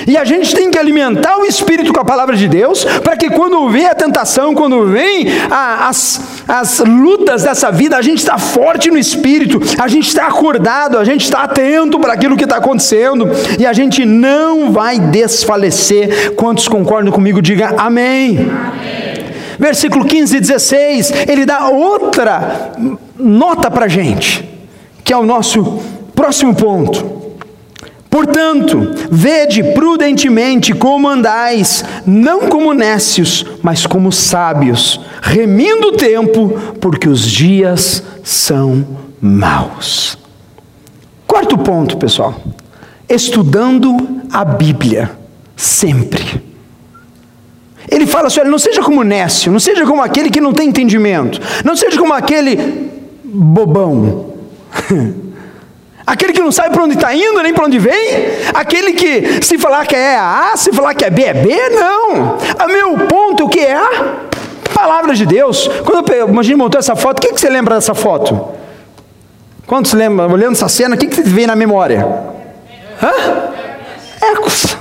E 0.06 0.16
a 0.16 0.24
gente 0.24 0.54
tem 0.54 0.70
que 0.70 0.78
alimentar 0.78 1.38
o 1.38 1.44
espírito 1.44 1.92
com 1.92 2.00
a 2.00 2.04
palavra 2.04 2.36
de 2.36 2.48
Deus, 2.48 2.84
para 2.84 3.16
que 3.16 3.30
quando 3.30 3.68
vem 3.68 3.86
a 3.86 3.94
tentação, 3.94 4.54
quando 4.54 4.86
vem 4.86 5.26
a, 5.50 5.88
as, 5.88 6.42
as 6.48 6.78
lutas 6.78 7.42
dessa 7.42 7.70
vida, 7.70 7.96
a 7.96 8.02
gente 8.02 8.18
está 8.18 8.38
forte 8.38 8.90
no 8.90 8.98
espírito, 8.98 9.60
a 9.78 9.88
gente 9.88 10.08
está 10.08 10.26
acordado, 10.26 10.98
a 10.98 11.04
gente 11.04 11.24
está 11.24 11.42
atento 11.42 11.98
para 11.98 12.12
aquilo 12.12 12.36
que 12.36 12.44
está 12.44 12.56
acontecendo, 12.56 13.28
e 13.58 13.66
a 13.66 13.72
gente 13.72 14.04
não 14.04 14.72
vai 14.72 14.98
desfalecer. 14.98 16.34
Quantos 16.34 16.68
concordam 16.68 17.12
comigo, 17.12 17.42
diga 17.42 17.74
amém. 17.76 18.38
amém. 18.38 19.20
Versículo 19.58 20.06
15 20.06 20.36
e 20.36 20.40
16, 20.40 21.12
ele 21.28 21.44
dá 21.44 21.68
outra 21.68 22.72
nota 23.18 23.70
para 23.70 23.84
a 23.84 23.88
gente, 23.88 24.48
que 25.04 25.12
é 25.12 25.16
o 25.16 25.22
nosso 25.22 25.82
próximo 26.14 26.54
ponto. 26.54 27.19
Portanto, 28.10 28.90
vede 29.08 29.62
prudentemente 29.72 30.74
como 30.74 31.08
andais, 31.08 31.84
não 32.04 32.48
como 32.48 32.74
nécios, 32.74 33.46
mas 33.62 33.86
como 33.86 34.10
sábios, 34.10 35.00
remindo 35.22 35.88
o 35.88 35.96
tempo, 35.96 36.58
porque 36.80 37.08
os 37.08 37.22
dias 37.22 38.02
são 38.24 38.84
maus. 39.20 40.18
Quarto 41.24 41.56
ponto, 41.56 41.96
pessoal. 41.96 42.34
Estudando 43.08 43.96
a 44.32 44.44
Bíblia, 44.44 45.12
sempre. 45.54 46.42
Ele 47.88 48.06
fala 48.06 48.26
assim: 48.26 48.40
olha, 48.40 48.50
não 48.50 48.58
seja 48.58 48.82
como 48.82 49.04
Nécio, 49.04 49.52
não 49.52 49.60
seja 49.60 49.86
como 49.86 50.02
aquele 50.02 50.30
que 50.30 50.40
não 50.40 50.52
tem 50.52 50.68
entendimento, 50.68 51.40
não 51.64 51.76
seja 51.76 51.96
como 51.96 52.12
aquele 52.12 52.90
bobão. 53.24 54.34
Aquele 56.06 56.32
que 56.32 56.40
não 56.40 56.50
sabe 56.50 56.70
para 56.70 56.82
onde 56.82 56.94
está 56.94 57.14
indo, 57.14 57.42
nem 57.42 57.52
para 57.52 57.66
onde 57.66 57.78
vem. 57.78 57.94
Aquele 58.54 58.92
que 58.94 59.42
se 59.44 59.58
falar 59.58 59.86
que 59.86 59.94
é 59.94 60.16
A, 60.16 60.52
se 60.56 60.72
falar 60.72 60.94
que 60.94 61.04
é 61.04 61.10
B, 61.10 61.22
é 61.22 61.34
B, 61.34 61.68
não. 61.70 62.36
O 62.36 62.66
meu 62.66 63.06
ponto, 63.06 63.44
o 63.44 63.48
que 63.48 63.60
é 63.60 63.74
a 63.74 64.16
palavra 64.74 65.14
de 65.14 65.26
Deus. 65.26 65.68
Quando 65.84 66.12
eu 66.12 66.28
imagine 66.28 66.56
montou 66.56 66.78
essa 66.78 66.96
foto, 66.96 67.18
o 67.18 67.20
que, 67.20 67.34
que 67.34 67.40
você 67.40 67.48
lembra 67.48 67.74
dessa 67.74 67.94
foto? 67.94 68.48
Quando 69.66 69.86
você 69.86 69.96
lembra, 69.96 70.26
olhando 70.26 70.52
essa 70.52 70.68
cena, 70.68 70.96
o 70.96 70.98
que, 70.98 71.06
que 71.06 71.22
vem 71.22 71.46
na 71.46 71.54
memória? 71.54 72.06
Hã? 73.02 73.12
Ecos. 74.32 74.76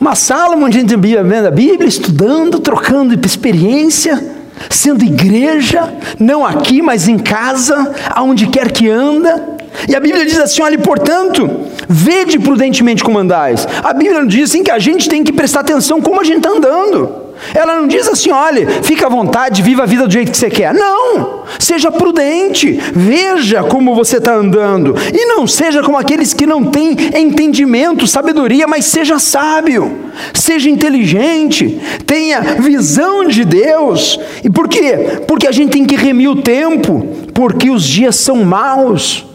Uma 0.00 0.14
sala 0.14 0.56
onde 0.56 0.78
a 0.78 0.80
gente 0.80 0.96
vendo 0.96 1.46
a 1.46 1.50
Bíblia, 1.50 1.86
estudando, 1.86 2.58
trocando 2.58 3.14
experiência 3.26 4.39
sendo 4.68 5.04
igreja, 5.04 5.92
não 6.18 6.44
aqui, 6.44 6.82
mas 6.82 7.08
em 7.08 7.18
casa, 7.18 7.94
aonde 8.10 8.46
quer 8.46 8.70
que 8.70 8.88
anda. 8.88 9.58
E 9.88 9.94
a 9.94 10.00
Bíblia 10.00 10.26
diz 10.26 10.38
assim: 10.38 10.62
olha, 10.62 10.78
portanto, 10.78 11.48
vede 11.88 12.38
prudentemente 12.38 13.02
como 13.02 13.18
andais. 13.18 13.66
A 13.82 13.92
Bíblia 13.92 14.20
não 14.20 14.26
diz 14.26 14.50
assim 14.50 14.62
que 14.62 14.70
a 14.70 14.78
gente 14.78 15.08
tem 15.08 15.24
que 15.24 15.32
prestar 15.32 15.60
atenção 15.60 16.00
como 16.00 16.20
a 16.20 16.24
gente 16.24 16.38
está 16.38 16.50
andando. 16.50 17.29
Ela 17.54 17.76
não 17.76 17.86
diz 17.86 18.06
assim, 18.08 18.30
olha, 18.30 18.82
fica 18.82 19.06
à 19.06 19.08
vontade, 19.08 19.62
viva 19.62 19.82
a 19.82 19.86
vida 19.86 20.06
do 20.06 20.12
jeito 20.12 20.30
que 20.30 20.38
você 20.38 20.50
quer. 20.50 20.72
Não, 20.74 21.44
seja 21.58 21.90
prudente, 21.90 22.80
veja 22.94 23.62
como 23.62 23.94
você 23.94 24.18
está 24.18 24.34
andando. 24.34 24.94
E 25.12 25.26
não 25.26 25.46
seja 25.46 25.82
como 25.82 25.96
aqueles 25.96 26.32
que 26.32 26.46
não 26.46 26.64
têm 26.64 26.96
entendimento, 27.14 28.06
sabedoria, 28.06 28.66
mas 28.66 28.84
seja 28.84 29.18
sábio, 29.18 29.98
seja 30.34 30.70
inteligente, 30.70 31.80
tenha 32.06 32.40
visão 32.40 33.26
de 33.26 33.44
Deus. 33.44 34.18
E 34.44 34.50
por 34.50 34.68
quê? 34.68 35.22
Porque 35.26 35.46
a 35.46 35.52
gente 35.52 35.72
tem 35.72 35.84
que 35.84 35.96
remir 35.96 36.30
o 36.30 36.42
tempo, 36.42 37.06
porque 37.34 37.70
os 37.70 37.84
dias 37.84 38.16
são 38.16 38.44
maus. 38.44 39.26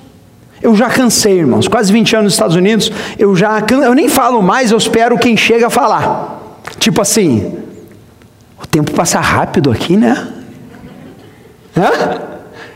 Eu 0.61 0.75
já 0.75 0.89
cansei, 0.89 1.39
irmãos, 1.39 1.67
quase 1.67 1.91
20 1.91 2.15
anos 2.15 2.23
nos 2.25 2.33
Estados 2.33 2.55
Unidos, 2.55 2.91
eu 3.19 3.35
já 3.35 3.63
eu 3.69 3.93
nem 3.93 4.09
falo 4.09 4.41
mais, 4.41 4.71
eu 4.71 4.77
espero 4.77 5.17
quem 5.17 5.35
chega 5.37 5.67
a 5.67 5.69
falar. 5.69 6.41
Tipo 6.79 7.01
assim, 7.01 7.53
tempo 8.75 8.91
passa 8.91 9.21
rápido 9.21 9.71
aqui, 9.71 9.95
né? 9.95 10.27
Hã? 11.77 12.19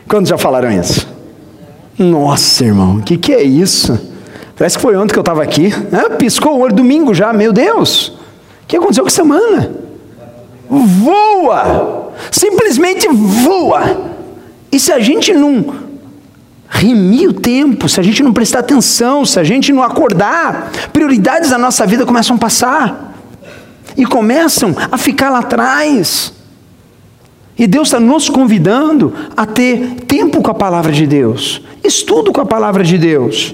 Quando 0.07 0.27
já 0.27 0.37
falaram 0.37 0.71
isso? 0.71 1.05
Nossa, 1.97 2.63
irmão, 2.63 2.95
o 2.95 3.01
que, 3.01 3.17
que 3.17 3.33
é 3.33 3.43
isso? 3.43 3.99
Parece 4.57 4.77
que 4.77 4.81
foi 4.81 4.95
ontem 4.95 5.11
que 5.11 5.19
eu 5.19 5.23
estava 5.23 5.43
aqui. 5.43 5.73
Hã? 5.91 6.15
Piscou 6.15 6.55
o 6.55 6.59
olho 6.61 6.73
domingo 6.73 7.13
já, 7.13 7.33
meu 7.33 7.51
Deus. 7.51 8.13
O 8.63 8.67
que 8.67 8.77
aconteceu 8.77 9.03
com 9.03 9.09
a 9.09 9.11
semana? 9.11 9.71
Voa! 10.69 12.13
Simplesmente 12.31 13.09
voa! 13.09 13.81
E 14.71 14.79
se 14.79 14.93
a 14.93 14.99
gente 15.01 15.33
não 15.33 15.89
remir 16.69 17.27
o 17.27 17.33
tempo, 17.33 17.89
se 17.89 17.99
a 17.99 18.03
gente 18.03 18.23
não 18.23 18.31
prestar 18.31 18.59
atenção, 18.59 19.25
se 19.25 19.37
a 19.37 19.43
gente 19.43 19.73
não 19.73 19.83
acordar, 19.83 20.71
prioridades 20.93 21.49
da 21.49 21.57
nossa 21.57 21.85
vida 21.85 22.05
começam 22.05 22.37
a 22.37 22.39
passar 22.39 23.08
e 23.99 24.05
começam 24.05 24.73
a 24.89 24.97
ficar 24.97 25.29
lá 25.29 25.39
atrás. 25.39 26.31
E 27.57 27.67
Deus 27.67 27.89
está 27.89 27.99
nos 27.99 28.29
convidando 28.29 29.13
a 29.35 29.45
ter 29.45 29.95
tempo 30.07 30.41
com 30.41 30.49
a 30.49 30.53
palavra 30.53 30.93
de 30.93 31.05
Deus, 31.05 31.61
estudo 31.83 32.31
com 32.31 32.39
a 32.39 32.45
palavra 32.45 32.81
de 32.81 32.97
Deus. 32.97 33.53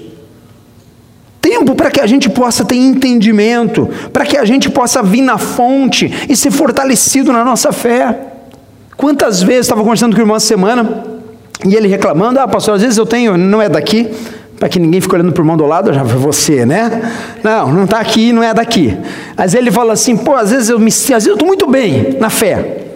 Tempo 1.40 1.74
para 1.74 1.90
que 1.90 2.00
a 2.00 2.06
gente 2.06 2.30
possa 2.30 2.64
ter 2.64 2.76
entendimento, 2.76 3.88
para 4.12 4.24
que 4.24 4.36
a 4.36 4.44
gente 4.44 4.70
possa 4.70 5.02
vir 5.02 5.22
na 5.22 5.36
fonte 5.36 6.12
e 6.28 6.36
ser 6.36 6.52
fortalecido 6.52 7.32
na 7.32 7.44
nossa 7.44 7.72
fé. 7.72 8.16
Quantas 8.96 9.42
vezes 9.42 9.62
estava 9.62 9.82
conversando 9.82 10.14
com 10.14 10.20
o 10.20 10.22
irmão 10.22 10.36
essa 10.36 10.46
semana 10.46 11.04
e 11.64 11.74
ele 11.74 11.88
reclamando: 11.88 12.38
Ah, 12.38 12.46
pastor, 12.46 12.76
às 12.76 12.82
vezes 12.82 12.98
eu 12.98 13.06
tenho, 13.06 13.36
não 13.36 13.60
é 13.60 13.68
daqui, 13.68 14.08
para 14.58 14.68
que 14.68 14.78
ninguém 14.78 15.00
fique 15.00 15.14
olhando 15.14 15.32
para 15.32 15.40
o 15.40 15.44
irmão 15.44 15.56
do 15.56 15.66
lado, 15.66 15.92
já 15.92 16.04
foi 16.04 16.18
você, 16.18 16.64
né? 16.64 17.12
Não, 17.42 17.72
não 17.72 17.84
está 17.84 18.00
aqui, 18.00 18.32
não 18.32 18.42
é 18.42 18.54
daqui. 18.54 18.96
Vezes 19.36 19.54
ele 19.54 19.70
fala 19.70 19.92
assim, 19.92 20.16
pô, 20.16 20.34
às 20.34 20.50
vezes 20.50 20.68
eu 20.68 20.78
me, 20.78 20.88
às 20.88 21.08
vezes 21.08 21.26
eu 21.26 21.34
estou 21.34 21.46
muito 21.46 21.66
bem 21.66 22.16
na 22.18 22.30
fé, 22.30 22.86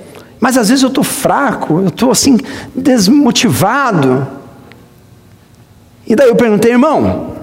mas 0.40 0.56
às 0.56 0.68
vezes 0.68 0.82
eu 0.82 0.88
estou 0.88 1.04
fraco, 1.04 1.80
eu 1.80 1.88
estou 1.88 2.10
assim 2.10 2.38
desmotivado. 2.74 4.26
E 6.06 6.16
daí 6.16 6.28
eu 6.28 6.36
perguntei, 6.36 6.72
irmão, 6.72 7.36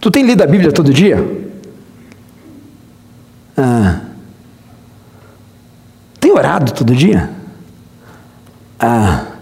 tu 0.00 0.10
tem 0.10 0.24
lido 0.24 0.42
a 0.42 0.46
Bíblia 0.46 0.72
todo 0.72 0.92
dia? 0.92 1.24
Ah. 3.56 4.00
Tem 6.18 6.32
orado 6.32 6.72
todo 6.72 6.94
dia? 6.94 7.30
Ah. 8.80 9.35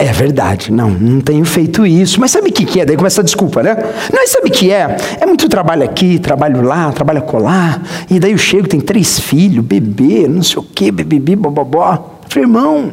É 0.00 0.12
verdade, 0.12 0.70
não, 0.70 0.90
não 0.90 1.20
tenho 1.20 1.44
feito 1.44 1.84
isso. 1.84 2.20
Mas 2.20 2.30
sabe 2.30 2.50
o 2.50 2.52
que, 2.52 2.64
que 2.64 2.80
é? 2.80 2.84
Daí 2.84 2.96
começa 2.96 3.20
a 3.20 3.24
desculpa, 3.24 3.64
né? 3.64 3.76
Não, 4.12 4.24
sabe 4.28 4.48
o 4.48 4.52
que 4.52 4.70
é? 4.70 4.96
É 5.20 5.26
muito 5.26 5.48
trabalho 5.48 5.82
aqui, 5.82 6.20
trabalho 6.20 6.62
lá, 6.62 6.92
trabalho 6.92 7.22
colar. 7.22 7.82
E 8.08 8.20
daí 8.20 8.30
eu 8.30 8.38
chego, 8.38 8.68
tem 8.68 8.80
três 8.80 9.18
filhos, 9.18 9.64
bebê, 9.64 10.28
não 10.28 10.42
sei 10.42 10.58
o 10.58 10.62
quê, 10.62 10.92
bebê, 10.92 11.34
bobobó. 11.34 12.20
Falei, 12.28 12.44
irmão, 12.44 12.92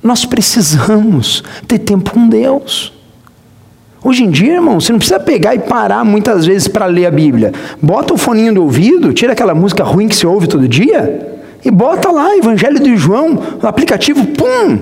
nós 0.00 0.24
precisamos 0.24 1.42
ter 1.66 1.80
tempo 1.80 2.12
com 2.12 2.28
Deus. 2.28 2.92
Hoje 4.02 4.22
em 4.22 4.30
dia, 4.30 4.54
irmão, 4.54 4.80
você 4.80 4.92
não 4.92 5.00
precisa 5.00 5.18
pegar 5.18 5.56
e 5.56 5.58
parar 5.58 6.04
muitas 6.04 6.46
vezes 6.46 6.68
para 6.68 6.86
ler 6.86 7.06
a 7.06 7.10
Bíblia. 7.10 7.52
Bota 7.82 8.14
o 8.14 8.16
foninho 8.16 8.54
do 8.54 8.62
ouvido, 8.62 9.12
tira 9.12 9.32
aquela 9.32 9.54
música 9.54 9.82
ruim 9.82 10.06
que 10.06 10.14
você 10.14 10.28
ouve 10.28 10.46
todo 10.46 10.68
dia 10.68 11.40
e 11.64 11.70
bota 11.72 12.10
lá, 12.10 12.36
Evangelho 12.36 12.78
de 12.80 12.96
João, 12.96 13.38
aplicativo, 13.62 14.24
pum! 14.28 14.78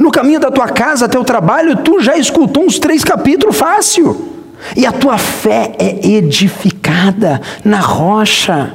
No 0.00 0.10
caminho 0.10 0.40
da 0.40 0.50
tua 0.50 0.66
casa 0.66 1.04
até 1.04 1.18
o 1.18 1.24
trabalho, 1.24 1.76
tu 1.76 2.00
já 2.00 2.16
escutou 2.16 2.64
uns 2.64 2.78
três 2.78 3.04
capítulos 3.04 3.54
fácil. 3.54 4.30
E 4.74 4.86
a 4.86 4.92
tua 4.92 5.18
fé 5.18 5.72
é 5.78 6.06
edificada 6.08 7.38
na 7.62 7.80
rocha. 7.80 8.72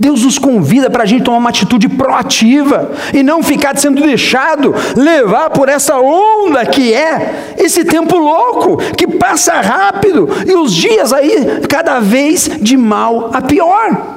Deus 0.00 0.24
nos 0.24 0.38
convida 0.38 0.88
para 0.88 1.02
a 1.02 1.06
gente 1.06 1.22
tomar 1.24 1.36
uma 1.36 1.50
atitude 1.50 1.86
proativa 1.90 2.92
e 3.12 3.22
não 3.22 3.42
ficar 3.42 3.76
sendo 3.76 4.02
deixado 4.02 4.74
levar 4.96 5.50
por 5.50 5.68
essa 5.68 5.98
onda 5.98 6.64
que 6.64 6.94
é 6.94 7.54
esse 7.58 7.84
tempo 7.84 8.16
louco 8.16 8.78
que 8.94 9.06
passa 9.06 9.60
rápido 9.60 10.30
e 10.46 10.54
os 10.54 10.72
dias 10.72 11.12
aí 11.12 11.60
cada 11.68 12.00
vez 12.00 12.50
de 12.58 12.74
mal 12.74 13.32
a 13.34 13.42
pior. 13.42 14.14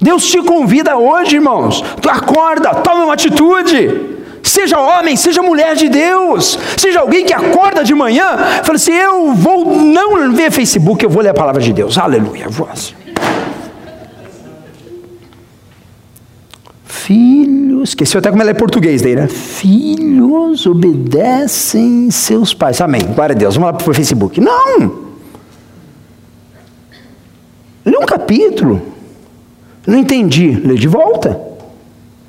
Deus 0.00 0.26
te 0.26 0.42
convida 0.42 0.96
hoje, 0.96 1.36
irmãos. 1.36 1.84
Tu 2.00 2.08
acorda, 2.08 2.76
toma 2.76 3.04
uma 3.04 3.14
atitude. 3.14 4.13
Seja 4.44 4.78
homem, 4.78 5.16
seja 5.16 5.42
mulher 5.42 5.74
de 5.74 5.88
Deus, 5.88 6.58
seja 6.76 7.00
alguém 7.00 7.24
que 7.24 7.32
acorda 7.32 7.82
de 7.82 7.94
manhã, 7.94 8.36
fala 8.62 8.76
assim: 8.76 8.92
eu 8.92 9.32
vou 9.32 9.74
não 9.74 10.32
ver 10.32 10.52
Facebook, 10.52 11.02
eu 11.02 11.08
vou 11.08 11.22
ler 11.22 11.30
a 11.30 11.34
palavra 11.34 11.62
de 11.62 11.72
Deus. 11.72 11.96
Aleluia, 11.96 12.46
voz. 12.50 12.94
Filhos, 16.84 17.88
esqueci 17.88 18.18
até 18.18 18.30
como 18.30 18.42
ela 18.42 18.50
é 18.50 18.54
português 18.54 19.00
daí, 19.00 19.16
né? 19.16 19.28
Filhos 19.28 20.66
obedecem 20.66 22.10
seus 22.10 22.52
pais. 22.52 22.82
Amém. 22.82 23.00
Glória 23.14 23.34
a 23.34 23.38
Deus. 23.38 23.54
Vamos 23.54 23.72
lá 23.72 23.72
para 23.72 23.90
o 23.90 23.94
Facebook. 23.94 24.40
Não! 24.42 25.04
Lê 27.84 27.96
um 27.96 28.06
capítulo. 28.06 28.80
Não 29.86 29.98
entendi. 29.98 30.50
Lê 30.50 30.74
de 30.74 30.88
volta. 30.88 31.53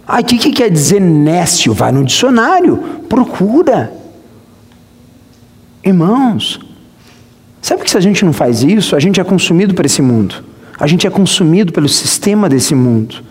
Ah, 0.08 0.20
o 0.20 0.24
que, 0.24 0.38
que 0.38 0.52
quer 0.52 0.70
dizer 0.70 1.02
nécio? 1.02 1.74
Vai 1.74 1.92
no 1.92 2.04
dicionário, 2.04 2.78
procura. 3.10 3.92
Irmãos, 5.84 6.60
sabe 7.62 7.84
que 7.84 7.90
se 7.90 7.98
a 7.98 8.02
gente 8.02 8.24
não 8.24 8.34
faz 8.34 8.62
isso, 8.62 8.96
a 8.96 9.00
gente 9.00 9.20
é 9.20 9.24
consumido 9.24 9.74
por 9.74 9.86
esse 9.86 10.02
mundo. 10.02 10.44
A 10.80 10.88
gente 10.88 11.08
é 11.08 11.10
consumido 11.10 11.72
pelo 11.72 11.88
sistema 11.88 12.48
desse 12.48 12.76
mundo. 12.76 13.24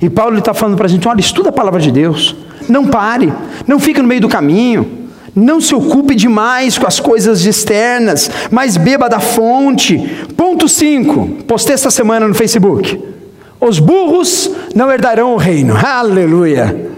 E 0.00 0.08
Paulo 0.08 0.38
está 0.38 0.54
falando 0.54 0.76
para 0.76 0.86
a 0.86 0.88
gente: 0.88 1.06
olha, 1.06 1.20
estuda 1.20 1.50
a 1.50 1.52
palavra 1.52 1.80
de 1.80 1.92
Deus. 1.92 2.34
Não 2.68 2.86
pare, 2.86 3.32
não 3.66 3.78
fique 3.78 4.00
no 4.00 4.08
meio 4.08 4.20
do 4.20 4.28
caminho. 4.28 4.98
Não 5.34 5.60
se 5.60 5.72
ocupe 5.72 6.16
demais 6.16 6.78
com 6.78 6.86
as 6.86 6.98
coisas 6.98 7.44
externas, 7.44 8.28
mas 8.50 8.76
beba 8.76 9.08
da 9.08 9.20
fonte. 9.20 9.98
Ponto 10.36 10.68
5. 10.68 11.44
Postei 11.46 11.74
essa 11.74 11.90
semana 11.90 12.26
no 12.26 12.34
Facebook. 12.34 13.17
Os 13.60 13.78
burros 13.78 14.50
não 14.74 14.90
herdarão 14.90 15.34
o 15.34 15.36
reino. 15.36 15.74
Aleluia. 15.76 16.90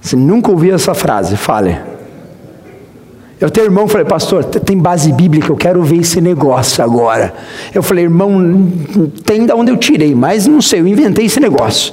Você 0.00 0.16
nunca 0.16 0.50
ouviu 0.50 0.74
essa 0.74 0.92
frase, 0.92 1.36
fale. 1.36 1.78
Eu 3.40 3.50
tenho 3.50 3.66
irmão, 3.66 3.88
falei, 3.88 4.06
pastor, 4.06 4.44
tem 4.44 4.78
base 4.78 5.12
bíblica, 5.12 5.50
eu 5.50 5.56
quero 5.56 5.82
ver 5.82 5.98
esse 5.98 6.20
negócio 6.20 6.82
agora. 6.82 7.34
Eu 7.74 7.82
falei, 7.82 8.04
irmão, 8.04 8.70
tem 9.24 9.44
da 9.44 9.54
onde 9.54 9.70
eu 9.70 9.76
tirei, 9.76 10.14
mas 10.14 10.46
não 10.46 10.62
sei, 10.62 10.80
eu 10.80 10.86
inventei 10.86 11.26
esse 11.26 11.40
negócio. 11.40 11.92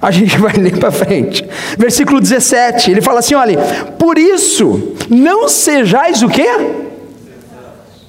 A 0.00 0.10
gente 0.10 0.36
vai 0.38 0.52
ler 0.52 0.78
para 0.78 0.90
frente. 0.90 1.44
Versículo 1.78 2.20
17, 2.20 2.90
ele 2.90 3.00
fala 3.00 3.20
assim: 3.20 3.34
olha, 3.34 3.58
por 3.98 4.18
isso, 4.18 4.94
não 5.08 5.48
sejais 5.48 6.22
o 6.22 6.28
quê? 6.28 6.48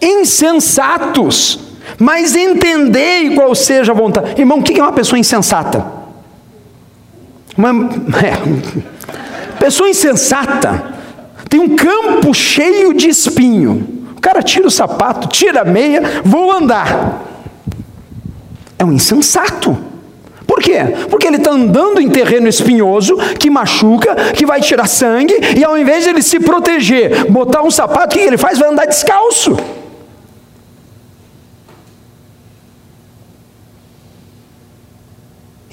Insensatos, 0.01 1.59
mas 1.99 2.35
entendei 2.35 3.35
qual 3.35 3.53
seja 3.55 3.91
a 3.91 3.95
vontade. 3.95 4.39
Irmão, 4.39 4.59
o 4.59 4.63
que 4.63 4.79
é 4.79 4.83
uma 4.83 4.93
pessoa 4.93 5.19
insensata? 5.19 5.85
Uma 7.57 7.89
é, 8.21 9.59
pessoa 9.59 9.89
insensata 9.89 10.95
tem 11.49 11.59
um 11.59 11.75
campo 11.75 12.33
cheio 12.33 12.93
de 12.93 13.07
espinho. 13.07 13.87
O 14.17 14.21
cara 14.21 14.41
tira 14.41 14.67
o 14.67 14.71
sapato, 14.71 15.27
tira 15.27 15.61
a 15.61 15.65
meia, 15.65 16.21
vou 16.23 16.51
andar. 16.51 17.23
É 18.77 18.83
um 18.83 18.91
insensato. 18.91 19.77
Por 20.45 20.59
quê? 20.59 20.79
Porque 21.09 21.27
ele 21.27 21.37
está 21.37 21.51
andando 21.51 21.99
em 21.99 22.09
terreno 22.09 22.47
espinhoso, 22.47 23.17
que 23.39 23.49
machuca, 23.49 24.15
que 24.33 24.45
vai 24.45 24.61
tirar 24.61 24.87
sangue, 24.87 25.33
e 25.57 25.63
ao 25.63 25.77
invés 25.77 26.03
de 26.03 26.11
ele 26.11 26.21
se 26.21 26.39
proteger, 26.39 27.31
botar 27.31 27.61
um 27.61 27.71
sapato, 27.71 28.15
o 28.15 28.19
que 28.19 28.19
ele 28.19 28.37
faz? 28.37 28.59
Vai 28.59 28.69
andar 28.69 28.85
descalço. 28.85 29.57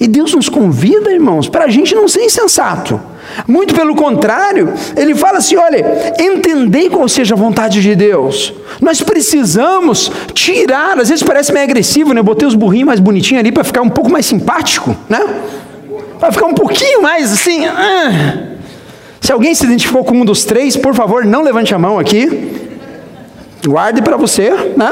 E 0.03 0.07
Deus 0.07 0.33
nos 0.33 0.49
convida, 0.49 1.13
irmãos, 1.13 1.47
para 1.47 1.63
a 1.63 1.69
gente 1.69 1.95
não 1.95 2.09
ser 2.09 2.25
insensato. 2.25 2.99
Muito 3.47 3.73
pelo 3.73 3.95
contrário, 3.95 4.73
ele 4.97 5.15
fala 5.15 5.37
assim: 5.37 5.55
olha, 5.55 6.13
entendei 6.19 6.89
qual 6.89 7.07
seja 7.07 7.35
a 7.35 7.37
vontade 7.37 7.81
de 7.81 7.95
Deus. 7.95 8.53
Nós 8.81 9.01
precisamos 9.01 10.11
tirar, 10.33 10.99
às 10.99 11.07
vezes 11.07 11.23
parece 11.23 11.53
meio 11.53 11.63
agressivo, 11.63 12.13
né? 12.13 12.21
Botei 12.21 12.45
os 12.45 12.53
burrinhos 12.53 12.87
mais 12.87 12.99
bonitinhos 12.99 13.39
ali 13.39 13.49
para 13.49 13.63
ficar 13.63 13.81
um 13.81 13.89
pouco 13.89 14.11
mais 14.11 14.25
simpático, 14.25 14.93
né? 15.07 15.25
Para 16.19 16.33
ficar 16.33 16.47
um 16.47 16.53
pouquinho 16.53 17.01
mais 17.01 17.31
assim. 17.31 17.65
Ah. 17.65 18.57
Se 19.21 19.31
alguém 19.31 19.55
se 19.55 19.63
identificou 19.63 20.03
com 20.03 20.15
um 20.19 20.25
dos 20.25 20.43
três, 20.43 20.75
por 20.75 20.93
favor, 20.93 21.23
não 21.23 21.43
levante 21.43 21.73
a 21.73 21.79
mão 21.79 21.97
aqui. 21.97 22.51
Guarde 23.65 24.01
para 24.01 24.17
você, 24.17 24.49
né? 24.75 24.91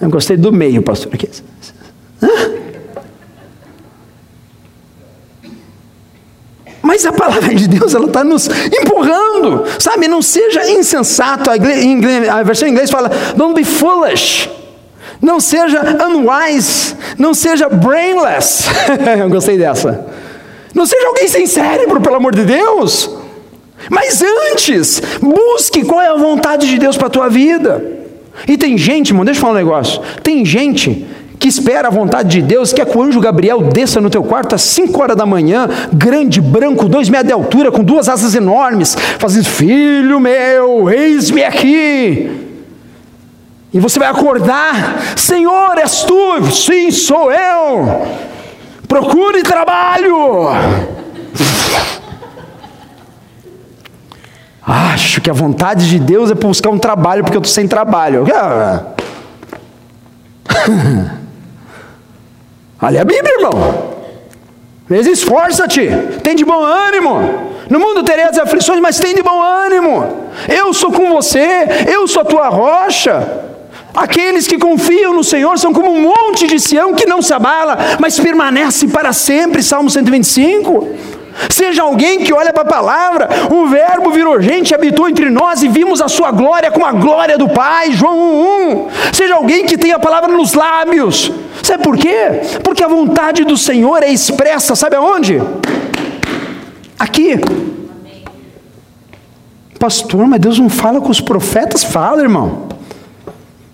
Eu 0.00 0.10
gostei 0.10 0.36
do 0.36 0.52
meio, 0.52 0.82
pastor. 0.82 1.14
Aqui. 1.14 1.28
Mas 6.98 7.06
a 7.06 7.12
palavra 7.12 7.54
de 7.54 7.68
Deus 7.68 7.94
ela 7.94 8.06
está 8.06 8.24
nos 8.24 8.48
empurrando, 8.48 9.62
sabe? 9.78 10.08
Não 10.08 10.20
seja 10.20 10.68
insensato. 10.68 11.48
A, 11.48 11.54
a 11.54 12.42
versão 12.42 12.66
em 12.66 12.72
inglês 12.72 12.90
fala, 12.90 13.08
don't 13.36 13.54
be 13.54 13.64
foolish. 13.64 14.50
Não 15.22 15.38
seja 15.38 15.80
unwise. 16.04 16.96
Não 17.16 17.34
seja 17.34 17.68
brainless. 17.68 18.64
Eu 19.16 19.30
gostei 19.30 19.56
dessa. 19.56 20.08
Não 20.74 20.84
seja 20.86 21.06
alguém 21.06 21.28
sem 21.28 21.46
cérebro, 21.46 22.00
pelo 22.00 22.16
amor 22.16 22.34
de 22.34 22.44
Deus. 22.44 23.08
Mas 23.88 24.20
antes, 24.20 25.00
busque 25.22 25.84
qual 25.84 26.00
é 26.00 26.08
a 26.08 26.16
vontade 26.16 26.68
de 26.68 26.78
Deus 26.80 26.96
para 26.96 27.06
a 27.06 27.10
tua 27.10 27.28
vida. 27.28 27.80
E 28.48 28.58
tem 28.58 28.76
gente, 28.76 29.10
irmão, 29.10 29.24
deixa 29.24 29.38
eu 29.38 29.42
falar 29.42 29.54
um 29.54 29.56
negócio. 29.56 30.02
Tem 30.24 30.44
gente 30.44 31.06
que 31.38 31.48
espera 31.48 31.88
a 31.88 31.90
vontade 31.90 32.28
de 32.28 32.42
Deus, 32.42 32.72
quer 32.72 32.86
que 32.86 32.98
o 32.98 33.02
anjo 33.02 33.20
Gabriel 33.20 33.62
desça 33.62 34.00
no 34.00 34.10
teu 34.10 34.24
quarto 34.24 34.54
às 34.54 34.62
5 34.62 35.00
horas 35.00 35.16
da 35.16 35.24
manhã, 35.24 35.68
grande, 35.92 36.40
branco, 36.40 36.88
dois 36.88 37.08
metros 37.08 37.28
de 37.28 37.32
altura, 37.32 37.70
com 37.70 37.84
duas 37.84 38.08
asas 38.08 38.34
enormes, 38.34 38.96
fazendo, 39.18 39.44
filho 39.44 40.18
meu, 40.18 40.90
eis-me 40.90 41.44
aqui. 41.44 42.46
E 43.72 43.78
você 43.78 43.98
vai 43.98 44.08
acordar, 44.08 45.16
Senhor, 45.16 45.78
és 45.78 46.02
tu? 46.02 46.50
Sim, 46.50 46.90
sou 46.90 47.30
eu. 47.30 48.08
Procure 48.88 49.42
trabalho. 49.42 50.48
Acho 54.66 55.20
que 55.20 55.30
a 55.30 55.34
vontade 55.34 55.88
de 55.88 55.98
Deus 55.98 56.30
é 56.30 56.34
buscar 56.34 56.70
um 56.70 56.78
trabalho 56.78 57.22
porque 57.22 57.36
eu 57.36 57.42
estou 57.42 57.54
sem 57.54 57.68
trabalho. 57.68 58.26
Olha 62.80 63.02
a 63.02 63.04
Bíblia, 63.04 63.34
irmão. 63.38 63.98
Esforça-te, 64.90 65.88
tem 66.22 66.34
de 66.34 66.44
bom 66.44 66.62
ânimo. 66.62 67.48
No 67.68 67.78
mundo 67.78 68.02
tereis 68.02 68.38
aflições, 68.38 68.80
mas 68.80 68.98
tem 68.98 69.14
de 69.14 69.22
bom 69.22 69.42
ânimo. 69.42 70.30
Eu 70.48 70.72
sou 70.72 70.90
com 70.90 71.10
você, 71.10 71.66
eu 71.92 72.06
sou 72.06 72.22
a 72.22 72.24
tua 72.24 72.48
rocha. 72.48 73.46
Aqueles 73.94 74.46
que 74.46 74.58
confiam 74.58 75.12
no 75.12 75.24
Senhor 75.24 75.58
são 75.58 75.72
como 75.72 75.90
um 75.90 76.00
monte 76.00 76.46
de 76.46 76.60
Sião 76.60 76.94
que 76.94 77.04
não 77.04 77.20
se 77.20 77.34
abala, 77.34 77.76
mas 77.98 78.18
permanece 78.18 78.86
para 78.86 79.12
sempre. 79.12 79.62
Salmo 79.62 79.90
125. 79.90 80.88
Seja 81.50 81.82
alguém 81.82 82.20
que 82.24 82.32
olha 82.32 82.52
para 82.52 82.62
a 82.62 82.66
palavra, 82.66 83.28
o 83.50 83.66
Verbo 83.66 84.10
virou 84.10 84.40
gente, 84.40 84.74
habitou 84.74 85.08
entre 85.08 85.30
nós 85.30 85.62
e 85.62 85.68
vimos 85.68 86.00
a 86.00 86.08
sua 86.08 86.30
glória 86.30 86.70
como 86.70 86.84
a 86.84 86.92
glória 86.92 87.38
do 87.38 87.48
Pai, 87.48 87.92
João 87.92 88.16
1:1. 88.16 88.88
Seja 89.12 89.34
alguém 89.34 89.64
que 89.64 89.78
tenha 89.78 89.96
a 89.96 90.00
palavra 90.00 90.32
nos 90.32 90.54
lábios. 90.54 91.30
Sabe 91.62 91.82
por 91.82 91.96
quê? 91.96 92.40
Porque 92.62 92.82
a 92.82 92.88
vontade 92.88 93.44
do 93.44 93.56
Senhor 93.56 94.02
é 94.02 94.10
expressa, 94.10 94.74
sabe 94.74 94.96
aonde? 94.96 95.40
Aqui. 96.98 97.40
Pastor, 99.78 100.26
mas 100.26 100.40
Deus 100.40 100.58
não 100.58 100.68
fala 100.68 101.00
com 101.00 101.10
os 101.10 101.20
profetas? 101.20 101.84
Fala, 101.84 102.20
irmão. 102.20 102.68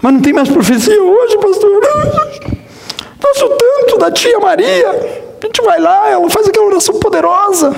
Mas 0.03 0.13
não 0.13 0.21
tem 0.21 0.35
mais 0.35 0.51
profecia 0.51 1.03
hoje, 1.03 1.39
pastor. 1.39 1.81
Gosto 3.23 3.49
tanto 3.57 3.99
da 3.99 4.11
tia 4.11 4.39
Maria. 4.39 5.24
A 5.45 5.47
gente 5.47 5.61
vai 5.61 5.79
lá, 5.79 6.09
ela 6.09 6.31
faz 6.31 6.49
aquela 6.49 6.65
oração 6.65 6.99
poderosa. 6.99 7.77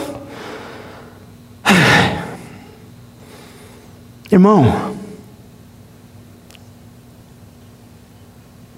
Irmão, 4.31 4.95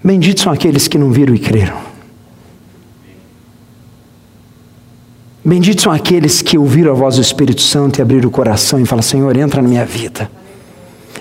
benditos 0.03 0.41
são 0.41 0.51
aqueles 0.51 0.87
que 0.87 0.97
não 0.97 1.11
viram 1.11 1.35
e 1.35 1.39
creram. 1.39 1.77
Benditos 5.45 5.83
são 5.83 5.91
aqueles 5.91 6.41
que 6.41 6.57
ouviram 6.57 6.91
a 6.91 6.95
voz 6.95 7.17
do 7.17 7.21
Espírito 7.21 7.61
Santo 7.61 7.99
e 7.99 8.01
abriram 8.01 8.27
o 8.27 8.31
coração 8.31 8.79
e 8.79 8.87
falaram: 8.87 9.07
Senhor, 9.07 9.37
entra 9.37 9.61
na 9.61 9.67
minha 9.67 9.85
vida, 9.85 10.31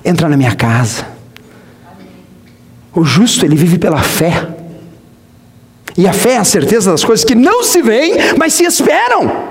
entra 0.03 0.27
na 0.27 0.39
minha 0.39 0.57
casa. 0.57 1.07
O 2.95 3.05
justo, 3.05 3.45
ele 3.45 3.57
vive 3.57 3.79
pela 3.79 4.01
fé. 4.01 4.58
E 5.99 6.07
a 6.07 6.13
fé 6.13 6.35
é 6.35 6.37
a 6.39 6.45
certeza 6.45 6.93
das 6.93 7.03
coisas 7.03 7.25
que 7.25 7.35
não 7.35 7.65
se 7.65 7.83
veem, 7.83 8.15
mas 8.39 8.55
se 8.55 8.65
esperam. 8.65 9.49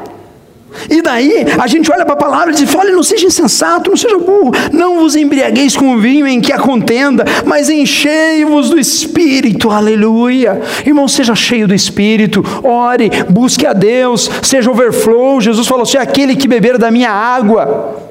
E 0.89 1.01
daí 1.01 1.45
a 1.59 1.67
gente 1.67 1.91
olha 1.91 2.05
para 2.05 2.13
a 2.13 2.17
palavra 2.17 2.51
e 2.51 2.55
diz: 2.55 2.73
olha, 2.73 2.93
não 2.93 3.03
seja 3.03 3.27
insensato, 3.27 3.89
não 3.89 3.97
seja 3.97 4.17
burro, 4.17 4.51
não 4.71 4.99
vos 4.99 5.15
embriagueis 5.15 5.75
com 5.75 5.95
o 5.95 5.99
vinho 5.99 6.25
em 6.25 6.39
que 6.39 6.53
há 6.53 6.59
contenda, 6.59 7.25
mas 7.45 7.69
enchei-vos 7.69 8.69
do 8.69 8.79
Espírito, 8.79 9.69
aleluia. 9.69 10.61
Irmão, 10.85 11.07
seja 11.07 11.35
cheio 11.35 11.67
do 11.67 11.73
Espírito, 11.73 12.43
ore, 12.63 13.09
busque 13.29 13.65
a 13.65 13.73
Deus, 13.73 14.29
seja 14.41 14.71
overflow. 14.71 15.41
Jesus 15.41 15.67
falou 15.67 15.83
assim: 15.83 15.97
aquele 15.97 16.35
que 16.35 16.47
beber 16.47 16.77
da 16.77 16.89
minha 16.89 17.11
água, 17.11 18.06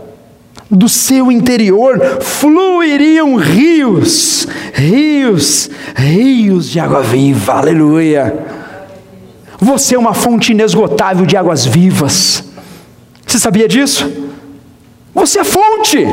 do 0.70 0.88
seu 0.88 1.30
interior 1.30 2.20
fluiriam 2.20 3.36
rios, 3.36 4.46
rios, 4.72 5.70
rios 5.94 6.68
de 6.68 6.80
água 6.80 7.02
viva, 7.02 7.54
aleluia. 7.54 8.34
Você 9.58 9.94
é 9.94 9.98
uma 9.98 10.12
fonte 10.12 10.52
inesgotável 10.52 11.24
de 11.24 11.36
águas 11.36 11.64
vivas. 11.64 12.44
Você 13.26 13.38
sabia 13.38 13.68
disso? 13.68 14.10
Você 15.14 15.40
é 15.40 15.44
fonte. 15.44 16.04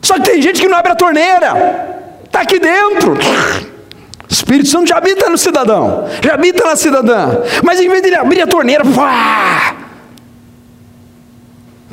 Só 0.00 0.14
que 0.14 0.22
tem 0.30 0.40
gente 0.40 0.60
que 0.60 0.68
não 0.68 0.78
abre 0.78 0.92
a 0.92 0.96
torneira, 0.96 2.20
está 2.24 2.42
aqui 2.42 2.58
dentro. 2.58 3.14
O 3.14 4.32
Espírito 4.32 4.68
Santo 4.68 4.86
já 4.86 4.98
habita 4.98 5.28
no 5.28 5.38
cidadão, 5.38 6.06
já 6.22 6.34
habita 6.34 6.64
na 6.64 6.76
cidadã, 6.76 7.42
mas 7.64 7.80
em 7.80 7.88
vez 7.88 8.02
de 8.02 8.08
ele 8.08 8.16
abrir 8.16 8.42
a 8.42 8.46
torneira, 8.46 8.84
pá, 8.84 9.74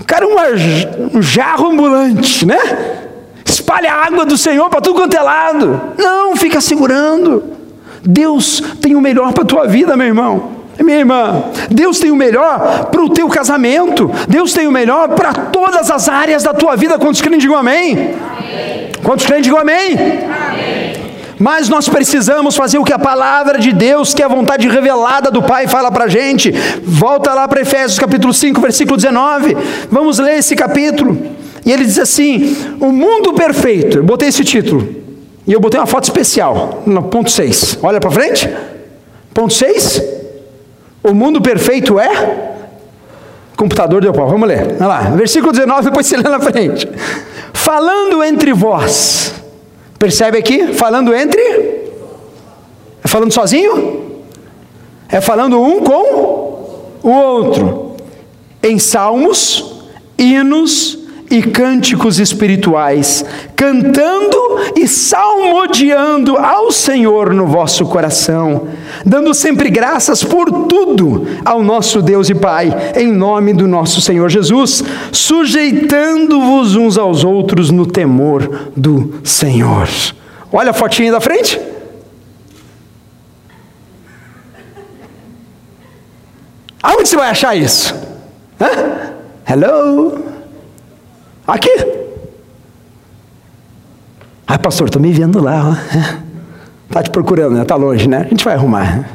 cara 0.06 0.26
é 0.26 1.18
um 1.18 1.22
jarro 1.22 1.72
ambulante, 1.72 2.46
né? 2.46 2.58
Espalha 3.44 3.94
a 3.94 4.06
água 4.06 4.26
do 4.26 4.38
Senhor 4.38 4.70
para 4.70 4.82
tudo 4.82 5.00
quanto 5.00 5.16
é 5.16 5.22
lado. 5.22 5.82
Não, 5.98 6.36
fica 6.36 6.60
segurando. 6.62 7.44
Deus 8.04 8.62
tem 8.82 8.96
o 8.96 9.02
melhor 9.02 9.34
para 9.34 9.44
a 9.44 9.48
tua 9.48 9.68
vida, 9.68 9.96
meu 9.96 10.08
irmão. 10.08 10.56
Minha 10.80 11.00
irmã, 11.00 11.44
Deus 11.72 12.00
tem 12.00 12.12
o 12.12 12.16
melhor 12.16 12.90
para 12.92 13.02
o 13.02 13.10
teu 13.10 13.30
casamento, 13.30 14.12
Deus 14.28 14.54
tem 14.54 14.68
o 14.68 14.72
melhor 14.72 15.10
para 15.10 15.34
todas 15.34 15.90
as 15.90 16.10
áreas 16.10 16.44
da 16.44 16.54
tua 16.54 16.76
vida. 16.76 17.00
Quantos 17.00 17.22
creem, 17.22 17.40
digam 17.40 17.58
amém? 17.58 17.94
amém. 17.94 18.92
Quantos 19.02 19.26
creem, 19.26 19.42
digam 19.42 19.58
amém? 19.58 19.94
amém. 19.94 20.85
Mas 21.40 21.68
nós 21.70 21.90
precisamos 21.90 22.56
fazer 22.56 22.78
o 22.78 22.84
que 22.84 22.94
a 22.94 23.00
palavra 23.00 23.60
de 23.60 23.74
Deus, 23.74 24.14
que 24.14 24.22
é 24.22 24.26
a 24.26 24.30
vontade 24.30 24.68
revelada 24.68 25.30
do 25.30 25.44
Pai, 25.44 25.68
fala 25.68 25.92
para 25.92 26.06
a 26.06 26.08
gente. 26.08 26.52
Volta 26.84 27.34
lá 27.34 27.48
para 27.48 27.62
Efésios 27.62 28.00
capítulo 28.00 28.34
5, 28.34 28.62
versículo 28.62 28.96
19. 28.96 29.58
Vamos 29.92 30.20
ler 30.20 30.38
esse 30.40 30.56
capítulo. 30.56 31.18
E 31.66 31.72
ele 31.72 31.84
diz 31.84 32.00
assim: 32.00 32.56
O 32.80 32.92
mundo 32.92 33.34
perfeito. 33.34 33.98
Eu 33.98 34.04
botei 34.04 34.30
esse 34.30 34.44
título. 34.44 34.88
E 35.48 35.54
eu 35.54 35.60
botei 35.60 35.80
uma 35.80 35.86
foto 35.86 36.06
especial, 36.06 36.84
no 36.86 37.04
ponto 37.04 37.30
6. 37.30 37.80
Olha 37.84 38.00
para 38.00 38.10
frente. 38.10 38.50
Ponto 39.34 39.54
6. 39.54 40.02
O 41.04 41.14
mundo 41.14 41.42
perfeito 41.42 42.00
é? 42.00 42.54
Computador 43.56 44.02
deu 44.02 44.12
pau, 44.12 44.28
vamos 44.28 44.48
ler. 44.48 44.76
Olha 44.80 44.88
lá, 44.88 45.00
versículo 45.12 45.52
19, 45.52 45.84
depois 45.84 46.06
você 46.06 46.18
lê 46.18 46.24
na 46.24 46.40
frente. 46.40 46.90
Falando 47.54 48.24
entre 48.24 48.54
vós, 48.54 49.34
percebe 50.00 50.38
aqui? 50.38 50.74
Falando 50.74 51.14
entre? 51.14 51.40
É 53.04 53.08
falando 53.08 53.32
sozinho? 53.32 54.24
É 55.10 55.22
falando 55.22 55.62
um 55.62 55.84
com 55.84 57.00
o 57.04 57.10
outro. 57.10 57.96
Em 58.64 58.80
salmos, 58.80 59.84
hinos 60.18 61.05
e 61.30 61.42
cânticos 61.42 62.20
espirituais, 62.20 63.26
cantando 63.56 64.38
e 64.76 64.88
salmodiando 64.88 66.38
ao 66.38 66.72
Senhor 66.72 67.34
no 67.34 67.48
vosso 67.48 67.86
coração, 67.86 68.68
dando 69.06 69.34
sempre 69.34 69.70
graças 69.70 70.24
por 70.24 70.52
tudo 70.68 71.28
ao 71.44 71.64
nosso 71.64 72.02
Deus 72.02 72.30
e 72.30 72.36
Pai, 72.36 72.94
em 72.96 73.12
nome 73.12 73.54
do 73.54 73.68
nosso 73.68 74.02
Senhor 74.02 74.30
Jesus, 74.30 74.84
sujeitando-vos 75.12 76.76
uns 76.76 76.98
aos 76.98 77.24
outros 77.24 77.72
no 77.72 77.86
temor 77.86 78.70
do 78.76 79.16
Senhor. 79.24 79.88
Olha 80.52 80.72
a 80.72 80.74
fotinha 80.74 81.12
da 81.12 81.20
frente. 81.20 81.60
Aonde 86.82 87.10
você 87.10 87.16
vai 87.16 87.30
achar 87.30 87.58
isso? 87.58 87.96
Hã? 88.62 89.16
Hello? 89.50 90.35
Aqui. 91.48 91.70
Ai, 94.48 94.58
pastor, 94.58 94.88
estou 94.88 95.02
me 95.02 95.12
vendo 95.12 95.42
lá. 95.42 95.78
Está 96.88 97.04
te 97.04 97.10
procurando, 97.10 97.56
né? 97.56 97.64
Está 97.64 97.76
longe, 97.76 98.08
né? 98.08 98.20
A 98.26 98.30
gente 98.30 98.44
vai 98.44 98.54
arrumar. 98.54 99.06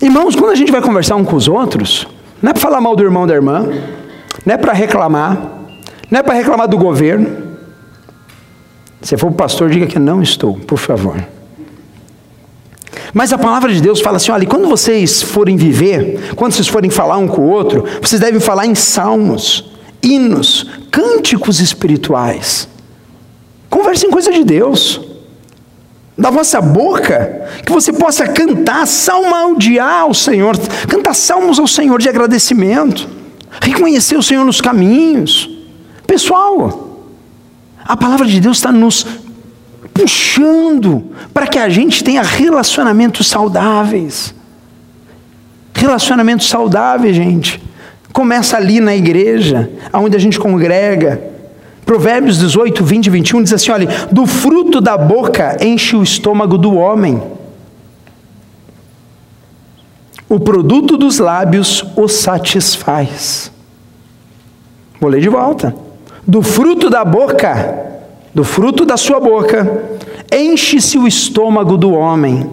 Irmãos, 0.00 0.34
quando 0.34 0.50
a 0.50 0.54
gente 0.54 0.72
vai 0.72 0.82
conversar 0.82 1.16
um 1.16 1.24
com 1.24 1.36
os 1.36 1.48
outros, 1.48 2.06
não 2.40 2.50
é 2.50 2.52
para 2.52 2.60
falar 2.60 2.80
mal 2.80 2.96
do 2.96 3.02
irmão 3.02 3.26
da 3.26 3.34
irmã, 3.34 3.66
não 4.44 4.54
é 4.54 4.56
para 4.56 4.72
reclamar, 4.72 5.38
não 6.10 6.20
é 6.20 6.22
para 6.22 6.34
reclamar 6.34 6.68
do 6.68 6.76
governo. 6.76 7.56
Se 9.00 9.16
for 9.16 9.30
o 9.30 9.34
pastor, 9.34 9.70
diga 9.70 9.86
que 9.86 9.98
não 9.98 10.22
estou, 10.22 10.54
por 10.58 10.78
favor. 10.78 11.16
Mas 13.12 13.32
a 13.32 13.38
palavra 13.38 13.72
de 13.72 13.80
Deus 13.80 14.00
fala 14.00 14.16
assim: 14.16 14.30
olha, 14.30 14.46
quando 14.46 14.68
vocês 14.68 15.22
forem 15.22 15.56
viver, 15.56 16.34
quando 16.34 16.52
vocês 16.52 16.68
forem 16.68 16.90
falar 16.90 17.18
um 17.18 17.28
com 17.28 17.42
o 17.42 17.50
outro, 17.50 17.84
vocês 18.00 18.20
devem 18.20 18.40
falar 18.40 18.66
em 18.66 18.74
salmos, 18.74 19.70
hinos, 20.02 20.70
cânticos 20.90 21.60
espirituais. 21.60 22.68
Converse 23.68 24.06
em 24.06 24.10
coisa 24.10 24.32
de 24.32 24.44
Deus. 24.44 25.00
Da 26.16 26.30
vossa 26.30 26.60
boca, 26.60 27.48
que 27.64 27.72
você 27.72 27.90
possa 27.90 28.28
cantar, 28.28 28.86
salmodiar 28.86 30.02
ao 30.02 30.12
Senhor, 30.12 30.56
cantar 30.86 31.14
salmos 31.14 31.58
ao 31.58 31.66
Senhor 31.66 31.98
de 31.98 32.08
agradecimento, 32.08 33.08
reconhecer 33.62 34.16
o 34.16 34.22
Senhor 34.22 34.44
nos 34.44 34.60
caminhos. 34.60 35.48
Pessoal, 36.06 37.06
a 37.82 37.96
palavra 37.96 38.26
de 38.26 38.40
Deus 38.40 38.58
está 38.58 38.70
nos 38.70 39.06
puxando 39.92 41.12
para 41.32 41.46
que 41.46 41.58
a 41.58 41.68
gente 41.68 42.02
tenha 42.02 42.22
relacionamentos 42.22 43.26
saudáveis. 43.26 44.34
Relacionamentos 45.74 46.48
saudáveis, 46.48 47.14
gente. 47.14 47.62
Começa 48.12 48.56
ali 48.56 48.80
na 48.80 48.94
igreja, 48.94 49.70
onde 49.92 50.16
a 50.16 50.20
gente 50.20 50.38
congrega. 50.38 51.22
Provérbios 51.84 52.38
18, 52.38 52.84
20 52.84 53.06
e 53.06 53.10
21 53.10 53.42
diz 53.42 53.52
assim: 53.52 53.70
olha, 53.70 53.88
do 54.10 54.26
fruto 54.26 54.80
da 54.80 54.96
boca 54.96 55.56
enche 55.60 55.96
o 55.96 56.02
estômago 56.02 56.56
do 56.56 56.74
homem, 56.74 57.22
o 60.28 60.38
produto 60.38 60.96
dos 60.96 61.18
lábios 61.18 61.84
o 61.96 62.06
satisfaz. 62.06 63.50
Vou 65.00 65.10
ler 65.10 65.20
de 65.20 65.28
volta. 65.28 65.74
Do 66.24 66.40
fruto 66.42 66.88
da 66.88 67.04
boca 67.04 67.91
do 68.34 68.44
fruto 68.44 68.84
da 68.84 68.96
sua 68.96 69.20
boca, 69.20 69.84
enche-se 70.32 70.98
o 70.98 71.06
estômago 71.06 71.76
do 71.76 71.92
homem. 71.92 72.50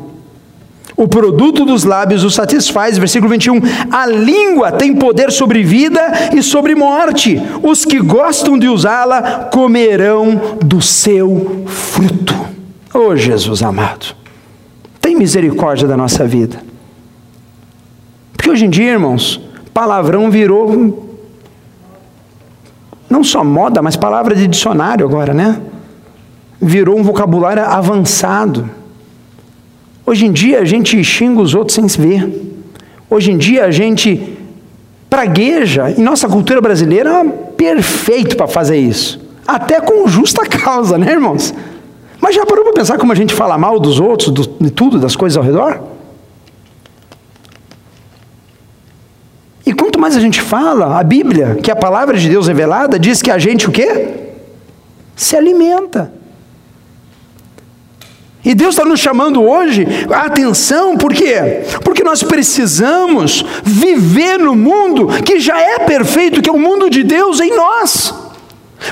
O 0.99 1.07
produto 1.07 1.63
dos 1.63 1.85
lábios 1.85 2.25
o 2.25 2.29
satisfaz. 2.29 2.97
Versículo 2.97 3.31
21. 3.31 3.61
A 3.89 4.05
língua 4.05 4.73
tem 4.73 4.93
poder 4.93 5.31
sobre 5.31 5.63
vida 5.63 6.01
e 6.35 6.43
sobre 6.43 6.75
morte. 6.75 7.41
Os 7.63 7.85
que 7.85 7.99
gostam 7.99 8.59
de 8.59 8.67
usá-la 8.67 9.45
comerão 9.45 10.57
do 10.61 10.81
seu 10.81 11.63
fruto. 11.67 12.35
Oh 12.93 13.15
Jesus 13.15 13.63
amado, 13.63 14.13
tem 14.99 15.15
misericórdia 15.15 15.87
da 15.87 15.95
nossa 15.95 16.25
vida. 16.25 16.61
Porque 18.33 18.49
hoje 18.49 18.65
em 18.65 18.69
dia, 18.69 18.91
irmãos, 18.91 19.39
palavrão 19.73 20.29
virou 20.29 21.08
não 23.09 23.23
só 23.23 23.43
moda, 23.43 23.81
mas 23.81 23.95
palavra 23.95 24.35
de 24.35 24.47
dicionário 24.47 25.05
agora, 25.05 25.33
né? 25.33 25.59
Virou 26.61 26.97
um 26.97 27.03
vocabulário 27.03 27.63
avançado. 27.63 28.69
Hoje 30.05 30.25
em 30.25 30.31
dia 30.31 30.59
a 30.59 30.65
gente 30.65 31.03
xinga 31.03 31.41
os 31.41 31.55
outros 31.55 31.75
sem 31.75 31.87
se 31.87 31.99
ver. 31.99 32.57
Hoje 33.09 33.31
em 33.31 33.37
dia 33.37 33.65
a 33.65 33.71
gente 33.71 34.37
pragueja, 35.09 35.89
e 35.89 36.01
nossa 36.01 36.27
cultura 36.27 36.61
brasileira 36.61 37.09
é 37.09 37.23
perfeito 37.25 38.37
para 38.37 38.47
fazer 38.47 38.77
isso. 38.77 39.19
Até 39.47 39.81
com 39.81 40.07
justa 40.07 40.45
causa, 40.45 40.97
né, 40.97 41.11
irmãos? 41.11 41.53
Mas 42.21 42.35
já 42.35 42.45
parou 42.45 42.63
para 42.65 42.73
pensar 42.73 42.97
como 42.99 43.11
a 43.11 43.15
gente 43.15 43.33
fala 43.33 43.57
mal 43.57 43.79
dos 43.79 43.99
outros, 43.99 44.29
do, 44.29 44.47
de 44.61 44.69
tudo, 44.69 44.99
das 44.99 45.15
coisas 45.15 45.35
ao 45.35 45.43
redor? 45.43 45.81
E 49.69 49.73
quanto 49.73 49.99
mais 49.99 50.17
a 50.17 50.19
gente 50.19 50.41
fala, 50.41 50.99
a 50.99 51.03
Bíblia, 51.03 51.59
que 51.61 51.69
é 51.69 51.73
a 51.73 51.77
palavra 51.77 52.17
de 52.17 52.27
Deus 52.27 52.47
revelada, 52.47 52.97
diz 52.97 53.21
que 53.21 53.29
a 53.29 53.37
gente 53.37 53.69
o 53.69 53.71
quê? 53.71 54.07
Se 55.15 55.35
alimenta. 55.35 56.11
E 58.43 58.55
Deus 58.55 58.71
está 58.71 58.83
nos 58.83 58.99
chamando 58.99 59.43
hoje 59.43 59.85
a 60.11 60.25
atenção, 60.25 60.97
por 60.97 61.13
quê? 61.13 61.61
Porque 61.83 62.03
nós 62.03 62.23
precisamos 62.23 63.45
viver 63.63 64.39
no 64.39 64.55
mundo 64.55 65.07
que 65.23 65.39
já 65.39 65.61
é 65.61 65.77
perfeito, 65.77 66.41
que 66.41 66.49
é 66.49 66.51
o 66.51 66.57
mundo 66.57 66.89
de 66.89 67.03
Deus 67.03 67.39
em 67.39 67.55
nós. 67.55 68.28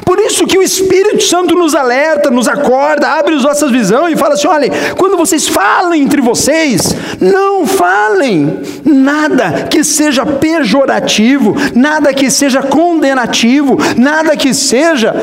Por 0.04 0.20
isso 0.20 0.46
que 0.46 0.58
o 0.58 0.64
Espírito 0.64 1.24
Santo 1.24 1.56
nos 1.56 1.74
alerta, 1.74 2.30
nos 2.30 2.48
acorda, 2.48 3.08
abre 3.08 3.36
as 3.36 3.44
nossas 3.44 3.72
visões 3.72 4.14
e 4.14 4.18
fala 4.18 4.34
assim: 4.34 4.48
olha, 4.48 4.70
quando 4.98 5.18
vocês 5.18 5.48
falem 5.48 6.04
entre 6.04 6.22
vocês, 6.22 6.94
não 7.20 7.66
falem 7.66 8.60
nada 8.84 9.68
que 9.70 9.84
seja 9.84 10.26
pejorativo, 10.26 11.56
nada 11.74 12.14
que 12.14 12.30
seja 12.30 12.62
condenativo, 12.62 13.78
nada 13.96 14.36
que 14.36 14.54
seja 14.54 15.14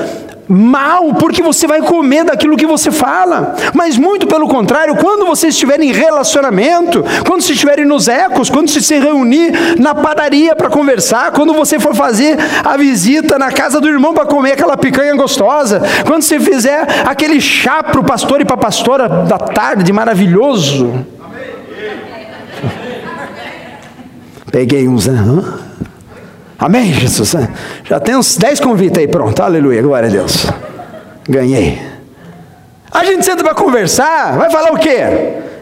mal, 0.49 1.15
porque 1.15 1.43
você 1.43 1.67
vai 1.67 1.81
comer 1.83 2.25
daquilo 2.25 2.57
que 2.57 2.67
você 2.67 2.91
fala. 2.91 3.55
Mas 3.73 3.97
muito 3.97 4.27
pelo 4.27 4.49
contrário, 4.49 4.97
quando 4.97 5.27
você 5.27 5.49
estiver 5.49 5.81
em 5.81 5.93
relacionamento, 5.93 7.05
quando 7.27 7.43
você 7.43 7.53
estiverem 7.53 7.85
nos 7.85 8.09
ecos, 8.09 8.51
quando 8.51 8.69
você 8.69 8.81
se 8.81 8.99
reunir 8.99 9.79
na 9.79 9.95
padaria 9.95 10.55
para 10.55 10.69
conversar, 10.69 11.33
quando 11.33 11.53
você 11.55 11.79
for 11.79 11.95
fazer 11.95 12.37
a 12.65 12.77
visita 12.77 13.39
na 13.39 13.51
casa 13.51 13.81
do 13.81 13.89
irmão 13.89 14.15
para 14.15 14.27
comer 14.27 14.53
aquela 14.53 14.77
picanha 14.77 15.15
gostosa, 15.15 15.83
quando 16.07 16.23
você 16.23 16.39
fizer 16.39 16.87
aquele 17.07 17.41
chá 17.41 17.83
para 17.83 18.01
o 18.01 18.05
pastor 18.05 18.41
e 18.41 18.45
para 18.45 18.55
a 18.55 18.59
pastora 18.59 19.09
da 19.09 19.39
tarde 19.39 19.93
maravilhoso. 19.93 21.05
Peguei 24.51 24.87
uns. 24.87 25.07
Né? 25.07 25.64
Amém, 26.59 26.93
Jesus? 26.93 27.35
Já 27.85 28.01
tem 28.01 28.17
uns 28.17 28.37
10 28.37 28.61
convites 28.61 28.99
aí, 28.99 29.09
pronto. 29.09 29.43
Aleluia, 29.43 29.83
glória 29.83 30.09
a 30.09 30.13
Deus. 30.13 30.47
Ganhei. 31.29 31.81
A 32.91 33.05
gente 33.05 33.25
senta 33.25 33.43
para 33.43 33.55
conversar, 33.55 34.37
vai 34.37 34.51
falar 34.51 34.73
o 34.73 34.79
quê? 34.79 34.99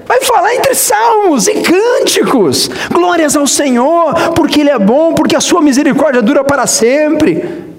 Vai 0.06 0.20
falar 0.20 0.54
entre 0.54 0.74
salmos 0.74 1.46
e 1.46 1.54
cânticos. 1.62 2.68
Glórias 2.92 3.34
ao 3.34 3.46
Senhor, 3.46 4.32
porque 4.34 4.60
Ele 4.60 4.70
é 4.70 4.78
bom, 4.78 5.14
porque 5.14 5.34
a 5.34 5.40
sua 5.40 5.62
misericórdia 5.62 6.20
dura 6.20 6.44
para 6.44 6.66
sempre. 6.66 7.71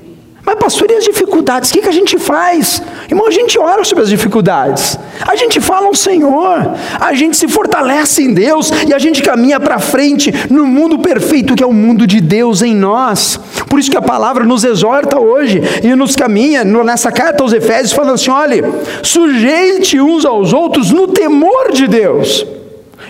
Mas, 0.46 0.56
pastor, 0.56 0.92
e 0.92 0.96
as 0.96 1.06
dificuldades? 1.06 1.70
O 1.70 1.74
que, 1.74 1.82
que 1.82 1.88
a 1.88 1.94
gente 1.94 2.20
faz? 2.20 2.82
Irmão, 3.10 3.28
a 3.28 3.32
gente 3.32 3.58
ora 3.58 3.84
sobre 3.86 4.04
as 4.04 4.10
dificuldades. 4.10 5.00
A 5.26 5.38
gente 5.38 5.62
fala 5.62 5.88
ao 5.88 5.96
Senhor. 5.96 6.74
A 7.00 7.14
gente 7.14 7.38
se 7.38 7.48
fortalece 7.48 8.24
em 8.24 8.34
Deus. 8.34 8.70
E 8.86 8.94
a 8.94 9.00
gente 9.00 9.22
caminha 9.22 9.58
para 9.58 9.80
frente 9.80 10.34
no 10.50 10.66
mundo 10.66 11.00
perfeito 11.00 11.56
que 11.56 11.64
é 11.64 11.66
o 11.66 11.72
mundo 11.72 12.06
de 12.06 12.20
Deus 12.20 12.62
em 12.62 12.76
nós. 12.76 13.40
Por 13.70 13.80
isso 13.80 13.90
que 13.90 13.98
a 13.98 14.02
palavra 14.02 14.44
nos 14.44 14.66
exorta 14.66 15.18
hoje 15.18 15.62
e 15.82 15.96
nos 15.96 16.14
caminha 16.16 16.66
nessa 16.66 17.12
carta 17.12 17.42
aos 17.42 17.54
Efésios, 17.54 17.94
falando 17.94 18.16
assim: 18.16 18.30
olhe, 18.30 18.62
sujeite 19.02 20.00
uns 20.02 20.26
aos 20.26 20.52
outros 20.52 20.92
no 20.92 21.08
temor 21.08 21.72
de 21.72 21.88
Deus. 21.88 22.46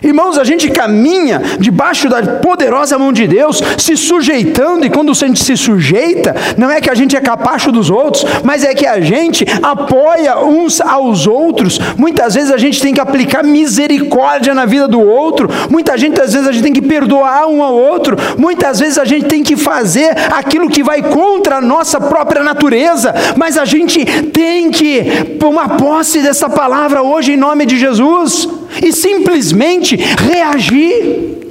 Irmãos, 0.04 0.38
a 0.38 0.44
gente 0.44 0.70
caminha 0.70 1.42
debaixo 1.60 2.10
da 2.10 2.22
poderosa 2.22 3.00
mão 3.00 3.14
de 3.14 3.26
Deus, 3.26 3.62
se 3.78 3.96
sujeitando, 3.96 4.86
e 4.86 4.90
quando 4.90 5.12
a 5.12 5.14
gente 5.14 5.42
se 5.42 5.56
sujeita, 5.56 6.36
não 6.58 6.70
é 6.70 6.82
que 6.82 6.90
a 6.90 6.96
gente 6.96 7.16
é 7.16 7.22
capacho 7.22 7.72
dos 7.72 7.90
outros, 7.90 8.26
mas 8.44 8.66
é 8.66 8.74
que 8.74 8.86
a 8.86 9.00
gente 9.00 9.46
apoia 9.62 10.40
uns 10.40 10.82
aos 10.82 11.26
outros. 11.26 11.80
Muitas 11.98 12.36
vezes 12.36 12.52
a 12.52 12.58
gente 12.58 12.82
tem 12.82 12.94
que 12.94 13.00
aplicar 13.00 13.44
misericórdia 13.44 14.54
na 14.54 14.66
vida 14.66 14.88
do 14.90 15.00
outro, 15.00 15.50
muitas 15.70 16.02
vezes 16.02 16.48
a 16.48 16.52
gente 16.52 16.64
tem 16.64 16.74
que 16.74 16.82
perdoar 16.82 17.48
um 17.48 17.64
ao 17.64 17.74
outro, 17.74 18.18
muitas 18.38 18.80
vezes 18.80 18.98
a 18.98 19.06
gente 19.06 19.26
tem 19.28 19.42
que 19.42 19.56
fazer 19.56 20.14
aquilo 20.34 20.70
que 20.70 20.84
vai 20.84 21.02
contra 21.02 21.58
a 21.58 21.62
nossa 21.62 22.02
própria 22.02 22.44
natureza, 22.44 23.14
mas 23.38 23.58
a 23.58 23.64
gente 23.64 24.04
tem 24.32 24.70
que 24.70 25.38
tomar 25.40 25.78
posse 25.78 26.20
dessa 26.20 26.50
palavra 26.50 27.02
hoje 27.02 27.34
em 27.34 27.38
nome 27.38 27.66
de 27.66 27.78
Jesus 27.78 28.63
e 28.82 28.92
simplesmente 28.92 29.96
reagir. 29.96 31.42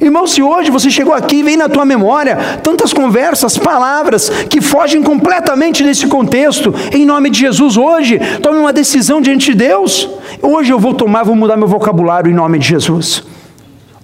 Irmão, 0.00 0.26
se 0.26 0.42
hoje 0.42 0.70
você 0.70 0.90
chegou 0.90 1.14
aqui 1.14 1.36
e 1.36 1.42
vem 1.42 1.56
na 1.56 1.68
tua 1.68 1.84
memória 1.84 2.36
tantas 2.62 2.92
conversas, 2.92 3.56
palavras 3.56 4.28
que 4.48 4.60
fogem 4.60 5.02
completamente 5.02 5.84
desse 5.84 6.08
contexto, 6.08 6.74
em 6.92 7.06
nome 7.06 7.30
de 7.30 7.38
Jesus, 7.38 7.76
hoje, 7.76 8.18
tome 8.42 8.58
uma 8.58 8.72
decisão 8.72 9.20
diante 9.20 9.52
de 9.52 9.56
Deus. 9.56 10.08
Hoje 10.42 10.72
eu 10.72 10.78
vou 10.78 10.92
tomar, 10.92 11.22
vou 11.22 11.36
mudar 11.36 11.56
meu 11.56 11.68
vocabulário 11.68 12.30
em 12.30 12.34
nome 12.34 12.58
de 12.58 12.66
Jesus. 12.66 13.22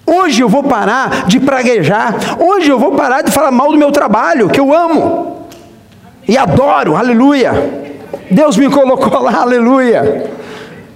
Hoje 0.05 0.41
eu 0.41 0.47
vou 0.47 0.63
parar 0.63 1.27
de 1.27 1.39
praguejar. 1.39 2.15
Hoje 2.39 2.69
eu 2.69 2.79
vou 2.79 2.93
parar 2.93 3.21
de 3.21 3.31
falar 3.31 3.51
mal 3.51 3.71
do 3.71 3.77
meu 3.77 3.91
trabalho, 3.91 4.49
que 4.49 4.59
eu 4.59 4.73
amo 4.73 5.39
e 6.29 6.37
adoro, 6.37 6.95
aleluia. 6.95 7.51
Deus 8.29 8.55
me 8.55 8.69
colocou 8.69 9.19
lá, 9.19 9.41
aleluia. 9.41 10.31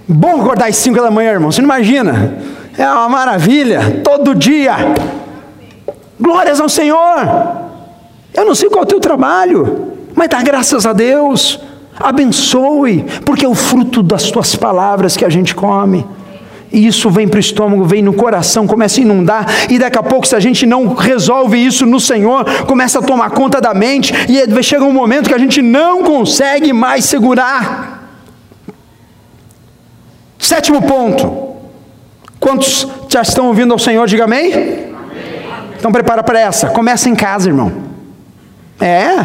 Bom 0.06 0.42
acordar 0.42 0.68
às 0.68 0.76
5 0.76 1.00
da 1.00 1.10
manhã, 1.10 1.30
irmão. 1.30 1.50
Você 1.50 1.62
não 1.62 1.66
imagina? 1.66 2.36
É 2.76 2.86
uma 2.86 3.08
maravilha, 3.08 4.02
todo 4.04 4.34
dia. 4.34 4.76
Glórias 6.20 6.60
ao 6.60 6.68
Senhor. 6.68 7.26
Eu 8.34 8.44
não 8.44 8.54
sei 8.54 8.68
qual 8.68 8.82
é 8.82 8.84
o 8.84 8.88
teu 8.88 9.00
trabalho, 9.00 9.92
mas 10.14 10.28
dá 10.28 10.42
graças 10.42 10.84
a 10.84 10.92
Deus. 10.92 11.58
Abençoe, 11.98 13.06
porque 13.24 13.46
é 13.46 13.48
o 13.48 13.54
fruto 13.54 14.02
das 14.02 14.30
tuas 14.30 14.54
palavras 14.54 15.16
que 15.16 15.24
a 15.24 15.30
gente 15.30 15.54
come. 15.54 16.04
E 16.70 16.86
isso 16.86 17.08
vem 17.08 17.26
para 17.26 17.36
o 17.36 17.40
estômago, 17.40 17.84
vem 17.84 18.02
no 18.02 18.12
coração, 18.12 18.66
começa 18.66 19.00
a 19.00 19.02
inundar, 19.02 19.46
e 19.70 19.78
daqui 19.78 19.96
a 19.96 20.02
pouco, 20.02 20.26
se 20.26 20.34
a 20.34 20.40
gente 20.40 20.66
não 20.66 20.92
resolve 20.92 21.56
isso 21.56 21.86
no 21.86 22.00
Senhor, 22.00 22.44
começa 22.66 22.98
a 22.98 23.02
tomar 23.02 23.30
conta 23.30 23.60
da 23.60 23.72
mente, 23.72 24.12
e 24.28 24.62
chega 24.62 24.84
um 24.84 24.92
momento 24.92 25.28
que 25.28 25.34
a 25.34 25.38
gente 25.38 25.62
não 25.62 26.02
consegue 26.02 26.72
mais 26.72 27.04
segurar. 27.04 28.03
Sétimo 30.44 30.82
ponto. 30.82 31.56
Quantos 32.38 32.86
já 33.08 33.22
estão 33.22 33.46
ouvindo 33.46 33.72
ao 33.72 33.78
Senhor? 33.78 34.06
Diga 34.06 34.24
amém. 34.24 34.52
amém. 34.52 34.92
Então 35.78 35.90
prepara 35.90 36.22
para 36.22 36.38
essa. 36.38 36.68
Começa 36.68 37.08
em 37.08 37.14
casa, 37.14 37.48
irmão. 37.48 37.72
É. 38.78 39.24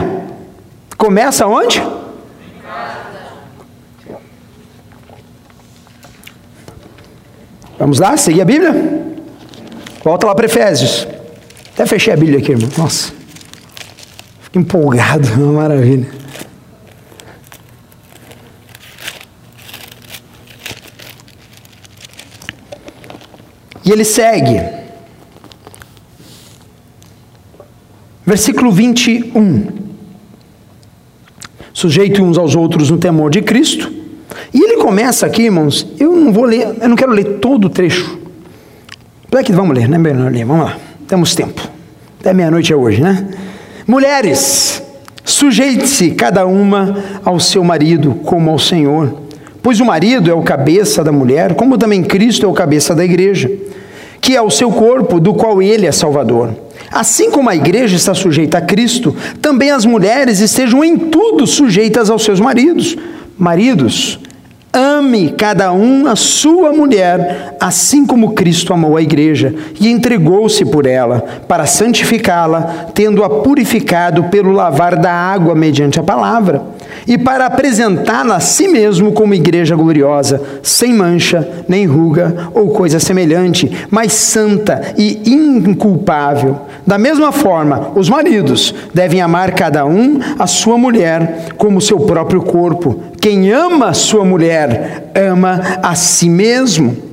Começa 0.97 1.45
onde? 1.45 1.79
Em 1.79 2.61
casa. 2.63 3.09
Vamos 7.77 7.99
lá, 7.99 8.15
seguir 8.15 8.41
a 8.41 8.45
Bíblia? 8.45 8.73
Volta 10.01 10.25
lá 10.25 10.33
para 10.33 10.45
Efésios. 10.45 11.05
Até 11.73 11.85
fechei 11.85 12.13
a 12.13 12.15
Bíblia 12.15 12.39
aqui, 12.39 12.53
irmão. 12.53 12.69
Nossa. 12.77 13.11
Fico 14.43 14.57
empolgado, 14.57 15.27
uma 15.35 15.63
maravilha. 15.63 16.07
E 23.85 23.91
ele 23.91 24.03
segue. 24.03 24.61
Versículo 28.25 28.71
21. 28.71 29.67
Sujeito 31.73 32.21
uns 32.23 32.37
aos 32.37 32.55
outros 32.55 32.89
no 32.89 32.97
temor 32.97 33.31
de 33.31 33.41
Cristo. 33.41 33.91
E 34.53 34.61
ele 34.61 34.77
começa 34.77 35.25
aqui, 35.25 35.43
irmãos, 35.43 35.87
eu 35.99 36.15
não 36.15 36.31
vou 36.31 36.43
ler, 36.43 36.75
eu 36.81 36.89
não 36.89 36.95
quero 36.95 37.11
ler 37.11 37.39
todo 37.39 37.65
o 37.65 37.69
trecho. 37.69 38.19
É 39.31 39.43
que 39.43 39.51
vamos 39.51 39.77
ler, 39.77 39.87
né? 39.87 39.97
Ler, 39.97 40.45
vamos 40.45 40.65
lá. 40.65 40.77
Temos 41.07 41.35
tempo. 41.35 41.61
Até 42.19 42.33
meia-noite 42.33 42.73
é 42.73 42.75
hoje, 42.75 43.01
né? 43.01 43.27
Mulheres, 43.87 44.83
sujeite-se 45.23 46.11
cada 46.11 46.45
uma 46.45 47.03
ao 47.23 47.39
seu 47.39 47.63
marido 47.63 48.15
como 48.25 48.49
ao 48.49 48.59
Senhor. 48.59 49.28
Pois 49.61 49.79
o 49.79 49.85
marido 49.85 50.31
é 50.31 50.33
o 50.33 50.41
cabeça 50.41 51.03
da 51.03 51.11
mulher, 51.11 51.55
como 51.55 51.77
também 51.77 52.03
Cristo 52.03 52.45
é 52.45 52.49
o 52.49 52.53
cabeça 52.53 52.95
da 52.95 53.03
igreja 53.03 53.49
que 54.21 54.35
é 54.35 54.41
o 54.41 54.49
seu 54.49 54.71
corpo, 54.71 55.19
do 55.19 55.33
qual 55.33 55.61
ele 55.61 55.85
é 55.85 55.91
Salvador. 55.91 56.53
Assim 56.91 57.31
como 57.31 57.49
a 57.49 57.55
igreja 57.55 57.95
está 57.95 58.13
sujeita 58.13 58.57
a 58.57 58.61
Cristo, 58.61 59.15
também 59.41 59.71
as 59.71 59.85
mulheres 59.85 60.39
estejam 60.39 60.83
em 60.83 60.97
tudo 60.97 61.45
sujeitas 61.45 62.09
aos 62.09 62.23
seus 62.23 62.39
maridos. 62.39 62.97
Maridos, 63.37 64.19
ame 64.73 65.29
cada 65.31 65.71
um 65.71 66.07
a 66.07 66.15
sua 66.15 66.73
mulher, 66.73 67.55
assim 67.59 68.05
como 68.05 68.33
Cristo 68.33 68.73
amou 68.73 68.97
a 68.97 69.01
igreja 69.01 69.53
e 69.79 69.87
entregou-se 69.89 70.65
por 70.65 70.85
ela, 70.85 71.23
para 71.47 71.65
santificá-la, 71.65 72.87
tendo-a 72.93 73.29
purificado 73.29 74.25
pelo 74.25 74.51
lavar 74.51 74.95
da 74.95 75.11
água 75.11 75.55
mediante 75.55 75.99
a 75.99 76.03
palavra 76.03 76.78
e 77.07 77.17
para 77.17 77.45
apresentá-la 77.45 78.35
a 78.35 78.39
si 78.39 78.67
mesmo 78.67 79.11
como 79.11 79.33
igreja 79.33 79.75
gloriosa, 79.75 80.41
sem 80.61 80.93
mancha, 80.93 81.47
nem 81.67 81.85
ruga 81.85 82.49
ou 82.53 82.69
coisa 82.69 82.99
semelhante, 82.99 83.69
mas 83.89 84.13
santa 84.13 84.93
e 84.97 85.21
inculpável. 85.29 86.61
Da 86.85 86.97
mesma 86.97 87.31
forma, 87.31 87.91
os 87.95 88.09
maridos 88.09 88.73
devem 88.93 89.21
amar 89.21 89.51
cada 89.51 89.85
um 89.85 90.19
a 90.37 90.47
sua 90.47 90.77
mulher 90.77 91.49
como 91.57 91.81
seu 91.81 91.99
próprio 91.99 92.41
corpo. 92.41 92.99
Quem 93.21 93.51
ama 93.51 93.89
a 93.89 93.93
sua 93.93 94.23
mulher, 94.23 95.11
ama 95.13 95.61
a 95.83 95.95
si 95.95 96.29
mesmo. 96.29 97.08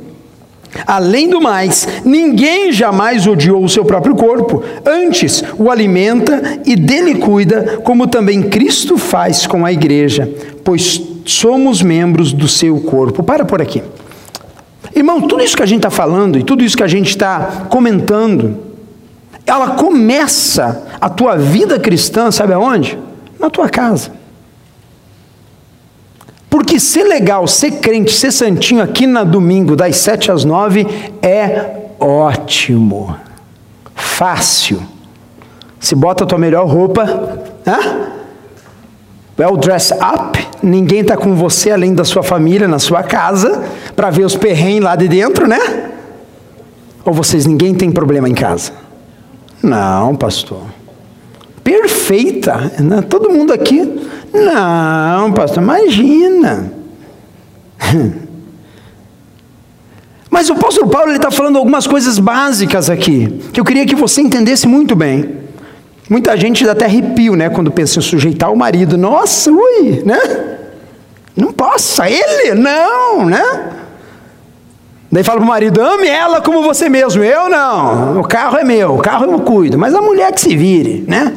Além 0.87 1.29
do 1.29 1.41
mais, 1.41 1.87
ninguém 2.05 2.73
jamais 2.73 3.27
odiou 3.27 3.63
o 3.63 3.69
seu 3.69 3.85
próprio 3.85 4.17
corpo, 4.17 4.63
antes 4.85 5.43
o 5.59 5.71
alimenta 5.71 6.61
e 6.65 6.75
dele 6.75 7.17
cuida, 7.17 7.81
como 7.85 8.07
também 8.07 8.43
Cristo 8.43 8.99
faz 8.99 9.47
com 9.47 9.65
a 9.65 9.73
igreja, 9.73 10.29
pois 10.65 11.01
somos 11.25 11.83
membros 11.83 12.33
do 12.33 12.49
seu 12.49 12.81
corpo. 12.81 13.23
Para 13.23 13.45
por 13.45 13.61
aqui. 13.61 13.83
Irmão, 14.95 15.21
tudo 15.23 15.43
isso 15.43 15.57
que 15.57 15.63
a 15.63 15.67
gente 15.67 15.81
está 15.81 15.91
falando 15.91 16.39
e 16.39 16.43
tudo 16.43 16.65
isso 16.65 16.77
que 16.77 16.83
a 16.83 16.89
gente 16.89 17.11
está 17.11 17.67
comentando, 17.69 18.57
ela 19.45 19.71
começa 19.71 20.87
a 21.01 21.09
tua 21.09 21.37
vida 21.37 21.79
cristã, 21.79 22.31
sabe 22.31 22.53
aonde? 22.53 22.99
Na 23.39 23.51
tua 23.51 23.69
casa. 23.69 24.16
Porque 26.57 26.81
ser 26.81 27.05
legal, 27.05 27.47
ser 27.47 27.73
crente, 27.73 28.15
ser 28.15 28.33
santinho 28.33 28.83
aqui 28.83 29.07
na 29.07 29.25
domingo, 29.25 29.77
das 29.77 29.99
sete 29.99 30.33
às 30.33 30.43
nove, 30.43 30.87
é 31.21 31.91
ótimo. 32.01 33.15
Fácil. 33.95 34.81
Se 35.79 35.95
bota 35.95 36.25
a 36.25 36.27
tua 36.27 36.39
melhor 36.39 36.67
roupa, 36.67 37.05
né? 37.67 38.09
well 39.39 39.55
dress 39.59 39.93
up, 39.93 40.49
ninguém 40.63 41.01
está 41.01 41.15
com 41.15 41.35
você 41.35 41.73
além 41.73 41.95
da 41.95 42.07
sua 42.07 42.23
família, 42.23 42.67
na 42.67 42.79
sua 42.79 43.03
casa, 43.03 43.63
para 43.95 44.09
ver 44.09 44.25
os 44.25 44.35
perrengues 44.35 44.83
lá 44.83 44.97
de 44.97 45.09
dentro, 45.09 45.47
né? 45.47 45.91
Ou 47.05 47.13
vocês, 47.13 47.45
ninguém 47.45 47.75
tem 47.75 47.93
problema 47.93 48.31
em 48.31 48.35
casa? 48.35 48.73
Não, 49.63 50.17
pastor. 50.17 50.63
Perfeita, 51.63 52.73
né? 52.81 53.03
todo 53.03 53.29
mundo 53.29 53.53
aqui 53.53 54.07
não, 54.45 55.33
pastor, 55.33 55.63
imagina. 55.63 56.73
Mas 60.31 60.51
o 60.51 60.53
apóstolo 60.53 60.91
Paulo 60.91 61.13
está 61.13 61.31
falando 61.31 61.57
algumas 61.57 61.87
coisas 61.87 62.19
básicas 62.19 62.91
aqui, 62.91 63.41
que 63.53 63.61
eu 63.61 63.65
queria 63.65 63.87
que 63.87 63.95
você 63.95 64.21
entendesse 64.21 64.67
muito 64.67 64.95
bem. 64.95 65.47
Muita 66.09 66.37
gente 66.37 66.65
dá 66.65 66.73
até 66.73 66.85
arrepio, 66.85 67.35
né, 67.35 67.49
quando 67.49 67.71
pensa 67.71 67.99
em 67.99 68.03
sujeitar 68.03 68.53
o 68.53 68.57
marido. 68.57 68.97
Nossa, 68.97 69.51
ui, 69.51 70.03
né? 70.05 70.19
Não 71.35 71.53
possa, 71.53 72.09
ele? 72.09 72.55
Não, 72.55 73.27
né? 73.27 73.73
Daí 75.11 75.23
fala 75.25 75.39
para 75.39 75.45
o 75.45 75.49
marido: 75.49 75.81
ame 75.81 76.09
ela 76.09 76.41
como 76.41 76.63
você 76.63 76.89
mesmo. 76.89 77.23
Eu 77.23 77.49
não. 77.49 78.21
O 78.21 78.25
carro 78.25 78.59
é 78.59 78.65
meu, 78.65 78.95
o 78.95 78.99
carro 78.99 79.25
eu 79.25 79.41
cuido. 79.41 79.79
Mas 79.79 79.95
a 79.95 80.01
mulher 80.01 80.33
que 80.33 80.41
se 80.41 80.57
vire, 80.57 81.05
né? 81.07 81.33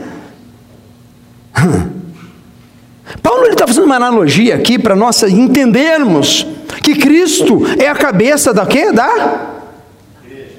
Paulo 3.22 3.47
está 3.47 3.66
fazendo 3.66 3.86
uma 3.86 3.95
analogia 3.95 4.55
aqui 4.55 4.78
para 4.78 4.95
nós 4.95 5.22
entendermos 5.24 6.45
que 6.84 6.95
Cristo 6.95 7.62
é 7.78 7.88
a 7.88 7.95
cabeça 7.95 8.53
da 8.53 8.66
quê? 8.66 8.91
Da, 8.91 9.62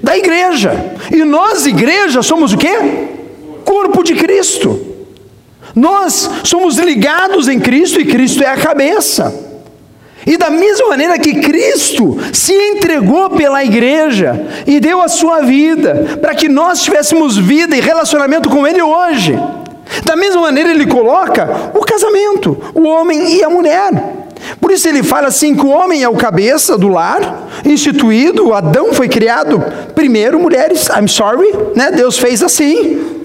da 0.02 0.16
igreja. 0.16 0.72
E 1.12 1.24
nós, 1.24 1.66
igreja, 1.66 2.22
somos 2.22 2.52
o 2.52 2.58
quê? 2.58 3.08
Corpo 3.64 4.02
de 4.02 4.14
Cristo. 4.14 4.86
Nós 5.74 6.28
somos 6.44 6.78
ligados 6.78 7.48
em 7.48 7.60
Cristo 7.60 8.00
e 8.00 8.04
Cristo 8.04 8.42
é 8.42 8.48
a 8.48 8.56
cabeça. 8.56 9.48
E 10.26 10.36
da 10.36 10.50
mesma 10.50 10.88
maneira 10.88 11.18
que 11.18 11.40
Cristo 11.40 12.18
se 12.32 12.52
entregou 12.52 13.30
pela 13.30 13.64
igreja 13.64 14.44
e 14.66 14.78
deu 14.78 15.00
a 15.00 15.08
sua 15.08 15.40
vida 15.40 16.18
para 16.20 16.34
que 16.34 16.48
nós 16.48 16.82
tivéssemos 16.82 17.38
vida 17.38 17.76
e 17.76 17.80
relacionamento 17.80 18.48
com 18.50 18.66
Ele 18.66 18.82
hoje, 18.82 19.38
da 20.04 20.16
mesma 20.16 20.42
maneira 20.42 20.70
ele 20.70 20.86
coloca 20.86 21.72
o 21.74 21.80
casamento, 21.80 22.56
o 22.74 22.86
homem 22.86 23.34
e 23.34 23.44
a 23.44 23.50
mulher. 23.50 23.90
Por 24.60 24.70
isso 24.70 24.88
ele 24.88 25.02
fala 25.02 25.28
assim 25.28 25.54
que 25.54 25.64
o 25.64 25.68
homem 25.68 26.02
é 26.02 26.08
o 26.08 26.16
cabeça 26.16 26.76
do 26.76 26.88
lar, 26.88 27.48
instituído, 27.64 28.54
Adão 28.54 28.92
foi 28.92 29.08
criado 29.08 29.62
primeiro, 29.94 30.38
mulheres, 30.38 30.88
I'm 30.88 31.08
sorry, 31.08 31.52
né? 31.74 31.90
Deus 31.90 32.18
fez 32.18 32.42
assim. 32.42 33.20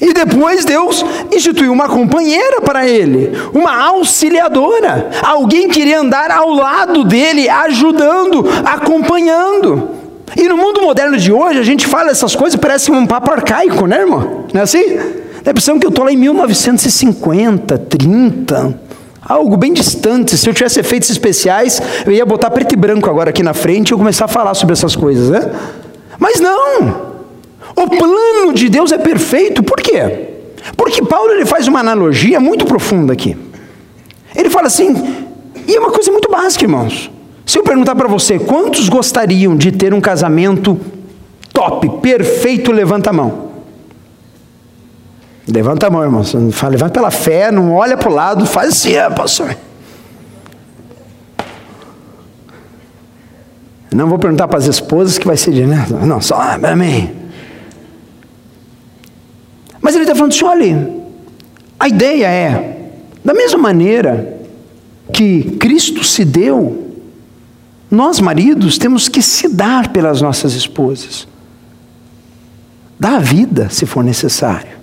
E 0.00 0.12
depois 0.12 0.64
Deus 0.64 1.04
instituiu 1.32 1.72
uma 1.72 1.88
companheira 1.88 2.60
para 2.60 2.86
ele, 2.86 3.32
uma 3.52 3.76
auxiliadora, 3.86 5.10
alguém 5.22 5.68
que 5.68 5.80
iria 5.80 6.00
andar 6.00 6.30
ao 6.30 6.50
lado 6.50 7.04
dele, 7.04 7.48
ajudando, 7.48 8.44
acompanhando. 8.64 10.03
E 10.36 10.48
no 10.48 10.56
mundo 10.56 10.80
moderno 10.82 11.16
de 11.16 11.32
hoje, 11.32 11.58
a 11.58 11.62
gente 11.62 11.86
fala 11.86 12.10
essas 12.10 12.34
coisas, 12.34 12.58
parece 12.58 12.90
um 12.90 13.06
papo 13.06 13.30
arcaico, 13.30 13.86
né, 13.86 14.00
irmão? 14.00 14.46
Não 14.52 14.60
é 14.60 14.64
assim? 14.64 14.96
Dá 15.42 15.50
a 15.50 15.52
impressão 15.52 15.78
que 15.78 15.86
eu 15.86 15.90
estou 15.90 16.04
lá 16.04 16.12
em 16.12 16.16
1950, 16.16 17.78
30, 17.78 18.78
algo 19.22 19.56
bem 19.56 19.72
distante. 19.72 20.36
Se 20.36 20.48
eu 20.48 20.54
tivesse 20.54 20.80
efeitos 20.80 21.10
especiais, 21.10 21.80
eu 22.06 22.12
ia 22.12 22.24
botar 22.24 22.50
preto 22.50 22.72
e 22.72 22.76
branco 22.76 23.10
agora 23.10 23.30
aqui 23.30 23.42
na 23.42 23.52
frente 23.52 23.90
e 23.90 23.96
começar 23.96 24.24
a 24.24 24.28
falar 24.28 24.54
sobre 24.54 24.72
essas 24.72 24.96
coisas, 24.96 25.28
né? 25.28 25.52
Mas 26.18 26.40
não! 26.40 27.12
O 27.76 27.88
plano 27.88 28.54
de 28.54 28.68
Deus 28.68 28.92
é 28.92 28.98
perfeito, 28.98 29.62
por 29.62 29.76
quê? 29.80 30.28
Porque 30.76 31.02
Paulo 31.04 31.32
ele 31.32 31.44
faz 31.44 31.68
uma 31.68 31.80
analogia 31.80 32.40
muito 32.40 32.64
profunda 32.64 33.12
aqui. 33.12 33.36
Ele 34.34 34.48
fala 34.48 34.68
assim, 34.68 34.94
e 35.66 35.76
é 35.76 35.78
uma 35.80 35.90
coisa 35.90 36.10
muito 36.10 36.30
básica, 36.30 36.64
irmãos. 36.64 37.10
Se 37.54 37.60
eu 37.60 37.62
perguntar 37.62 37.94
para 37.94 38.08
você, 38.08 38.36
quantos 38.36 38.88
gostariam 38.88 39.56
de 39.56 39.70
ter 39.70 39.94
um 39.94 40.00
casamento 40.00 40.76
top, 41.52 41.88
perfeito, 42.00 42.72
levanta 42.72 43.10
a 43.10 43.12
mão. 43.12 43.50
Levanta 45.46 45.86
a 45.86 45.90
mão, 45.90 46.02
irmão. 46.02 46.24
Fala, 46.50 46.72
levanta 46.72 46.94
pela 46.94 47.12
fé, 47.12 47.52
não 47.52 47.72
olha 47.72 47.96
para 47.96 48.10
o 48.10 48.12
lado, 48.12 48.44
faz 48.44 48.70
assim, 48.70 48.94
é, 48.94 49.08
pastor. 49.08 49.56
Não 53.94 54.08
vou 54.08 54.18
perguntar 54.18 54.48
para 54.48 54.58
as 54.58 54.66
esposas 54.66 55.16
que 55.16 55.24
vai 55.24 55.36
ser 55.36 55.52
de, 55.52 55.64
né? 55.64 55.86
Não, 56.04 56.20
só 56.20 56.34
amém. 56.60 57.14
Mas 59.80 59.94
ele 59.94 60.02
está 60.02 60.16
falando 60.16 60.32
assim: 60.32 60.44
olha, 60.44 60.90
a 61.78 61.86
ideia 61.86 62.26
é, 62.26 62.90
da 63.24 63.32
mesma 63.32 63.58
maneira 63.58 64.40
que 65.12 65.52
Cristo 65.60 66.02
se 66.02 66.24
deu, 66.24 66.83
nós 67.94 68.20
maridos 68.20 68.76
temos 68.76 69.08
que 69.08 69.22
se 69.22 69.48
dar 69.48 69.88
pelas 69.88 70.20
nossas 70.20 70.54
esposas. 70.54 71.26
Dá 72.98 73.16
a 73.16 73.18
vida, 73.18 73.68
se 73.70 73.86
for 73.86 74.04
necessário. 74.04 74.74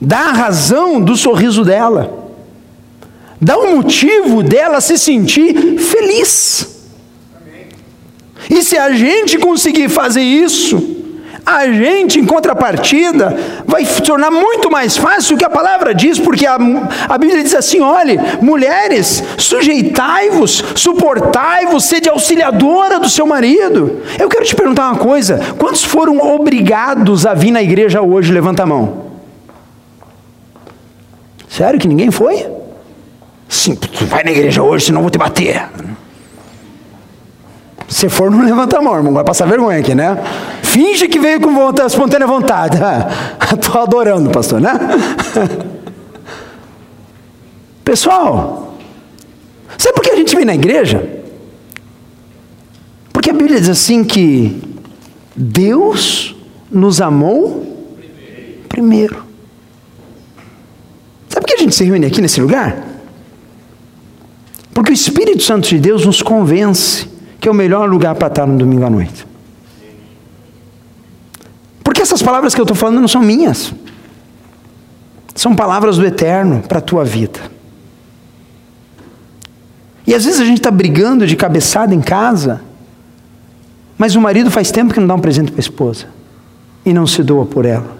Dá 0.00 0.28
a 0.28 0.32
razão 0.32 1.00
do 1.00 1.16
sorriso 1.16 1.64
dela. 1.64 2.32
Dá 3.40 3.56
o 3.58 3.76
motivo 3.76 4.42
dela 4.42 4.80
se 4.80 4.98
sentir 4.98 5.78
feliz. 5.78 6.76
E 8.50 8.62
se 8.62 8.76
a 8.76 8.92
gente 8.92 9.38
conseguir 9.38 9.88
fazer 9.88 10.22
isso, 10.22 10.97
a 11.48 11.72
gente, 11.72 12.20
em 12.20 12.26
contrapartida, 12.26 13.34
vai 13.66 13.82
se 13.82 14.02
tornar 14.02 14.30
muito 14.30 14.70
mais 14.70 14.98
fácil 14.98 15.34
o 15.34 15.38
que 15.38 15.44
a 15.44 15.50
palavra 15.50 15.94
diz, 15.94 16.18
porque 16.18 16.46
a, 16.46 16.58
a 17.08 17.16
Bíblia 17.16 17.42
diz 17.42 17.54
assim: 17.54 17.80
olhe, 17.80 18.20
mulheres, 18.42 19.24
sujeitai-vos, 19.38 20.62
suportai-vos, 20.74 21.84
sede 21.84 22.10
auxiliadora 22.10 23.00
do 23.00 23.08
seu 23.08 23.26
marido. 23.26 24.02
Eu 24.18 24.28
quero 24.28 24.44
te 24.44 24.54
perguntar 24.54 24.90
uma 24.90 24.98
coisa: 24.98 25.40
quantos 25.58 25.82
foram 25.82 26.18
obrigados 26.18 27.24
a 27.24 27.32
vir 27.32 27.50
na 27.50 27.62
igreja 27.62 28.02
hoje? 28.02 28.30
Levanta 28.30 28.64
a 28.64 28.66
mão. 28.66 29.06
Sério 31.48 31.80
que 31.80 31.88
ninguém 31.88 32.10
foi? 32.10 32.46
Sim, 33.48 33.74
tu 33.74 34.04
vai 34.04 34.22
na 34.22 34.30
igreja 34.30 34.62
hoje, 34.62 34.86
senão 34.86 35.00
eu 35.00 35.04
vou 35.04 35.10
te 35.10 35.16
bater. 35.16 35.66
Se 37.88 38.10
for, 38.10 38.30
não 38.30 38.44
levanta 38.44 38.78
a 38.78 38.82
mão, 38.82 38.94
irmão, 38.94 39.14
vai 39.14 39.24
passar 39.24 39.46
vergonha 39.46 39.78
aqui, 39.78 39.94
né? 39.94 40.18
Finge 40.68 41.08
que 41.08 41.18
veio 41.18 41.40
com 41.40 41.54
vontade, 41.54 41.90
espontânea 41.90 42.26
vontade. 42.26 42.76
Estou 43.58 43.80
adorando, 43.80 44.30
pastor, 44.30 44.60
né? 44.60 44.72
Pessoal, 47.82 48.76
sabe 49.78 49.94
por 49.94 50.02
que 50.02 50.10
a 50.10 50.16
gente 50.16 50.36
vem 50.36 50.44
na 50.44 50.54
igreja? 50.54 51.22
Porque 53.10 53.30
a 53.30 53.32
Bíblia 53.32 53.58
diz 53.58 53.70
assim 53.70 54.04
que 54.04 54.60
Deus 55.34 56.36
nos 56.70 57.00
amou 57.00 57.88
primeiro. 58.68 59.24
Sabe 61.30 61.46
por 61.46 61.46
que 61.46 61.54
a 61.54 61.62
gente 61.62 61.74
se 61.74 61.84
reúne 61.84 62.04
aqui 62.04 62.20
nesse 62.20 62.42
lugar? 62.42 62.76
Porque 64.74 64.92
o 64.92 64.94
Espírito 64.94 65.42
Santo 65.42 65.66
de 65.66 65.78
Deus 65.78 66.04
nos 66.04 66.20
convence 66.20 67.08
que 67.40 67.48
é 67.48 67.50
o 67.50 67.54
melhor 67.54 67.88
lugar 67.88 68.14
para 68.16 68.28
estar 68.28 68.46
no 68.46 68.58
domingo 68.58 68.84
à 68.84 68.90
noite. 68.90 69.28
Palavras 72.28 72.54
que 72.54 72.60
eu 72.60 72.64
estou 72.64 72.76
falando 72.76 73.00
não 73.00 73.08
são 73.08 73.22
minhas. 73.22 73.72
São 75.34 75.56
palavras 75.56 75.96
do 75.96 76.04
eterno 76.04 76.62
para 76.68 76.76
a 76.76 76.82
tua 76.82 77.02
vida. 77.02 77.40
E 80.06 80.14
às 80.14 80.26
vezes 80.26 80.38
a 80.38 80.44
gente 80.44 80.58
está 80.58 80.70
brigando 80.70 81.26
de 81.26 81.34
cabeçada 81.34 81.94
em 81.94 82.02
casa, 82.02 82.60
mas 83.96 84.14
o 84.14 84.20
marido 84.20 84.50
faz 84.50 84.70
tempo 84.70 84.92
que 84.92 85.00
não 85.00 85.06
dá 85.06 85.14
um 85.14 85.20
presente 85.20 85.50
para 85.50 85.58
a 85.58 85.64
esposa 85.64 86.04
e 86.84 86.92
não 86.92 87.06
se 87.06 87.22
doa 87.22 87.46
por 87.46 87.64
ela. 87.64 87.96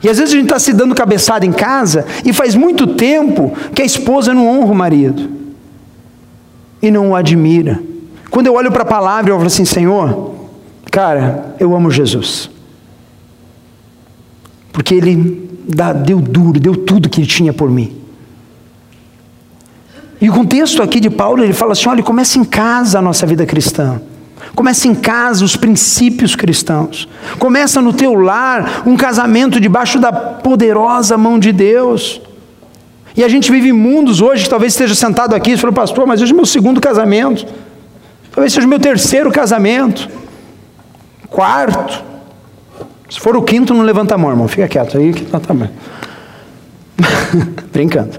E 0.00 0.08
às 0.08 0.18
vezes 0.18 0.32
a 0.32 0.36
gente 0.36 0.46
está 0.46 0.60
se 0.60 0.72
dando 0.72 0.94
cabeçada 0.94 1.44
em 1.44 1.52
casa 1.52 2.06
e 2.24 2.32
faz 2.32 2.54
muito 2.54 2.86
tempo 2.86 3.52
que 3.74 3.82
a 3.82 3.84
esposa 3.84 4.32
não 4.32 4.46
honra 4.46 4.70
o 4.70 4.76
marido 4.76 5.28
e 6.80 6.88
não 6.88 7.10
o 7.10 7.16
admira. 7.16 7.82
Quando 8.30 8.46
eu 8.46 8.54
olho 8.54 8.70
para 8.70 8.82
a 8.82 8.86
palavra, 8.86 9.32
eu 9.32 9.34
falo 9.34 9.48
assim: 9.48 9.64
Senhor, 9.64 10.36
cara, 10.92 11.56
eu 11.58 11.74
amo 11.74 11.90
Jesus. 11.90 12.54
Porque 14.76 14.94
Ele 14.94 15.48
deu 16.04 16.20
duro, 16.20 16.60
deu 16.60 16.76
tudo 16.76 17.08
que 17.08 17.18
Ele 17.18 17.26
tinha 17.26 17.50
por 17.50 17.70
mim. 17.70 17.96
E 20.20 20.28
o 20.28 20.32
contexto 20.34 20.82
aqui 20.82 21.00
de 21.00 21.08
Paulo, 21.08 21.42
ele 21.42 21.54
fala 21.54 21.72
assim: 21.72 21.88
olha, 21.88 22.02
começa 22.02 22.38
em 22.38 22.44
casa 22.44 22.98
a 22.98 23.02
nossa 23.02 23.24
vida 23.24 23.46
cristã. 23.46 24.02
Começa 24.54 24.86
em 24.86 24.94
casa 24.94 25.46
os 25.46 25.56
princípios 25.56 26.36
cristãos. 26.36 27.08
Começa 27.38 27.80
no 27.80 27.90
teu 27.94 28.12
lar 28.12 28.82
um 28.84 28.98
casamento 28.98 29.58
debaixo 29.58 29.98
da 29.98 30.12
poderosa 30.12 31.16
mão 31.16 31.38
de 31.38 31.52
Deus. 31.52 32.20
E 33.16 33.24
a 33.24 33.28
gente 33.28 33.50
vive 33.50 33.72
mundos 33.72 34.20
hoje 34.20 34.44
que 34.44 34.50
talvez 34.50 34.74
esteja 34.74 34.94
sentado 34.94 35.34
aqui 35.34 35.52
e 35.52 35.56
falou, 35.56 35.72
pastor, 35.74 36.06
mas 36.06 36.20
hoje 36.20 36.32
é 36.32 36.36
meu 36.36 36.44
segundo 36.44 36.82
casamento. 36.82 37.46
Talvez 38.30 38.52
seja 38.52 38.66
o 38.66 38.68
meu 38.70 38.78
terceiro 38.78 39.32
casamento. 39.32 40.06
Quarto. 41.30 42.15
Se 43.08 43.20
for 43.20 43.36
o 43.36 43.42
quinto, 43.42 43.72
não 43.72 43.82
levanta 43.82 44.14
a 44.14 44.18
mão, 44.18 44.30
irmão. 44.30 44.48
Fica 44.48 44.66
quieto 44.66 44.98
aí 44.98 45.12
que 45.12 45.24
tá, 45.24 45.40
bem. 45.54 45.70
Brincando. 47.72 48.18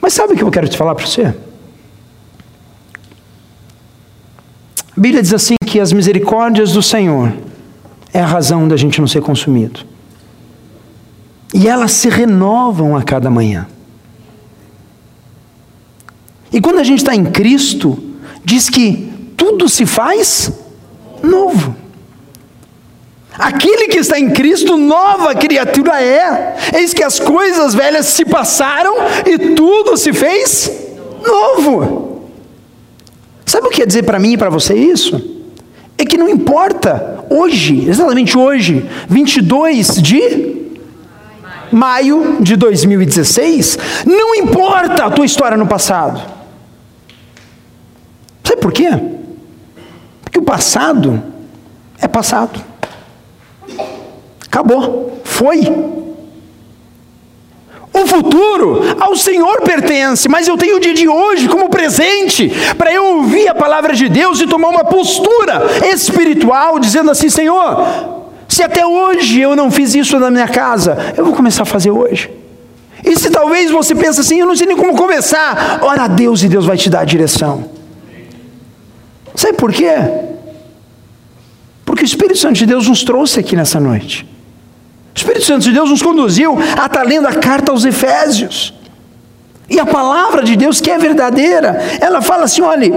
Mas 0.00 0.14
sabe 0.14 0.32
o 0.32 0.36
que 0.36 0.42
eu 0.42 0.50
quero 0.50 0.68
te 0.68 0.76
falar 0.76 0.94
para 0.94 1.06
você? 1.06 1.34
A 4.96 5.00
Bíblia 5.00 5.22
diz 5.22 5.32
assim 5.32 5.56
que 5.64 5.78
as 5.78 5.92
misericórdias 5.92 6.72
do 6.72 6.82
Senhor 6.82 7.32
é 8.12 8.20
a 8.20 8.26
razão 8.26 8.66
da 8.66 8.76
gente 8.76 9.00
não 9.00 9.06
ser 9.06 9.22
consumido. 9.22 9.80
E 11.54 11.68
elas 11.68 11.92
se 11.92 12.08
renovam 12.08 12.96
a 12.96 13.02
cada 13.02 13.30
manhã. 13.30 13.66
E 16.52 16.60
quando 16.60 16.78
a 16.78 16.84
gente 16.84 16.98
está 16.98 17.14
em 17.14 17.24
Cristo, 17.24 17.98
diz 18.44 18.68
que 18.68 19.12
tudo 19.36 19.68
se 19.68 19.86
faz 19.86 20.52
novo. 21.22 21.76
Aquele 23.38 23.88
que 23.88 23.98
está 23.98 24.18
em 24.18 24.30
Cristo, 24.30 24.76
nova 24.76 25.34
criatura 25.34 26.02
é. 26.02 26.56
Eis 26.74 26.92
que 26.92 27.02
as 27.02 27.18
coisas 27.18 27.74
velhas 27.74 28.06
se 28.06 28.24
passaram 28.24 28.94
e 29.26 29.54
tudo 29.54 29.96
se 29.96 30.12
fez 30.12 30.70
novo. 31.24 32.30
Sabe 33.46 33.66
o 33.66 33.70
que 33.70 33.76
quer 33.76 33.86
dizer 33.86 34.02
para 34.04 34.18
mim 34.18 34.32
e 34.32 34.38
para 34.38 34.50
você 34.50 34.74
isso? 34.74 35.20
É 35.96 36.04
que 36.04 36.18
não 36.18 36.28
importa 36.28 37.24
hoje, 37.30 37.88
exatamente 37.88 38.36
hoje, 38.36 38.88
22 39.08 40.02
de 40.02 40.62
maio 41.70 42.36
de 42.40 42.54
2016, 42.54 43.78
não 44.04 44.34
importa 44.34 45.06
a 45.06 45.10
tua 45.10 45.24
história 45.24 45.56
no 45.56 45.66
passado. 45.66 46.20
Sabe 48.44 48.60
por 48.60 48.72
quê? 48.72 48.90
Porque 50.32 50.38
o 50.38 50.42
passado 50.42 51.22
é 52.00 52.08
passado. 52.08 52.58
Acabou. 54.46 55.20
Foi. 55.22 55.60
futuro 58.12 58.82
ao 59.00 59.16
Senhor 59.16 59.62
pertence, 59.62 60.28
mas 60.28 60.46
eu 60.46 60.58
tenho 60.58 60.76
o 60.76 60.80
dia 60.80 60.92
de 60.92 61.08
hoje 61.08 61.48
como 61.48 61.70
presente 61.70 62.52
para 62.76 62.92
eu 62.92 63.16
ouvir 63.16 63.48
a 63.48 63.54
palavra 63.54 63.94
de 63.94 64.08
Deus 64.08 64.40
e 64.40 64.46
tomar 64.46 64.68
uma 64.68 64.84
postura 64.84 65.62
espiritual, 65.90 66.78
dizendo 66.78 67.10
assim: 67.10 67.30
Senhor, 67.30 67.86
se 68.46 68.62
até 68.62 68.84
hoje 68.84 69.40
eu 69.40 69.56
não 69.56 69.70
fiz 69.70 69.94
isso 69.94 70.18
na 70.18 70.30
minha 70.30 70.48
casa, 70.48 71.14
eu 71.16 71.24
vou 71.24 71.34
começar 71.34 71.62
a 71.62 71.66
fazer 71.66 71.90
hoje. 71.90 72.30
E 73.04 73.18
se 73.18 73.30
talvez 73.30 73.70
você 73.70 73.94
pense 73.94 74.20
assim, 74.20 74.40
eu 74.40 74.46
não 74.46 74.54
sei 74.54 74.66
nem 74.66 74.76
como 74.76 74.94
começar, 74.94 75.80
ora 75.82 76.04
a 76.04 76.08
Deus 76.08 76.42
e 76.42 76.48
Deus 76.48 76.66
vai 76.66 76.76
te 76.76 76.88
dar 76.88 77.00
a 77.00 77.04
direção. 77.04 77.81
Sabe 79.34 79.56
por 79.56 79.72
quê? 79.72 79.94
Porque 81.84 82.04
o 82.04 82.06
Espírito 82.06 82.38
Santo 82.38 82.54
de 82.54 82.66
Deus 82.66 82.88
nos 82.88 83.04
trouxe 83.04 83.40
aqui 83.40 83.56
nessa 83.56 83.80
noite. 83.80 84.26
O 85.14 85.18
Espírito 85.18 85.44
Santo 85.44 85.64
de 85.64 85.72
Deus 85.72 85.90
nos 85.90 86.02
conduziu 86.02 86.56
a 86.80 86.86
estar 86.86 87.02
lendo 87.02 87.26
a 87.26 87.34
carta 87.34 87.70
aos 87.70 87.84
Efésios. 87.84 88.72
E 89.68 89.78
a 89.78 89.86
palavra 89.86 90.42
de 90.42 90.56
Deus, 90.56 90.80
que 90.80 90.90
é 90.90 90.98
verdadeira, 90.98 91.80
ela 92.00 92.20
fala 92.20 92.44
assim: 92.44 92.62
olha, 92.62 92.90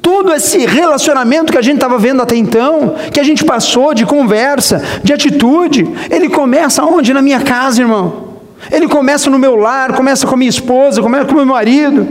todo 0.00 0.32
esse 0.32 0.64
relacionamento 0.66 1.52
que 1.52 1.58
a 1.58 1.62
gente 1.62 1.76
estava 1.76 1.98
vendo 1.98 2.22
até 2.22 2.36
então, 2.36 2.94
que 3.12 3.20
a 3.20 3.22
gente 3.22 3.44
passou 3.44 3.92
de 3.92 4.06
conversa, 4.06 4.82
de 5.02 5.12
atitude, 5.12 5.86
ele 6.10 6.28
começa 6.28 6.84
onde? 6.84 7.12
Na 7.12 7.22
minha 7.22 7.40
casa, 7.40 7.80
irmão. 7.80 8.28
Ele 8.70 8.88
começa 8.88 9.30
no 9.30 9.38
meu 9.38 9.56
lar, 9.56 9.92
começa 9.92 10.26
com 10.26 10.34
a 10.34 10.36
minha 10.36 10.48
esposa, 10.48 11.00
começa 11.00 11.26
com 11.26 11.32
o 11.32 11.36
meu 11.36 11.46
marido, 11.46 12.08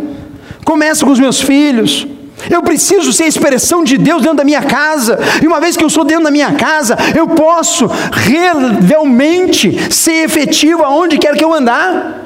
começa 0.64 1.06
com 1.06 1.12
os 1.12 1.20
meus 1.20 1.42
filhos. 1.42 2.08
Eu 2.50 2.62
preciso 2.62 3.12
ser 3.12 3.24
a 3.24 3.28
expressão 3.28 3.84
de 3.84 3.98
Deus 3.98 4.22
dentro 4.22 4.38
da 4.38 4.44
minha 4.44 4.62
casa, 4.62 5.18
e 5.42 5.48
uma 5.48 5.60
vez 5.60 5.76
que 5.76 5.84
eu 5.84 5.90
sou 5.90 6.04
dentro 6.04 6.26
da 6.26 6.32
minha 6.32 6.54
casa, 6.54 6.96
eu 7.16 7.28
posso 7.28 7.90
realmente 8.12 9.92
ser 9.94 10.24
efetivo 10.26 10.84
aonde 10.84 11.18
quer 11.18 11.36
que 11.36 11.44
eu 11.44 11.54
andar. 11.54 12.26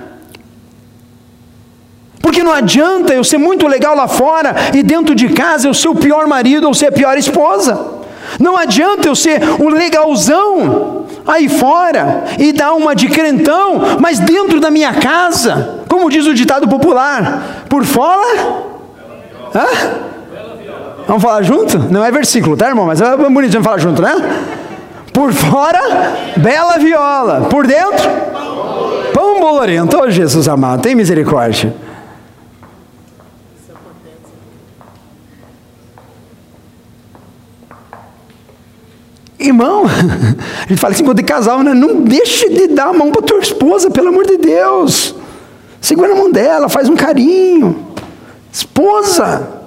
Porque 2.21 2.43
não 2.43 2.51
adianta 2.51 3.13
eu 3.13 3.23
ser 3.23 3.37
muito 3.37 3.67
legal 3.67 3.95
lá 3.95 4.07
fora 4.07 4.55
e 4.73 4.83
dentro 4.83 5.15
de 5.15 5.29
casa 5.29 5.67
eu 5.67 5.73
ser 5.73 5.87
o 5.87 5.95
pior 5.95 6.27
marido 6.27 6.67
ou 6.67 6.73
ser 6.73 6.87
a 6.87 6.91
pior 6.91 7.17
esposa. 7.17 8.01
Não 8.39 8.55
adianta 8.55 9.07
eu 9.07 9.15
ser 9.15 9.41
o 9.59 9.69
legalzão 9.69 11.05
aí 11.25 11.49
fora 11.49 12.25
e 12.37 12.51
dar 12.51 12.73
uma 12.73 12.95
de 12.95 13.07
crentão, 13.07 13.97
mas 13.99 14.19
dentro 14.19 14.59
da 14.59 14.69
minha 14.69 14.93
casa, 14.93 15.81
como 15.87 16.09
diz 16.09 16.25
o 16.27 16.33
ditado 16.33 16.67
popular, 16.67 17.65
por 17.67 17.83
fora 17.83 18.70
Hã? 19.53 19.67
Vamos 21.07 21.23
falar 21.23 21.41
junto? 21.43 21.77
Não 21.77 22.03
é 22.05 22.11
versículo, 22.11 22.55
tá, 22.55 22.69
irmão? 22.69 22.85
Mas 22.85 23.01
é 23.01 23.17
bonito 23.17 23.61
falar 23.61 23.79
junto, 23.79 24.01
né? 24.01 24.13
Por 25.13 25.33
fora, 25.33 25.79
bela 26.37 26.77
viola. 26.77 27.47
Por 27.49 27.67
dentro, 27.67 28.09
pão 29.13 29.39
bolorento. 29.39 29.97
Oh, 30.01 30.09
Jesus 30.09 30.47
amado, 30.47 30.81
tem 30.81 30.95
misericórdia. 30.95 31.73
Irmão, 39.37 39.83
a 40.63 40.67
gente 40.69 40.79
fala 40.79 40.93
assim 40.93 41.03
quando 41.03 41.17
de 41.17 41.23
casal, 41.23 41.61
né? 41.61 41.73
Não 41.73 42.03
deixe 42.03 42.47
de 42.47 42.67
dar 42.67 42.89
a 42.89 42.93
mão 42.93 43.11
para 43.11 43.23
tua 43.23 43.39
esposa, 43.39 43.89
pelo 43.89 44.09
amor 44.09 44.25
de 44.25 44.37
Deus. 44.37 45.15
Segura 45.81 46.13
a 46.13 46.15
mão 46.15 46.31
dela, 46.31 46.69
faz 46.69 46.87
um 46.87 46.95
carinho. 46.95 47.90
Esposa. 48.51 49.61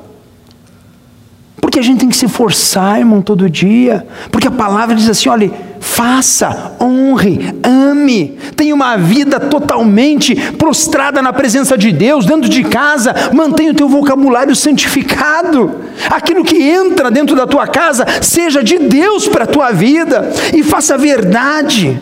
Porque 1.61 1.79
a 1.79 1.83
gente 1.83 2.01
tem 2.01 2.09
que 2.11 2.17
se 2.17 2.29
forçar, 2.29 2.99
irmão, 2.99 3.23
todo 3.23 3.49
dia. 3.49 4.07
Porque 4.31 4.47
a 4.47 4.51
palavra 4.51 4.95
diz 4.95 5.09
assim: 5.09 5.31
olha, 5.31 5.51
faça, 5.81 6.77
honre, 6.79 7.55
ame. 7.63 8.37
Tenha 8.55 8.75
uma 8.75 8.97
vida 8.97 9.41
totalmente 9.41 10.37
prostrada 10.53 11.23
na 11.23 11.33
presença 11.33 11.77
de 11.77 11.91
Deus, 11.91 12.27
dentro 12.27 12.49
de 12.51 12.65
casa. 12.65 13.15
Mantenha 13.33 13.73
o 13.73 13.75
teu 13.75 13.89
vocabulário 13.89 14.55
santificado. 14.55 15.81
Aquilo 16.11 16.45
que 16.45 16.63
entra 16.63 17.11
dentro 17.11 17.35
da 17.35 17.47
tua 17.47 17.67
casa, 17.67 18.07
seja 18.21 18.63
de 18.63 18.79
Deus 18.79 19.27
para 19.27 19.45
a 19.45 19.49
tua 19.49 19.73
vida. 19.73 20.31
E 20.55 20.63
faça 20.63 20.95
a 20.95 20.99
verdade. 20.99 21.99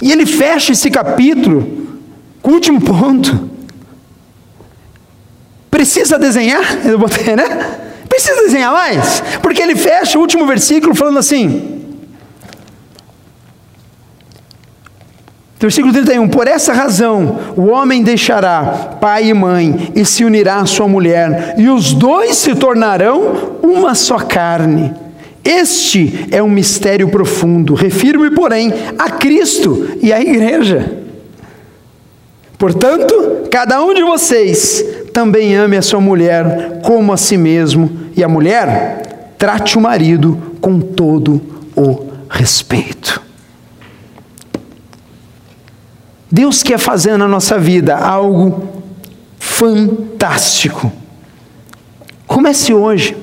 E 0.00 0.12
ele 0.12 0.26
fecha 0.26 0.72
esse 0.72 0.90
capítulo 0.90 1.88
com 2.42 2.50
o 2.50 2.54
último 2.54 2.80
ponto. 2.82 3.55
Precisa 5.76 6.18
desenhar? 6.18 6.86
Eu 6.86 6.98
botei, 6.98 7.36
né? 7.36 7.44
Precisa 8.08 8.40
desenhar 8.44 8.72
mais? 8.72 9.22
Porque 9.42 9.60
ele 9.60 9.76
fecha 9.76 10.16
o 10.16 10.22
último 10.22 10.46
versículo 10.46 10.94
falando 10.94 11.18
assim. 11.18 11.82
Versículo 15.60 15.92
31: 15.92 16.30
Por 16.30 16.48
essa 16.48 16.72
razão 16.72 17.40
o 17.58 17.66
homem 17.66 18.02
deixará 18.02 18.96
pai 18.98 19.28
e 19.28 19.34
mãe 19.34 19.92
e 19.94 20.02
se 20.06 20.24
unirá 20.24 20.60
à 20.60 20.64
sua 20.64 20.88
mulher, 20.88 21.56
e 21.58 21.68
os 21.68 21.92
dois 21.92 22.36
se 22.36 22.54
tornarão 22.54 23.58
uma 23.62 23.94
só 23.94 24.16
carne. 24.16 24.94
Este 25.44 26.26
é 26.30 26.42
um 26.42 26.48
mistério 26.48 27.10
profundo. 27.10 27.74
Refiro-me, 27.74 28.30
porém, 28.30 28.72
a 28.98 29.10
Cristo 29.10 29.90
e 30.00 30.10
à 30.10 30.22
igreja. 30.22 31.04
Portanto, 32.56 33.46
cada 33.50 33.82
um 33.84 33.92
de 33.92 34.02
vocês 34.02 34.95
também 35.16 35.54
ame 35.54 35.78
a 35.78 35.80
sua 35.80 35.98
mulher 35.98 36.82
como 36.82 37.10
a 37.10 37.16
si 37.16 37.38
mesmo, 37.38 37.90
e 38.14 38.22
a 38.22 38.28
mulher 38.28 39.32
trate 39.38 39.78
o 39.78 39.80
marido 39.80 40.52
com 40.60 40.78
todo 40.78 41.40
o 41.74 42.06
respeito. 42.28 43.22
Deus 46.30 46.62
quer 46.62 46.76
fazer 46.76 47.16
na 47.16 47.26
nossa 47.26 47.58
vida 47.58 47.96
algo 47.96 48.82
fantástico. 49.38 50.92
Comece 52.26 52.74
hoje. 52.74 53.16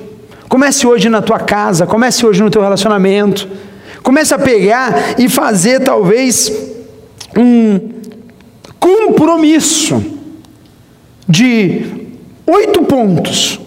Comece 0.49 0.87
hoje 0.87 1.09
na 1.09 1.21
tua 1.21 1.41
casa, 1.41 1.85
comece 1.85 2.25
hoje 2.25 2.41
no 2.41 2.49
teu 2.49 2.63
relacionamento. 2.63 3.47
Comece 4.01 4.33
a 4.33 4.39
pegar 4.39 5.19
e 5.19 5.29
fazer 5.29 5.81
talvez 5.81 6.51
um 7.37 7.79
compromisso 8.79 10.12
de 11.27 11.85
oito 12.45 12.83
pontos 12.83 13.59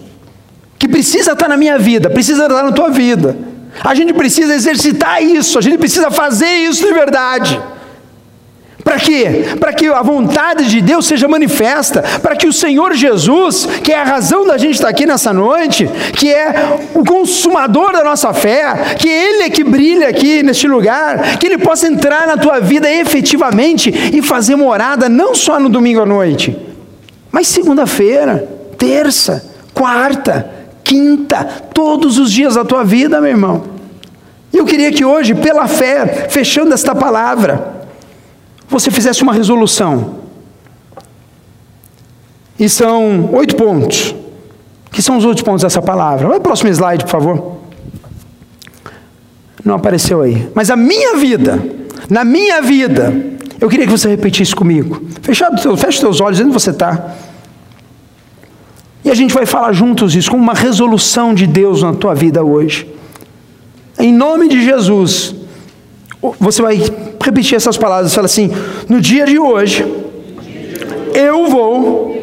que 0.77 0.87
precisa 0.87 1.33
estar 1.33 1.47
na 1.47 1.57
minha 1.57 1.77
vida, 1.77 2.09
precisa 2.09 2.43
estar 2.43 2.63
na 2.63 2.71
tua 2.71 2.89
vida. 2.89 3.35
A 3.83 3.93
gente 3.93 4.13
precisa 4.13 4.53
exercitar 4.53 5.23
isso, 5.23 5.57
a 5.57 5.61
gente 5.61 5.77
precisa 5.77 6.09
fazer 6.09 6.47
isso 6.47 6.85
de 6.85 6.93
verdade. 6.93 7.59
Para 8.83 8.99
quê? 8.99 9.43
Para 9.59 9.73
que 9.73 9.85
a 9.87 10.01
vontade 10.01 10.69
de 10.69 10.79
Deus 10.79 11.05
seja 11.05 11.27
manifesta, 11.27 12.01
para 12.21 12.37
que 12.37 12.47
o 12.47 12.53
Senhor 12.53 12.93
Jesus, 12.93 13.67
que 13.83 13.91
é 13.91 13.99
a 13.99 14.05
razão 14.05 14.47
da 14.47 14.57
gente 14.57 14.75
estar 14.75 14.87
aqui 14.87 15.05
nessa 15.05 15.33
noite, 15.33 15.89
que 16.13 16.33
é 16.33 16.79
o 16.93 17.03
consumador 17.03 17.91
da 17.91 18.01
nossa 18.01 18.33
fé, 18.33 18.95
que 18.97 19.09
Ele 19.09 19.43
é 19.43 19.49
que 19.49 19.61
brilha 19.61 20.07
aqui 20.07 20.41
neste 20.41 20.69
lugar, 20.69 21.37
que 21.37 21.47
Ele 21.47 21.57
possa 21.57 21.85
entrar 21.85 22.25
na 22.27 22.37
tua 22.37 22.61
vida 22.61 22.89
efetivamente 22.89 23.93
e 24.13 24.21
fazer 24.21 24.55
morada 24.55 25.09
não 25.09 25.35
só 25.35 25.59
no 25.59 25.67
domingo 25.67 25.99
à 25.99 26.05
noite, 26.05 26.55
mas 27.37 27.49
segunda-feira, 27.49 28.49
terça, 28.79 29.45
quarta, 29.71 30.49
quinta, 30.83 31.43
todos 31.71 32.17
os 32.17 32.31
dias 32.31 32.55
da 32.55 32.65
tua 32.65 32.83
vida, 32.83 33.21
meu 33.21 33.29
irmão. 33.29 33.63
E 34.51 34.57
eu 34.57 34.65
queria 34.65 34.91
que 34.91 35.05
hoje, 35.05 35.35
pela 35.35 35.67
fé, 35.67 36.25
fechando 36.29 36.73
esta 36.73 36.95
palavra, 36.95 37.85
você 38.67 38.89
fizesse 38.89 39.21
uma 39.21 39.33
resolução. 39.33 40.15
E 42.59 42.67
são 42.67 43.29
oito 43.33 43.55
pontos. 43.55 44.15
Que 44.91 44.99
são 45.03 45.15
os 45.15 45.23
oito 45.23 45.45
pontos 45.45 45.61
dessa 45.61 45.79
palavra? 45.79 46.29
Vai 46.29 46.37
o 46.39 46.41
próximo 46.41 46.71
slide, 46.71 47.03
por 47.03 47.11
favor. 47.11 47.57
Não 49.63 49.75
apareceu 49.75 50.23
aí. 50.23 50.49
Mas 50.55 50.71
a 50.71 50.75
minha 50.75 51.17
vida, 51.17 51.63
na 52.09 52.25
minha 52.25 52.63
vida, 52.63 53.13
eu 53.59 53.67
queria 53.69 53.85
que 53.85 53.91
você 53.91 54.07
repetisse 54.07 54.55
comigo. 54.55 55.01
Fechado, 55.21 55.55
os 55.55 55.99
teus 55.99 56.21
olhos, 56.21 56.39
onde 56.39 56.51
você 56.51 56.69
está. 56.69 57.15
E 59.03 59.09
a 59.09 59.15
gente 59.15 59.33
vai 59.33 59.45
falar 59.45 59.71
juntos 59.73 60.15
isso, 60.15 60.29
como 60.29 60.43
uma 60.43 60.53
resolução 60.53 61.33
de 61.33 61.47
Deus 61.47 61.81
na 61.81 61.93
tua 61.93 62.13
vida 62.13 62.43
hoje. 62.43 62.87
Em 63.97 64.13
nome 64.13 64.47
de 64.47 64.63
Jesus, 64.63 65.33
você 66.39 66.61
vai 66.61 66.79
repetir 67.23 67.55
essas 67.55 67.77
palavras, 67.77 68.13
fala 68.13 68.25
assim: 68.25 68.51
no 68.87 69.01
dia 69.01 69.25
de 69.25 69.39
hoje, 69.39 69.83
eu 71.13 71.47
vou 71.47 72.15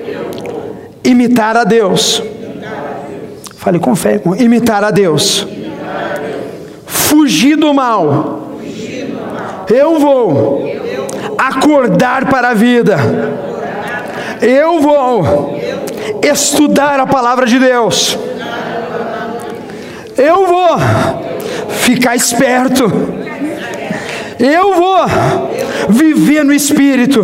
imitar 1.03 1.57
a 1.57 1.65
Deus. 1.65 2.23
Fale 3.57 3.79
com 3.79 3.97
fé, 3.97 4.21
imitar 4.39 4.85
a 4.85 4.91
Deus. 4.91 5.49
Fugir 6.87 7.57
do 7.57 7.73
mal. 7.73 8.59
Eu 9.69 9.99
vou 9.99 10.69
acordar 11.39 12.27
para 12.27 12.51
a 12.51 12.55
vida. 12.55 12.97
Eu 14.41 14.81
vou 14.81 15.59
estudar 16.23 17.01
a 17.01 17.07
palavra 17.07 17.47
de 17.47 17.59
Deus. 17.59 18.19
Eu 20.17 20.47
vou 20.47 20.77
ficar 21.69 22.15
esperto 22.15 22.85
eu 24.39 24.75
vou 24.75 25.07
viver 25.89 26.45
no 26.45 26.53
Espírito. 26.53 27.23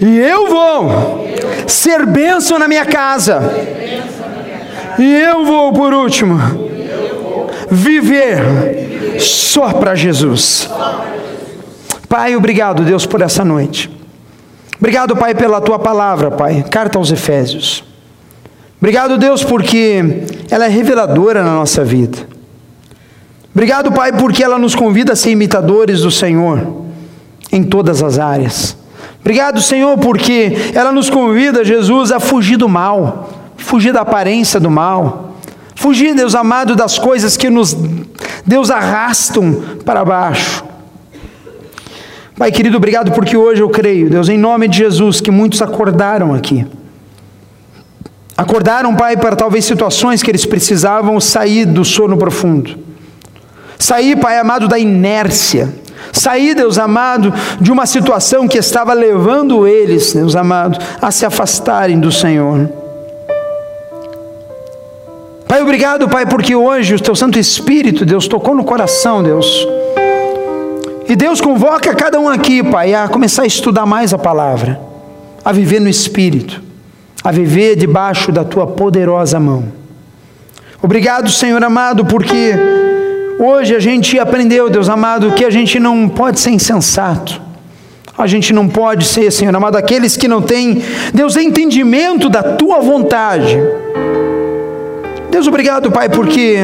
E 0.00 0.18
eu 0.18 0.48
vou 0.48 1.26
ser 1.66 2.04
bênção 2.06 2.58
na 2.58 2.68
minha 2.68 2.84
casa. 2.84 3.40
E 4.98 5.20
eu 5.20 5.44
vou, 5.44 5.72
por 5.72 5.92
último, 5.92 6.38
viver 7.70 9.18
só 9.18 9.72
para 9.72 9.94
Jesus. 9.94 10.68
Pai, 12.14 12.36
obrigado, 12.36 12.84
Deus, 12.84 13.04
por 13.06 13.20
essa 13.22 13.44
noite. 13.44 13.90
Obrigado, 14.78 15.16
Pai, 15.16 15.34
pela 15.34 15.60
tua 15.60 15.80
palavra, 15.80 16.30
Pai. 16.30 16.64
Carta 16.70 16.96
aos 16.96 17.10
Efésios. 17.10 17.82
Obrigado, 18.78 19.18
Deus, 19.18 19.42
porque 19.42 20.22
ela 20.48 20.66
é 20.66 20.68
reveladora 20.68 21.42
na 21.42 21.52
nossa 21.52 21.82
vida. 21.82 22.16
Obrigado, 23.52 23.90
Pai, 23.90 24.12
porque 24.12 24.44
ela 24.44 24.60
nos 24.60 24.76
convida 24.76 25.14
a 25.14 25.16
ser 25.16 25.32
imitadores 25.32 26.02
do 26.02 26.10
Senhor 26.12 26.84
em 27.50 27.64
todas 27.64 28.00
as 28.00 28.16
áreas. 28.16 28.76
Obrigado, 29.20 29.60
Senhor, 29.60 29.98
porque 29.98 30.70
ela 30.72 30.92
nos 30.92 31.10
convida, 31.10 31.64
Jesus, 31.64 32.12
a 32.12 32.20
fugir 32.20 32.56
do 32.56 32.68
mal, 32.68 33.28
fugir 33.56 33.92
da 33.92 34.02
aparência 34.02 34.60
do 34.60 34.70
mal, 34.70 35.34
fugir, 35.74 36.14
Deus 36.14 36.36
amado, 36.36 36.76
das 36.76 36.96
coisas 36.96 37.36
que 37.36 37.50
nos, 37.50 37.76
Deus, 38.46 38.70
arrastam 38.70 39.80
para 39.84 40.04
baixo. 40.04 40.73
Pai 42.36 42.50
querido, 42.50 42.76
obrigado 42.76 43.12
porque 43.12 43.36
hoje 43.36 43.62
eu 43.62 43.70
creio, 43.70 44.10
Deus, 44.10 44.28
em 44.28 44.36
nome 44.36 44.66
de 44.66 44.78
Jesus, 44.78 45.20
que 45.20 45.30
muitos 45.30 45.62
acordaram 45.62 46.34
aqui. 46.34 46.66
Acordaram, 48.36 48.96
Pai, 48.96 49.16
para 49.16 49.36
talvez 49.36 49.64
situações 49.64 50.20
que 50.20 50.30
eles 50.30 50.44
precisavam 50.44 51.20
sair 51.20 51.64
do 51.64 51.84
sono 51.84 52.16
profundo. 52.16 52.76
Sair, 53.78 54.16
Pai 54.16 54.36
amado, 54.36 54.66
da 54.66 54.76
inércia. 54.76 55.72
Sair, 56.12 56.56
Deus 56.56 56.76
amado, 56.76 57.32
de 57.60 57.70
uma 57.70 57.86
situação 57.86 58.48
que 58.48 58.58
estava 58.58 58.92
levando 58.92 59.66
eles, 59.66 60.12
Deus 60.12 60.34
amado, 60.34 60.76
a 61.00 61.12
se 61.12 61.24
afastarem 61.24 62.00
do 62.00 62.10
Senhor. 62.10 62.68
Pai, 65.46 65.62
obrigado, 65.62 66.08
Pai, 66.08 66.26
porque 66.26 66.56
hoje 66.56 66.96
o 66.96 67.00
Teu 67.00 67.14
Santo 67.14 67.38
Espírito, 67.38 68.04
Deus, 68.04 68.26
tocou 68.26 68.56
no 68.56 68.64
coração, 68.64 69.22
Deus. 69.22 69.64
E 71.08 71.16
Deus 71.16 71.40
convoca 71.40 71.94
cada 71.94 72.18
um 72.18 72.28
aqui, 72.28 72.62
Pai, 72.62 72.94
a 72.94 73.08
começar 73.08 73.42
a 73.42 73.46
estudar 73.46 73.86
mais 73.86 74.12
a 74.14 74.18
palavra, 74.18 74.80
a 75.44 75.52
viver 75.52 75.80
no 75.80 75.88
Espírito 75.88 76.64
a 77.24 77.32
viver 77.32 77.74
debaixo 77.74 78.30
da 78.30 78.44
tua 78.44 78.66
poderosa 78.66 79.40
mão. 79.40 79.64
Obrigado, 80.82 81.30
Senhor 81.30 81.64
amado, 81.64 82.04
porque 82.04 82.52
hoje 83.38 83.74
a 83.74 83.80
gente 83.80 84.18
aprendeu, 84.18 84.68
Deus 84.68 84.90
amado, 84.90 85.32
que 85.32 85.42
a 85.42 85.48
gente 85.48 85.80
não 85.80 86.06
pode 86.06 86.38
ser 86.38 86.50
insensato. 86.50 87.40
A 88.16 88.26
gente 88.26 88.52
não 88.52 88.68
pode 88.68 89.06
ser, 89.06 89.32
Senhor 89.32 89.56
amado, 89.56 89.76
aqueles 89.76 90.18
que 90.18 90.28
não 90.28 90.42
têm, 90.42 90.82
Deus, 91.14 91.34
entendimento 91.36 92.28
da 92.28 92.42
tua 92.42 92.80
vontade. 92.80 93.58
Deus, 95.30 95.48
obrigado, 95.48 95.90
Pai, 95.90 96.10
porque, 96.10 96.58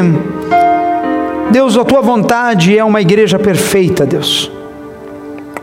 Deus, 1.51 1.77
a 1.77 1.85
tua 1.85 2.01
vontade 2.01 2.79
é 2.79 2.85
uma 2.85 3.01
igreja 3.01 3.37
perfeita, 3.37 4.07
Deus. 4.07 4.51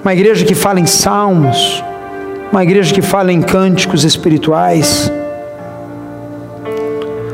Uma 0.03 0.13
igreja 0.13 0.45
que 0.45 0.53
fala 0.53 0.81
em 0.81 0.85
salmos, 0.85 1.81
uma 2.51 2.61
igreja 2.61 2.93
que 2.93 3.01
fala 3.01 3.31
em 3.31 3.41
cânticos 3.41 4.03
espirituais, 4.03 5.11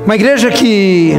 uma 0.05 0.13
igreja 0.15 0.51
que 0.51 1.13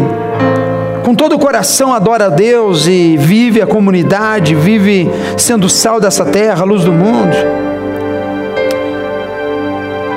com 1.03 1.13
todo 1.13 1.35
o 1.35 1.39
coração 1.39 1.93
adora 1.93 2.27
a 2.27 2.29
Deus 2.29 2.87
e 2.87 3.17
vive 3.17 3.61
a 3.61 3.67
comunidade, 3.67 4.55
vive 4.55 5.11
sendo 5.37 5.69
sal 5.69 6.01
dessa 6.01 6.25
terra, 6.25 6.65
luz 6.65 6.85
do 6.85 6.93
mundo. 6.93 7.37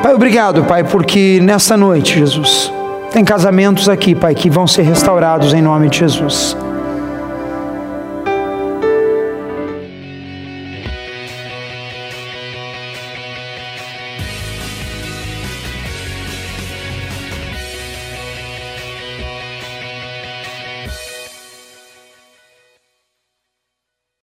Pai, 0.03 0.13
obrigado, 0.13 0.63
Pai, 0.65 0.83
porque 0.83 1.39
nessa 1.41 1.75
noite, 1.75 2.19
Jesus, 2.19 2.71
tem 3.11 3.25
casamentos 3.25 3.89
aqui, 3.89 4.13
Pai, 4.13 4.35
que 4.35 4.49
vão 4.51 4.67
ser 4.67 4.83
restaurados 4.83 5.53
em 5.53 5.61
nome 5.63 5.89
de 5.89 5.99
Jesus. 5.99 6.55